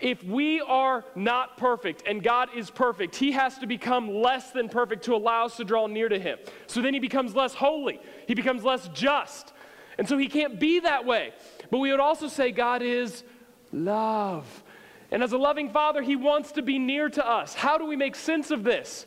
If 0.00 0.22
we 0.24 0.60
are 0.60 1.04
not 1.14 1.56
perfect 1.56 2.02
and 2.06 2.22
God 2.22 2.48
is 2.56 2.70
perfect, 2.70 3.14
He 3.14 3.32
has 3.32 3.56
to 3.58 3.66
become 3.66 4.12
less 4.12 4.50
than 4.50 4.68
perfect 4.68 5.04
to 5.04 5.14
allow 5.14 5.46
us 5.46 5.56
to 5.56 5.64
draw 5.64 5.86
near 5.86 6.08
to 6.08 6.18
Him. 6.18 6.38
So 6.66 6.82
then 6.82 6.92
He 6.92 7.00
becomes 7.00 7.34
less 7.34 7.54
holy, 7.54 8.00
He 8.26 8.34
becomes 8.34 8.64
less 8.64 8.88
just. 8.88 9.54
And 9.98 10.08
so 10.08 10.16
he 10.16 10.28
can't 10.28 10.58
be 10.58 10.80
that 10.80 11.04
way. 11.04 11.32
But 11.70 11.78
we 11.78 11.90
would 11.90 12.00
also 12.00 12.28
say 12.28 12.50
God 12.52 12.82
is 12.82 13.24
love. 13.72 14.62
And 15.10 15.22
as 15.22 15.32
a 15.32 15.38
loving 15.38 15.70
father, 15.70 16.02
he 16.02 16.16
wants 16.16 16.52
to 16.52 16.62
be 16.62 16.78
near 16.78 17.08
to 17.10 17.26
us. 17.26 17.54
How 17.54 17.76
do 17.76 17.86
we 17.86 17.96
make 17.96 18.16
sense 18.16 18.50
of 18.50 18.64
this? 18.64 19.06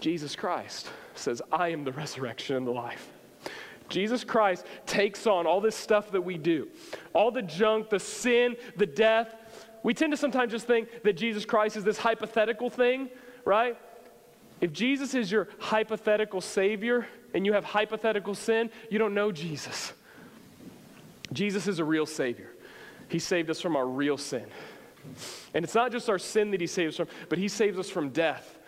Jesus 0.00 0.36
Christ 0.36 0.88
says, 1.14 1.42
I 1.52 1.68
am 1.68 1.84
the 1.84 1.92
resurrection 1.92 2.56
and 2.56 2.66
the 2.66 2.72
life. 2.72 3.10
Jesus 3.88 4.22
Christ 4.22 4.64
takes 4.86 5.26
on 5.26 5.46
all 5.46 5.60
this 5.60 5.76
stuff 5.76 6.12
that 6.12 6.20
we 6.20 6.38
do, 6.38 6.68
all 7.12 7.32
the 7.32 7.42
junk, 7.42 7.90
the 7.90 7.98
sin, 7.98 8.56
the 8.76 8.86
death. 8.86 9.34
We 9.82 9.92
tend 9.94 10.12
to 10.12 10.16
sometimes 10.16 10.52
just 10.52 10.66
think 10.66 11.02
that 11.02 11.14
Jesus 11.14 11.44
Christ 11.44 11.76
is 11.76 11.82
this 11.82 11.98
hypothetical 11.98 12.70
thing, 12.70 13.10
right? 13.44 13.76
If 14.60 14.72
Jesus 14.72 15.14
is 15.14 15.32
your 15.32 15.48
hypothetical 15.58 16.40
Savior, 16.40 17.06
and 17.34 17.46
you 17.46 17.52
have 17.52 17.64
hypothetical 17.64 18.34
sin, 18.34 18.70
you 18.90 18.98
don't 18.98 19.14
know 19.14 19.32
Jesus. 19.32 19.92
Jesus 21.32 21.66
is 21.68 21.78
a 21.78 21.84
real 21.84 22.06
Savior. 22.06 22.50
He 23.08 23.18
saved 23.18 23.50
us 23.50 23.60
from 23.60 23.76
our 23.76 23.86
real 23.86 24.16
sin. 24.16 24.46
And 25.54 25.64
it's 25.64 25.74
not 25.74 25.92
just 25.92 26.08
our 26.08 26.18
sin 26.18 26.50
that 26.50 26.60
He 26.60 26.66
saves 26.66 26.96
from, 26.96 27.08
but 27.28 27.38
He 27.38 27.48
saves 27.48 27.78
us 27.78 27.88
from 27.88 28.10
death. 28.10 28.58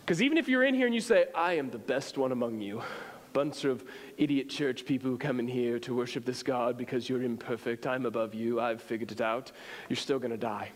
Because 0.00 0.20
even 0.20 0.36
if 0.36 0.48
you're 0.48 0.64
in 0.64 0.74
here 0.74 0.86
and 0.86 0.94
you 0.94 1.00
say, 1.00 1.26
I 1.34 1.54
am 1.54 1.70
the 1.70 1.78
best 1.78 2.18
one 2.18 2.32
among 2.32 2.60
you, 2.60 2.82
bunch 3.32 3.64
of 3.64 3.84
idiot 4.18 4.50
church 4.50 4.84
people 4.84 5.10
who 5.10 5.16
come 5.16 5.40
in 5.40 5.48
here 5.48 5.78
to 5.78 5.94
worship 5.94 6.24
this 6.24 6.42
God 6.42 6.76
because 6.76 7.08
you're 7.08 7.22
imperfect, 7.22 7.86
I'm 7.86 8.04
above 8.04 8.34
you, 8.34 8.60
I've 8.60 8.82
figured 8.82 9.12
it 9.12 9.20
out, 9.20 9.52
you're 9.88 9.96
still 9.96 10.18
going 10.18 10.32
to 10.32 10.36
die. 10.36 10.70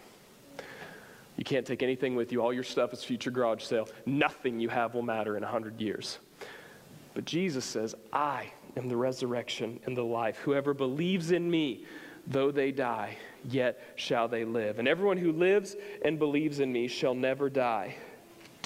You 1.36 1.44
can't 1.44 1.66
take 1.66 1.82
anything 1.82 2.14
with 2.14 2.32
you. 2.32 2.42
All 2.42 2.52
your 2.52 2.64
stuff 2.64 2.92
is 2.92 3.04
future 3.04 3.30
garage 3.30 3.62
sale. 3.62 3.88
Nothing 4.06 4.58
you 4.58 4.68
have 4.68 4.94
will 4.94 5.02
matter 5.02 5.36
in 5.36 5.42
100 5.42 5.80
years. 5.80 6.18
But 7.14 7.24
Jesus 7.24 7.64
says, 7.64 7.94
I 8.12 8.50
am 8.76 8.88
the 8.88 8.96
resurrection 8.96 9.80
and 9.86 9.96
the 9.96 10.04
life. 10.04 10.38
Whoever 10.38 10.74
believes 10.74 11.30
in 11.30 11.50
me, 11.50 11.84
though 12.26 12.50
they 12.50 12.72
die, 12.72 13.16
yet 13.48 13.80
shall 13.96 14.28
they 14.28 14.44
live. 14.44 14.78
And 14.78 14.88
everyone 14.88 15.16
who 15.16 15.32
lives 15.32 15.76
and 16.04 16.18
believes 16.18 16.60
in 16.60 16.72
me 16.72 16.88
shall 16.88 17.14
never 17.14 17.48
die. 17.48 17.96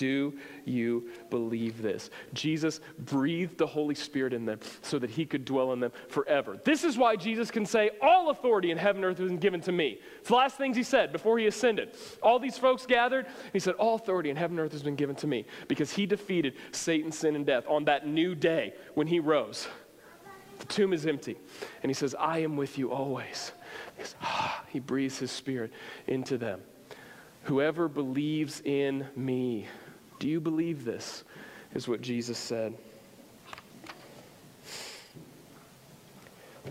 Do 0.01 0.33
you 0.65 1.11
believe 1.29 1.83
this? 1.83 2.09
Jesus 2.33 2.81
breathed 3.01 3.59
the 3.59 3.67
Holy 3.67 3.95
Spirit 3.95 4.33
in 4.33 4.47
them 4.47 4.59
so 4.81 4.99
that 4.99 5.11
he 5.11 5.27
could 5.27 5.45
dwell 5.45 5.75
in 5.75 5.81
them 5.81 5.93
forever. 6.09 6.59
This 6.65 6.85
is 6.85 6.97
why 6.97 7.17
Jesus 7.17 7.51
can 7.51 7.67
say, 7.67 7.91
All 8.01 8.31
authority 8.31 8.71
in 8.71 8.79
heaven 8.79 9.05
and 9.05 9.13
earth 9.13 9.19
has 9.19 9.29
been 9.29 9.37
given 9.37 9.61
to 9.61 9.73
me. 9.73 10.01
It's 10.21 10.29
the 10.29 10.37
last 10.37 10.57
things 10.57 10.75
he 10.75 10.83
said 10.83 11.13
before 11.13 11.39
he 11.39 11.47
ascended. 11.49 11.99
All 12.23 12.39
these 12.39 12.57
folks 12.57 12.87
gathered, 12.87 13.27
he 13.53 13.59
said, 13.59 13.75
All 13.75 13.97
authority 13.97 14.31
in 14.31 14.37
heaven 14.37 14.59
and 14.59 14.65
earth 14.65 14.73
has 14.73 14.83
been 14.83 14.97
given 14.97 15.17
to 15.17 15.27
me 15.27 15.45
because 15.69 15.93
he 15.93 16.07
defeated 16.07 16.55
Satan, 16.73 17.13
sin, 17.13 17.37
and 17.37 17.45
death 17.45 17.65
on 17.69 17.85
that 17.85 18.07
new 18.07 18.35
day 18.35 18.73
when 18.95 19.07
he 19.07 19.21
rose. 19.21 19.69
The 20.61 20.67
tomb 20.67 20.95
is 20.95 21.05
empty. 21.05 21.37
And 21.83 21.91
he 21.91 21.95
says, 21.95 22.15
I 22.19 22.39
am 22.39 22.57
with 22.57 22.79
you 22.79 22.91
always. 22.91 23.53
He, 23.99 24.05
says, 24.05 24.15
ah, 24.23 24.65
he 24.69 24.81
breathes 24.81 25.19
his 25.19 25.31
spirit 25.31 25.73
into 26.07 26.39
them. 26.39 26.63
Whoever 27.45 27.89
believes 27.89 28.61
in 28.65 29.07
me, 29.17 29.67
do 30.21 30.29
you 30.29 30.39
believe 30.39 30.85
this? 30.85 31.25
Is 31.75 31.89
what 31.89 32.01
Jesus 32.01 32.39
said. 32.39 32.75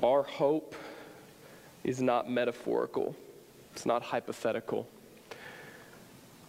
Our 0.03 0.23
hope 0.23 0.75
is 1.83 2.01
not 2.01 2.29
metaphorical, 2.29 3.15
it's 3.73 3.85
not 3.85 4.01
hypothetical. 4.01 4.87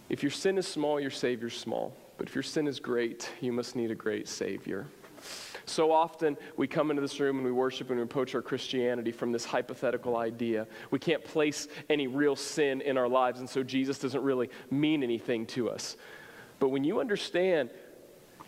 If 0.09 0.21
your 0.21 0.31
sin 0.31 0.57
is 0.57 0.67
small, 0.67 0.99
your 0.99 1.09
Savior's 1.09 1.57
small. 1.57 1.95
But 2.17 2.27
if 2.27 2.35
your 2.35 2.43
sin 2.43 2.67
is 2.67 2.79
great, 2.79 3.31
you 3.39 3.51
must 3.51 3.75
need 3.75 3.89
a 3.89 3.95
great 3.95 4.27
Savior. 4.27 4.85
So 5.65 5.91
often 5.91 6.37
we 6.57 6.67
come 6.67 6.91
into 6.91 7.01
this 7.01 7.19
room 7.19 7.37
and 7.37 7.45
we 7.45 7.51
worship 7.51 7.89
and 7.89 7.97
we 7.97 8.03
approach 8.03 8.35
our 8.35 8.41
Christianity 8.41 9.11
from 9.11 9.31
this 9.31 9.45
hypothetical 9.45 10.17
idea. 10.17 10.67
We 10.91 10.99
can't 10.99 11.23
place 11.23 11.67
any 11.89 12.07
real 12.07 12.35
sin 12.35 12.81
in 12.81 12.97
our 12.97 13.07
lives, 13.07 13.39
and 13.39 13.49
so 13.49 13.63
Jesus 13.63 13.97
doesn't 13.99 14.21
really 14.21 14.49
mean 14.69 15.01
anything 15.01 15.45
to 15.47 15.69
us. 15.69 15.95
But 16.61 16.69
when 16.69 16.83
you 16.83 16.99
understand 16.99 17.71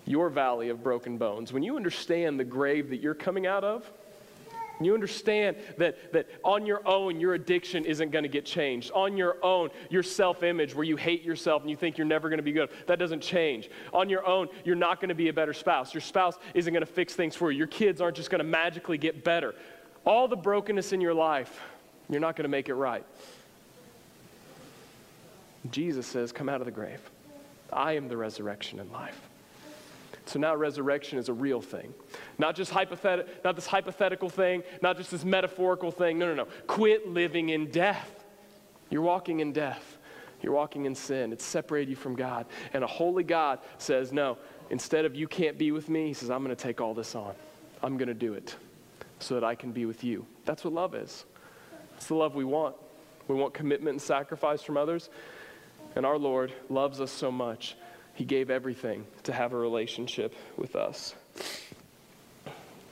your 0.06 0.30
valley 0.30 0.70
of 0.70 0.84
broken 0.84 1.18
bones, 1.18 1.52
when 1.52 1.64
you 1.64 1.76
understand 1.76 2.40
the 2.40 2.44
grave 2.44 2.92
that 2.92 3.02
you're 3.02 3.16
coming 3.16 3.48
out 3.48 3.64
of, 3.64 3.92
you 4.80 4.94
understand 4.94 5.58
that, 5.78 6.14
that 6.14 6.28
on 6.44 6.66
your 6.68 6.88
own, 6.88 7.20
your 7.20 7.34
addiction 7.34 7.86
isn't 7.86 8.12
going 8.12 8.24
to 8.24 8.30
get 8.30 8.46
changed. 8.46 8.92
On 8.94 9.18
your 9.18 9.38
own, 9.44 9.70
your 9.90 10.04
self 10.04 10.44
image, 10.44 10.76
where 10.76 10.84
you 10.84 10.96
hate 10.96 11.24
yourself 11.24 11.64
and 11.64 11.72
you 11.72 11.76
think 11.76 11.98
you're 11.98 12.06
never 12.06 12.30
going 12.30 12.38
to 12.38 12.44
be 12.44 12.52
good, 12.52 12.70
that 12.86 13.00
doesn't 13.00 13.22
change. 13.22 13.70
On 13.94 14.10
your 14.10 14.28
own, 14.28 14.48
you're 14.64 14.76
not 14.76 15.00
going 15.00 15.10
to 15.10 15.16
be 15.16 15.30
a 15.30 15.34
better 15.34 15.54
spouse. 15.54 15.92
Your 15.94 16.02
spouse 16.02 16.38
isn't 16.54 16.72
going 16.72 16.86
to 16.86 16.92
fix 16.92 17.16
things 17.16 17.36
for 17.36 17.52
you. 17.52 17.58
Your 17.58 17.68
kids 17.68 18.00
aren't 18.00 18.18
just 18.18 18.30
going 18.30 18.40
to 18.40 18.46
magically 18.46 19.00
get 19.00 19.24
better. 19.24 19.56
All 20.06 20.28
the 20.28 20.36
brokenness 20.36 20.94
in 20.94 21.02
your 21.02 21.16
life, 21.16 21.62
you're 22.10 22.22
not 22.22 22.36
going 22.36 22.46
to 22.46 22.50
make 22.50 22.70
it 22.70 22.76
right. 22.76 23.06
Jesus 25.72 26.06
says, 26.06 26.32
Come 26.32 26.48
out 26.48 26.62
of 26.62 26.66
the 26.66 26.72
grave. 26.72 27.00
I 27.72 27.94
am 27.94 28.08
the 28.08 28.18
resurrection 28.18 28.80
and 28.80 28.92
life. 28.92 29.20
So 30.26 30.40
now 30.40 30.56
resurrection 30.56 31.20
is 31.20 31.30
a 31.30 31.34
real 31.34 31.62
thing. 31.62 31.94
Not 32.38 32.56
just 32.56 32.72
hypothet- 32.72 33.44
not 33.44 33.56
this 33.56 33.68
hypothetical 33.68 34.30
thing, 34.30 34.64
not 34.82 34.98
just 34.98 35.12
this 35.12 35.26
metaphorical 35.26 35.92
thing. 35.92 36.18
No, 36.18 36.28
no, 36.28 36.34
no. 36.34 36.48
Quit 36.68 37.10
living 37.10 37.50
in 37.50 37.70
death. 37.72 38.24
You're 38.90 39.02
walking 39.02 39.42
in 39.42 39.52
death. 39.52 39.98
You're 40.42 40.54
walking 40.54 40.86
in 40.86 40.96
sin. 40.96 41.32
It's 41.34 41.44
separated 41.44 41.90
you 41.90 41.96
from 41.96 42.16
God. 42.16 42.46
And 42.74 42.84
a 42.84 42.88
holy 42.88 43.24
God 43.24 43.60
says, 43.78 44.12
No, 44.12 44.38
instead 44.70 45.06
of 45.06 45.16
you 45.16 45.28
can't 45.28 45.58
be 45.58 45.72
with 45.72 45.90
me, 45.90 46.08
he 46.08 46.14
says, 46.14 46.30
I'm 46.30 46.44
going 46.44 46.56
to 46.56 46.62
take 46.62 46.82
all 46.82 46.94
this 46.94 47.16
on. 47.16 47.34
I'm 47.82 47.98
going 47.98 48.08
to 48.08 48.14
do 48.14 48.34
it 48.34 48.56
so 49.20 49.36
that 49.36 49.44
I 49.44 49.56
can 49.56 49.72
be 49.72 49.86
with 49.86 50.04
you. 50.04 50.26
That's 50.46 50.64
what 50.64 50.74
love 50.74 50.96
is. 50.96 51.26
It's 51.98 52.08
the 52.08 52.16
love 52.16 52.36
we 52.36 52.44
want. 52.44 52.76
We 53.28 53.36
want 53.36 53.54
commitment 53.54 53.94
and 53.94 54.02
sacrifice 54.02 54.62
from 54.62 54.76
others. 54.76 55.10
And 55.96 56.06
our 56.06 56.18
Lord 56.18 56.52
loves 56.70 57.00
us 57.00 57.12
so 57.12 57.32
much 57.32 57.76
he 58.14 58.26
gave 58.26 58.50
everything 58.50 59.06
to 59.24 59.34
have 59.34 59.54
a 59.54 59.58
relationship 59.58 60.36
with 60.58 60.76
us. 60.76 61.16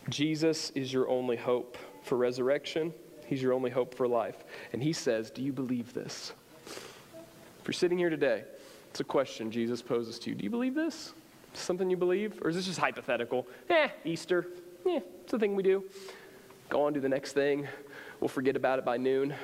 Jesus 0.09 0.71
is 0.71 0.91
your 0.91 1.07
only 1.09 1.37
hope 1.37 1.77
for 2.03 2.17
resurrection. 2.17 2.93
He's 3.27 3.41
your 3.41 3.53
only 3.53 3.69
hope 3.69 3.93
for 3.93 4.07
life. 4.07 4.43
And 4.73 4.81
he 4.81 4.93
says, 4.93 5.29
Do 5.29 5.41
you 5.41 5.53
believe 5.53 5.93
this? 5.93 6.33
If 6.65 7.67
you're 7.67 7.73
sitting 7.73 7.97
here 7.97 8.09
today, 8.09 8.43
it's 8.89 8.99
a 8.99 9.03
question 9.03 9.51
Jesus 9.51 9.81
poses 9.81 10.17
to 10.19 10.31
you. 10.31 10.35
Do 10.35 10.43
you 10.43 10.49
believe 10.49 10.73
this? 10.73 11.13
Something 11.53 11.89
you 11.89 11.97
believe? 11.97 12.41
Or 12.41 12.49
is 12.49 12.55
this 12.55 12.65
just 12.65 12.79
hypothetical? 12.79 13.47
Eh, 13.69 13.89
Easter. 14.03 14.47
Eh, 14.87 14.99
it's 15.23 15.33
a 15.33 15.39
thing 15.39 15.55
we 15.55 15.63
do. 15.63 15.83
Go 16.69 16.83
on 16.85 16.93
to 16.93 16.99
the 16.99 17.09
next 17.09 17.33
thing. 17.33 17.67
We'll 18.19 18.29
forget 18.29 18.55
about 18.55 18.79
it 18.79 18.85
by 18.85 18.97
noon. 18.97 19.35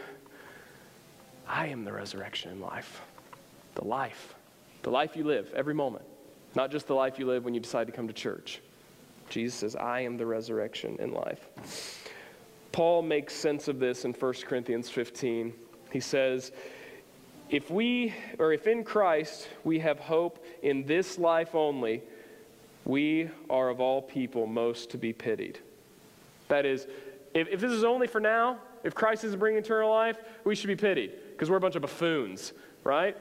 I 1.47 1.67
am 1.67 1.85
the 1.85 1.93
resurrection 1.93 2.51
and 2.51 2.61
life. 2.61 3.01
The 3.77 3.85
life 3.85 4.35
the 4.87 4.93
life 4.93 5.17
you 5.17 5.25
live 5.25 5.51
every 5.53 5.73
moment, 5.73 6.05
not 6.55 6.71
just 6.71 6.87
the 6.87 6.93
life 6.93 7.19
you 7.19 7.25
live 7.25 7.43
when 7.43 7.53
you 7.53 7.59
decide 7.59 7.87
to 7.87 7.93
come 7.93 8.07
to 8.07 8.13
church. 8.13 8.61
Jesus 9.27 9.55
says, 9.55 9.75
I 9.75 9.99
am 9.99 10.15
the 10.15 10.25
resurrection 10.25 10.95
and 11.01 11.11
life. 11.11 12.07
Paul 12.71 13.01
makes 13.01 13.33
sense 13.33 13.67
of 13.67 13.79
this 13.79 14.05
in 14.05 14.13
1 14.13 14.33
Corinthians 14.45 14.89
15. 14.89 15.53
He 15.91 15.99
says, 15.99 16.53
if 17.49 17.69
we, 17.69 18.13
or 18.39 18.53
if 18.53 18.65
in 18.65 18.85
Christ 18.85 19.49
we 19.65 19.79
have 19.79 19.99
hope 19.99 20.45
in 20.61 20.85
this 20.85 21.17
life 21.17 21.53
only, 21.53 22.01
we 22.85 23.29
are 23.49 23.67
of 23.67 23.81
all 23.81 24.01
people 24.01 24.47
most 24.47 24.89
to 24.91 24.97
be 24.97 25.11
pitied. 25.11 25.59
That 26.47 26.65
is, 26.65 26.87
if, 27.33 27.49
if 27.49 27.59
this 27.59 27.73
is 27.73 27.83
only 27.83 28.07
for 28.07 28.21
now, 28.21 28.59
if 28.85 28.95
Christ 28.95 29.25
isn't 29.25 29.37
bringing 29.37 29.61
eternal 29.61 29.89
life, 29.89 30.17
we 30.45 30.55
should 30.55 30.67
be 30.67 30.77
pitied 30.77 31.11
because 31.31 31.49
we're 31.49 31.57
a 31.57 31.59
bunch 31.59 31.75
of 31.75 31.81
buffoons, 31.81 32.53
right? 32.85 33.17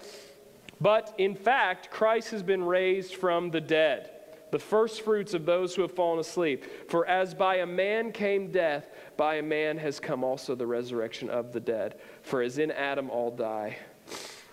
But 0.80 1.14
in 1.18 1.34
fact, 1.34 1.90
Christ 1.90 2.30
has 2.30 2.42
been 2.42 2.62
raised 2.62 3.14
from 3.14 3.50
the 3.50 3.60
dead, 3.60 4.10
the 4.50 4.58
first 4.58 5.02
fruits 5.02 5.34
of 5.34 5.46
those 5.46 5.74
who 5.74 5.82
have 5.82 5.92
fallen 5.92 6.18
asleep. 6.18 6.64
For 6.90 7.06
as 7.06 7.34
by 7.34 7.56
a 7.56 7.66
man 7.66 8.12
came 8.12 8.52
death, 8.52 8.86
by 9.16 9.36
a 9.36 9.42
man 9.42 9.78
has 9.78 9.98
come 9.98 10.22
also 10.22 10.54
the 10.54 10.66
resurrection 10.66 11.30
of 11.30 11.52
the 11.52 11.60
dead. 11.60 11.96
For 12.22 12.42
as 12.42 12.58
in 12.58 12.70
Adam 12.70 13.10
all 13.10 13.30
die, 13.30 13.78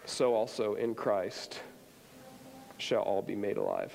so 0.05 0.33
also 0.33 0.75
in 0.75 0.95
Christ 0.95 1.59
shall 2.77 3.01
all 3.01 3.21
be 3.21 3.35
made 3.35 3.57
alive. 3.57 3.93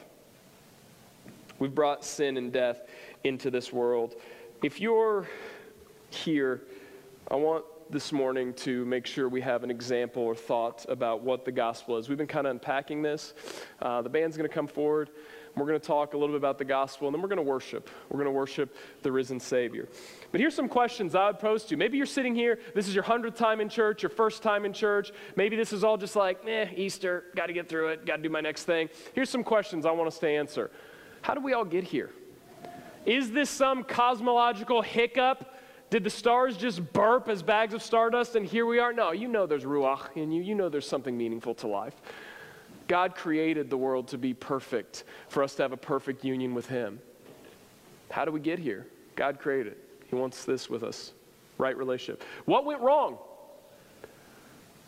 We've 1.59 1.75
brought 1.75 2.05
sin 2.05 2.37
and 2.37 2.53
death 2.53 2.83
into 3.25 3.51
this 3.51 3.73
world. 3.73 4.15
If 4.63 4.81
you're 4.81 5.27
here, 6.11 6.63
I 7.31 7.37
want 7.37 7.65
this 7.91 8.13
morning 8.13 8.53
to 8.53 8.85
make 8.85 9.07
sure 9.07 9.29
we 9.29 9.41
have 9.41 9.65
an 9.65 9.71
example 9.71 10.23
or 10.23 10.35
thought 10.35 10.85
about 10.89 11.23
what 11.23 11.45
the 11.45 11.53
gospel 11.53 11.97
is. 11.97 12.09
We've 12.09 12.19
been 12.19 12.27
kind 12.27 12.47
of 12.47 12.51
unpacking 12.51 13.01
this. 13.01 13.33
Uh, 13.81 14.03
the 14.03 14.11
band's 14.11 14.37
going 14.37 14.49
to 14.49 14.55
come 14.55 14.67
forward. 14.67 15.09
We're 15.57 15.67
going 15.67 15.81
to 15.81 15.87
talk 15.87 16.13
a 16.13 16.19
little 16.19 16.35
bit 16.35 16.39
about 16.39 16.59
the 16.59 16.67
gospel, 16.67 17.09
and 17.09 17.15
then 17.15 17.23
we're 17.23 17.29
going 17.29 17.39
to 17.39 17.43
worship. 17.43 17.89
We're 18.11 18.19
going 18.19 18.27
to 18.27 18.33
worship 18.33 18.77
the 19.03 19.11
risen 19.11 19.41
Savior. 19.41 19.89
But 20.31 20.41
here's 20.41 20.55
some 20.55 20.69
questions 20.69 21.15
I 21.15 21.29
would 21.29 21.39
pose 21.39 21.65
to 21.65 21.71
you. 21.71 21.77
Maybe 21.79 21.97
you're 21.97 22.07
sitting 22.07 22.35
here, 22.35 22.59
this 22.75 22.89
is 22.89 22.95
your 22.95 23.05
hundredth 23.05 23.39
time 23.39 23.61
in 23.61 23.71
church, 23.71 24.03
your 24.03 24.11
first 24.11 24.43
time 24.43 24.67
in 24.67 24.73
church. 24.75 25.11
Maybe 25.35 25.57
this 25.57 25.73
is 25.73 25.83
all 25.83 25.97
just 25.97 26.15
like, 26.15 26.47
eh, 26.47 26.67
Easter, 26.77 27.25
got 27.35 27.47
to 27.47 27.55
get 27.55 27.69
through 27.69 27.89
it, 27.89 28.05
got 28.05 28.17
to 28.17 28.23
do 28.23 28.29
my 28.29 28.43
next 28.43 28.65
thing. 28.65 28.91
Here's 29.15 29.31
some 29.31 29.43
questions 29.43 29.87
I 29.87 29.93
want 29.93 30.09
us 30.09 30.19
to 30.19 30.29
answer. 30.29 30.71
How 31.23 31.35
do 31.35 31.41
we 31.41 31.55
all 31.55 31.65
get 31.65 31.85
here? 31.85 32.11
Is 33.07 33.33
this 33.33 33.49
some 33.49 33.83
cosmological 33.83 34.83
hiccup 34.83 35.55
did 35.91 36.05
the 36.05 36.11
stars 36.11 36.57
just 36.57 36.93
burp 36.93 37.29
as 37.29 37.43
bags 37.43 37.73
of 37.73 37.83
stardust 37.83 38.37
and 38.37 38.45
here 38.47 38.67
we 38.67 38.79
are? 38.79 38.93
No, 38.93 39.13
you 39.13 39.29
know 39.29 39.47
there's 39.47 39.65
Ruach 39.65 40.17
in 40.17 40.31
you. 40.31 40.43
You 40.43 40.55
know 40.55 40.69
there's 40.69 40.89
something 40.89 41.17
meaningful 41.17 41.55
to 41.57 41.67
life. 41.67 41.95
God 42.89 43.15
created 43.15 43.71
the 43.71 43.77
world 43.77 44.09
to 44.09 44.19
be 44.19 44.35
perfect, 44.35 45.05
for 45.29 45.43
us 45.43 45.55
to 45.57 45.63
have 45.63 45.73
a 45.73 45.77
perfect 45.77 46.25
union 46.25 46.55
with 46.55 46.67
Him. 46.67 46.99
How 48.11 48.25
do 48.25 48.33
we 48.33 48.41
get 48.41 48.59
here? 48.59 48.87
God 49.15 49.39
created 49.39 49.73
it. 49.73 49.85
He 50.09 50.17
wants 50.17 50.45
this 50.45 50.71
with 50.71 50.83
us. 50.83 51.13
Right 51.59 51.77
relationship. 51.77 52.25
What 52.47 52.65
went 52.65 52.81
wrong? 52.81 53.19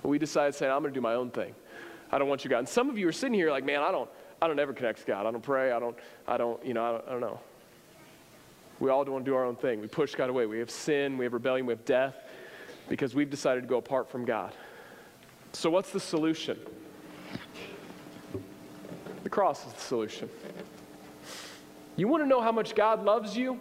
We 0.03 0.19
decided 0.19 0.55
saying, 0.55 0.73
I'm 0.73 0.81
going 0.81 0.95
to 0.95 0.99
do 0.99 1.03
my 1.03 1.15
own 1.15 1.31
thing. 1.31 1.55
I 2.11 2.19
don't 2.19 2.29
want 2.29 2.45
you 2.45 2.51
God. 2.51 2.61
And 2.61 2.69
some 2.69 2.89
of 2.89 2.97
you 2.97 3.07
are 3.09 3.13
sitting 3.13 3.35
here 3.35 3.51
like, 3.51 3.65
man, 3.65 3.81
I 3.81 3.91
don't, 3.91 4.09
I 4.41 4.47
don't 4.47 4.59
ever 4.59 4.73
connect 4.73 5.01
with 5.01 5.07
God. 5.07 5.27
I 5.27 5.31
don't 5.31 5.43
pray. 5.43 5.73
I 5.73 5.79
don't, 5.79 5.97
I 6.27 6.37
don't, 6.39 6.65
you 6.65 6.73
know, 6.73 6.85
I 6.85 6.93
don't, 6.93 7.09
I 7.09 7.11
don't 7.11 7.21
know. 7.21 7.41
We 8.81 8.89
all 8.91 9.05
want 9.05 9.25
to 9.25 9.31
do 9.31 9.37
our 9.37 9.45
own 9.45 9.57
thing. 9.57 9.81
We 9.81 9.87
push 9.87 10.15
God 10.15 10.31
away. 10.31 10.47
We 10.47 10.59
have 10.59 10.71
sin, 10.71 11.19
we 11.19 11.27
have 11.27 11.35
rebellion, 11.35 11.67
we 11.67 11.73
have 11.73 11.85
death 11.85 12.17
because 12.89 13.15
we've 13.15 13.31
decided 13.31 13.61
to 13.63 13.67
go 13.67 13.77
apart 13.77 14.11
from 14.11 14.25
God. 14.25 14.53
So, 15.53 15.71
what's 15.71 15.91
the 15.91 16.01
solution? 16.01 16.59
The 19.23 19.29
cross 19.29 19.67
is 19.67 19.73
the 19.75 19.81
solution. 19.81 20.31
You 21.97 22.09
want 22.09 22.23
to 22.23 22.29
know 22.29 22.41
how 22.41 22.53
much 22.53 22.75
God 22.75 23.05
loves 23.05 23.37
you? 23.37 23.61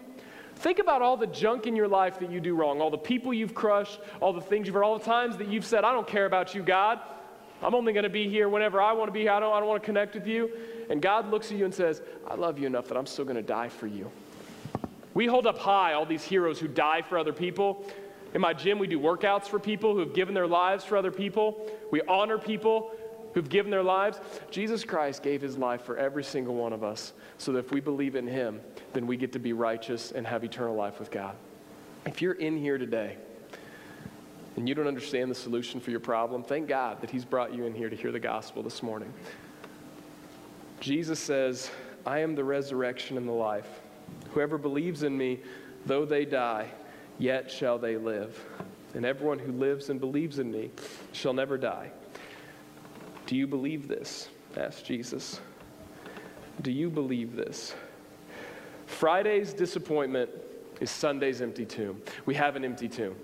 Think 0.56 0.80
about 0.80 1.02
all 1.02 1.18
the 1.18 1.28
junk 1.28 1.68
in 1.68 1.76
your 1.76 1.88
life 1.88 2.20
that 2.20 2.32
you 2.32 2.40
do 2.40 2.56
wrong, 2.56 2.82
all 2.82 2.90
the 2.90 2.98
people 2.98 3.34
you've 3.34 3.54
crushed, 3.54 4.00
all 4.20 4.34
the 4.34 4.42
things 4.42 4.68
you've 4.68 4.76
heard, 4.76 4.84
all 4.84 4.98
the 4.98 5.06
times 5.06 5.38
that 5.38 5.48
you've 5.48 5.66
said, 5.66 5.84
I 5.84 5.92
don't 5.92 6.08
care 6.08 6.26
about 6.26 6.56
you, 6.56 6.64
God. 6.64 7.00
I'm 7.62 7.76
only 7.76 7.92
going 7.92 8.04
to 8.04 8.10
be 8.10 8.30
here 8.30 8.50
whenever 8.50 8.82
I 8.82 8.94
want 8.94 9.10
to 9.10 9.12
be 9.12 9.22
here. 9.22 9.32
I 9.32 9.40
don't, 9.40 9.54
I 9.54 9.60
don't 9.60 9.68
want 9.68 9.82
to 9.82 9.86
connect 9.86 10.16
with 10.16 10.28
you. 10.28 10.50
And 10.90 11.02
God 11.02 11.30
looks 11.30 11.52
at 11.52 11.58
you 11.58 11.66
and 11.66 11.74
says, 11.74 12.02
I 12.28 12.36
love 12.36 12.58
you 12.58 12.68
enough 12.68 12.88
that 12.88 12.98
I'm 12.98 13.06
still 13.06 13.26
going 13.26 13.36
to 13.36 13.42
die 13.42 13.70
for 13.70 13.88
you. 13.88 14.10
We 15.14 15.26
hold 15.26 15.48
up 15.48 15.58
high 15.58 15.94
all 15.94 16.06
these 16.06 16.24
heroes 16.24 16.60
who 16.60 16.68
die 16.68 17.02
for 17.02 17.18
other 17.18 17.34
people. 17.34 17.86
In 18.34 18.42
my 18.42 18.54
gym, 18.54 18.78
we 18.78 18.88
do 18.88 19.00
workouts 19.00 19.46
for 19.46 19.60
people 19.60 19.94
who 19.94 20.00
have 20.00 20.14
given 20.14 20.34
their 20.34 20.48
lives 20.48 20.84
for 20.84 20.98
other 20.98 21.12
people. 21.12 21.68
We 21.92 22.02
honor 22.04 22.38
people 22.38 22.92
who've 23.34 23.50
given 23.50 23.72
their 23.72 23.84
lives. 23.84 24.20
Jesus 24.52 24.84
Christ 24.84 25.24
gave 25.24 25.42
his 25.42 25.58
life 25.58 25.84
for 25.84 25.98
every 25.98 26.24
single 26.24 26.56
one 26.56 26.74
of 26.74 26.84
us 26.84 27.14
so 27.38 27.52
that 27.54 27.60
if 27.60 27.72
we 27.72 27.80
believe 27.80 28.16
in 28.16 28.28
him, 28.28 28.62
then 28.94 29.08
we 29.08 29.18
get 29.18 29.32
to 29.34 29.40
be 29.40 29.54
righteous 29.54 30.12
and 30.12 30.26
have 30.26 30.44
eternal 30.44 30.76
life 30.76 31.00
with 31.00 31.12
God. 31.12 31.36
If 32.06 32.22
you're 32.22 32.34
in 32.34 32.58
here 32.58 32.78
today 32.78 33.18
and 34.56 34.68
you 34.68 34.76
don't 34.76 34.88
understand 34.88 35.30
the 35.30 35.36
solution 35.36 35.80
for 35.80 35.92
your 35.92 36.00
problem, 36.00 36.44
thank 36.44 36.68
God 36.68 37.02
that 37.02 37.10
he's 37.10 37.26
brought 37.26 37.54
you 37.54 37.66
in 37.66 37.74
here 37.74 37.90
to 37.90 37.96
hear 37.96 38.12
the 38.12 38.20
gospel 38.20 38.64
this 38.64 38.82
morning. 38.84 39.14
Jesus 40.80 41.20
says, 41.20 41.70
I 42.06 42.20
am 42.20 42.36
the 42.36 42.44
resurrection 42.44 43.18
and 43.18 43.28
the 43.28 43.34
life. 43.34 43.82
Whoever 44.34 44.58
believes 44.58 45.04
in 45.04 45.18
me, 45.18 45.40
though 45.86 46.06
they 46.06 46.26
die, 46.26 46.70
yet 47.18 47.50
shall 47.50 47.78
they 47.78 47.98
live. 47.98 48.40
And 48.94 49.06
everyone 49.06 49.40
who 49.40 49.52
lives 49.52 49.90
and 49.90 50.00
believes 50.00 50.40
in 50.40 50.52
me 50.52 50.72
shall 51.12 51.34
never 51.34 51.58
die. 51.58 51.92
Do 53.26 53.36
you 53.36 53.48
believe 53.48 53.88
this? 53.88 54.30
asked 54.58 54.86
Jesus. 54.86 55.40
Do 56.62 56.72
you 56.72 56.90
believe 56.90 57.36
this? 57.36 57.76
Friday's 58.88 59.54
disappointment 59.54 60.30
is 60.82 60.90
Sunday's 60.90 61.42
empty 61.42 61.66
tomb. 61.66 62.02
We 62.26 62.34
have 62.36 62.56
an 62.56 62.66
empty 62.66 62.90
tomb. 62.90 63.16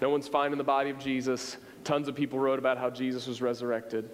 No 0.00 0.08
one's 0.08 0.28
finding 0.28 0.56
the 0.56 0.64
body 0.64 0.90
of 0.90 0.98
Jesus. 0.98 1.58
Tons 1.84 2.08
of 2.08 2.14
people 2.14 2.38
wrote 2.38 2.58
about 2.58 2.78
how 2.78 2.88
Jesus 2.88 3.26
was 3.26 3.42
resurrected. 3.42 4.08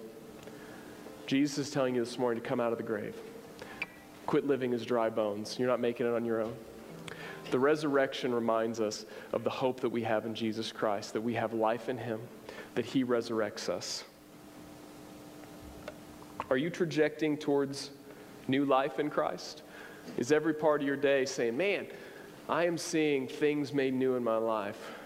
Jesus 1.25 1.57
is 1.57 1.71
telling 1.71 1.95
you 1.95 2.03
this 2.03 2.17
morning 2.17 2.41
to 2.41 2.47
come 2.47 2.59
out 2.59 2.71
of 2.71 2.77
the 2.77 2.83
grave. 2.83 3.15
Quit 4.27 4.45
living 4.45 4.73
as 4.73 4.85
dry 4.85 5.09
bones. 5.09 5.57
You're 5.57 5.69
not 5.69 5.79
making 5.79 6.05
it 6.05 6.13
on 6.13 6.25
your 6.25 6.41
own. 6.41 6.53
The 7.49 7.59
resurrection 7.59 8.35
reminds 8.35 8.81
us 8.81 9.05
of 9.31 9.43
the 9.43 9.49
hope 9.49 9.79
that 9.79 9.89
we 9.89 10.03
have 10.03 10.25
in 10.25 10.35
Jesus 10.35 10.71
Christ, 10.71 11.13
that 11.13 11.21
we 11.21 11.33
have 11.33 11.53
life 11.53 11.87
in 11.87 11.97
Him, 11.97 12.19
that 12.75 12.85
He 12.85 13.05
resurrects 13.05 13.69
us. 13.69 14.03
Are 16.49 16.57
you 16.57 16.69
trajecting 16.69 17.37
towards 17.37 17.91
new 18.47 18.65
life 18.65 18.99
in 18.99 19.09
Christ? 19.09 19.63
Is 20.17 20.31
every 20.31 20.53
part 20.53 20.81
of 20.81 20.87
your 20.87 20.97
day 20.97 21.25
saying, 21.25 21.55
Man, 21.55 21.87
I 22.49 22.65
am 22.65 22.77
seeing 22.77 23.27
things 23.27 23.73
made 23.73 23.93
new 23.93 24.15
in 24.15 24.23
my 24.23 24.37
life? 24.37 24.96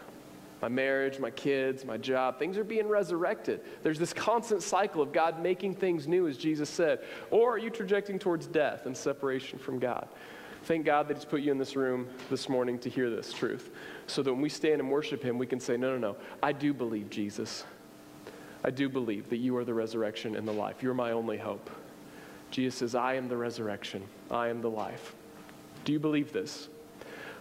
My 0.62 0.68
marriage, 0.68 1.20
my 1.20 1.32
kids, 1.32 1.84
my 1.84 1.98
job. 1.98 2.38
Things 2.38 2.58
are 2.58 2.64
being 2.64 2.88
resurrected. 2.88 3.62
There's 3.82 3.98
this 3.98 4.14
constant 4.14 4.62
cycle 4.62 5.02
of 5.02 5.12
God 5.12 5.42
making 5.42 5.76
things 5.76 6.08
new, 6.08 6.28
as 6.28 6.38
Jesus 6.38 6.70
said. 6.70 7.00
Or 7.32 7.54
are 7.54 7.58
you 7.58 7.70
trajecting 7.70 8.20
towards 8.20 8.48
death 8.48 8.86
and 8.86 8.96
separation 8.96 9.58
from 9.58 9.80
God? 9.80 10.08
Thank 10.64 10.86
God 10.86 11.08
that 11.08 11.18
He's 11.18 11.26
put 11.26 11.42
you 11.42 11.52
in 11.52 11.58
this 11.58 11.76
room 11.76 12.08
this 12.30 12.48
morning 12.48 12.78
to 12.80 12.90
hear 12.90 13.10
this 13.10 13.34
truth. 13.34 13.72
So 14.06 14.22
that 14.22 14.32
when 14.32 14.42
we 14.42 14.50
stand 14.50 14.80
and 14.80 14.92
worship 14.92 15.24
Him, 15.24 15.40
we 15.40 15.48
can 15.48 15.60
say, 15.60 15.78
No, 15.78 15.98
no, 15.98 15.98
no. 15.98 16.18
I 16.44 16.52
do 16.52 16.74
believe, 16.74 17.10
Jesus. 17.10 17.64
I 18.64 18.70
do 18.70 18.88
believe 18.88 19.30
that 19.30 19.38
you 19.38 19.58
are 19.58 19.66
the 19.66 19.74
resurrection 19.74 20.36
and 20.36 20.48
the 20.48 20.54
life. 20.54 20.84
You're 20.84 20.94
my 20.94 21.12
only 21.12 21.38
hope. 21.38 21.70
Jesus 22.52 22.76
says, 22.76 22.96
I 22.96 23.16
am 23.16 23.28
the 23.28 23.38
resurrection, 23.38 24.04
I 24.30 24.50
am 24.50 24.62
the 24.62 24.70
life. 24.70 25.16
Do 25.84 25.94
you 25.94 26.00
believe 26.00 26.32
this? 26.32 26.68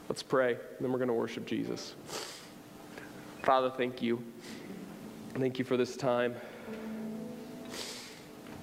Let's 0.09 0.23
pray, 0.23 0.57
then 0.81 0.91
we're 0.91 0.99
going 0.99 1.09
to 1.09 1.15
worship 1.15 1.47
Jesus. 1.47 1.95
Father, 3.51 3.69
thank 3.69 4.01
you. 4.01 4.23
Thank 5.35 5.59
you 5.59 5.65
for 5.65 5.77
this 5.77 5.97
time 5.97 6.37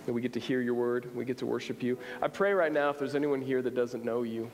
that 0.06 0.14
we 0.14 0.22
get 0.22 0.32
to 0.32 0.40
hear 0.40 0.62
your 0.62 0.76
word, 0.76 1.14
we 1.14 1.26
get 1.26 1.38
to 1.40 1.46
worship 1.46 1.84
you. 1.84 2.00
I 2.22 2.30
pray 2.30 2.54
right 2.54 2.72
now 2.72 2.92
if 2.92 2.98
there's 2.98 3.14
anyone 3.14 3.42
here 3.42 3.62
that 3.64 3.76
doesn't 3.76 4.06
know 4.06 4.24
you, 4.24 4.50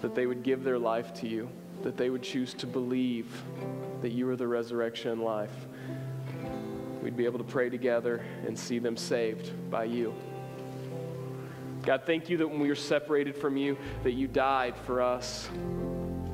that 0.00 0.14
they 0.14 0.26
would 0.26 0.44
give 0.44 0.62
their 0.62 0.78
life 0.78 1.12
to 1.14 1.26
you, 1.26 1.48
that 1.82 1.96
they 1.96 2.08
would 2.08 2.22
choose 2.22 2.54
to 2.54 2.68
believe 2.68 3.42
that 4.00 4.12
you 4.12 4.28
are 4.28 4.36
the 4.36 4.46
resurrection 4.46 5.10
and 5.10 5.22
life. 5.22 5.66
We'd 7.02 7.16
be 7.16 7.24
able 7.24 7.38
to 7.38 7.44
pray 7.44 7.70
together 7.70 8.24
and 8.46 8.56
see 8.56 8.78
them 8.78 8.96
saved 8.96 9.50
by 9.72 9.86
you. 9.86 10.14
God, 11.82 12.02
thank 12.06 12.30
you 12.30 12.36
that 12.36 12.46
when 12.46 12.60
we 12.60 12.68
were 12.68 12.76
separated 12.76 13.34
from 13.36 13.56
you, 13.56 13.76
that 14.04 14.12
you 14.12 14.28
died 14.28 14.76
for 14.76 15.02
us. 15.02 15.48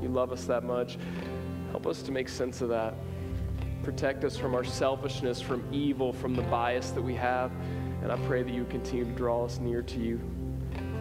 You 0.03 0.11
love 0.11 0.31
us 0.31 0.45
that 0.45 0.63
much. 0.63 0.99
Help 1.71 1.87
us 1.87 2.03
to 2.03 2.13
make 2.13 2.29
sense 2.29 2.61
of 2.61 2.69
that. 2.69 2.95
Protect 3.83 4.25
us 4.25 4.37
from 4.37 4.55
our 4.55 4.65
selfishness, 4.65 5.41
from 5.41 5.65
evil, 5.73 6.13
from 6.13 6.35
the 6.35 6.43
bias 6.43 6.91
that 6.91 7.03
we 7.03 7.15
have. 7.15 7.51
And 8.03 8.13
I 8.13 8.17
pray 8.27 8.43
that 8.43 8.53
you 8.53 8.65
continue 8.65 9.05
to 9.05 9.13
draw 9.13 9.45
us 9.45 9.59
near 9.59 9.83
to 9.83 9.99
you. 9.99 10.21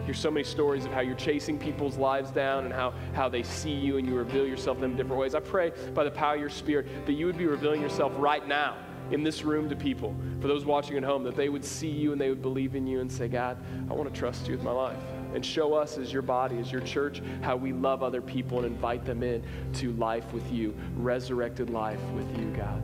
Hear 0.04 0.14
so 0.14 0.30
many 0.30 0.44
stories 0.44 0.86
of 0.86 0.92
how 0.92 1.00
you're 1.00 1.14
chasing 1.14 1.58
people's 1.58 1.96
lives 1.96 2.30
down 2.30 2.64
and 2.64 2.72
how, 2.72 2.94
how 3.12 3.28
they 3.28 3.42
see 3.42 3.72
you 3.72 3.98
and 3.98 4.06
you 4.06 4.14
reveal 4.14 4.46
yourself 4.46 4.78
to 4.78 4.82
them 4.82 4.92
in 4.92 4.96
different 4.96 5.20
ways. 5.20 5.34
I 5.34 5.40
pray 5.40 5.72
by 5.94 6.04
the 6.04 6.10
power 6.10 6.34
of 6.34 6.40
your 6.40 6.50
Spirit 6.50 7.06
that 7.06 7.12
you 7.12 7.26
would 7.26 7.38
be 7.38 7.46
revealing 7.46 7.82
yourself 7.82 8.12
right 8.16 8.46
now 8.46 8.76
in 9.10 9.22
this 9.22 9.42
room 9.42 9.68
to 9.68 9.76
people, 9.76 10.14
for 10.40 10.46
those 10.46 10.64
watching 10.64 10.96
at 10.96 11.02
home, 11.02 11.24
that 11.24 11.36
they 11.36 11.48
would 11.48 11.64
see 11.64 11.90
you 11.90 12.12
and 12.12 12.20
they 12.20 12.28
would 12.28 12.42
believe 12.42 12.76
in 12.76 12.86
you 12.86 13.00
and 13.00 13.10
say, 13.10 13.28
God, 13.28 13.58
I 13.90 13.92
want 13.92 14.12
to 14.12 14.18
trust 14.18 14.46
you 14.46 14.54
with 14.54 14.62
my 14.62 14.70
life 14.70 14.98
and 15.34 15.44
show 15.44 15.74
us 15.74 15.98
as 15.98 16.12
your 16.12 16.22
body, 16.22 16.58
as 16.58 16.70
your 16.70 16.80
church, 16.80 17.22
how 17.42 17.56
we 17.56 17.72
love 17.72 18.02
other 18.02 18.22
people 18.22 18.58
and 18.58 18.66
invite 18.66 19.04
them 19.04 19.22
in 19.22 19.42
to 19.74 19.92
life 19.92 20.32
with 20.32 20.50
you, 20.52 20.74
resurrected 20.96 21.70
life 21.70 22.02
with 22.14 22.38
you, 22.38 22.50
God. 22.50 22.82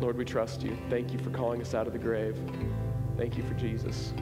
Lord, 0.00 0.16
we 0.16 0.24
trust 0.24 0.62
you. 0.62 0.76
Thank 0.90 1.12
you 1.12 1.18
for 1.18 1.30
calling 1.30 1.60
us 1.60 1.74
out 1.74 1.86
of 1.86 1.92
the 1.92 1.98
grave. 1.98 2.36
Thank 3.16 3.36
you 3.36 3.44
for 3.44 3.54
Jesus. 3.54 4.12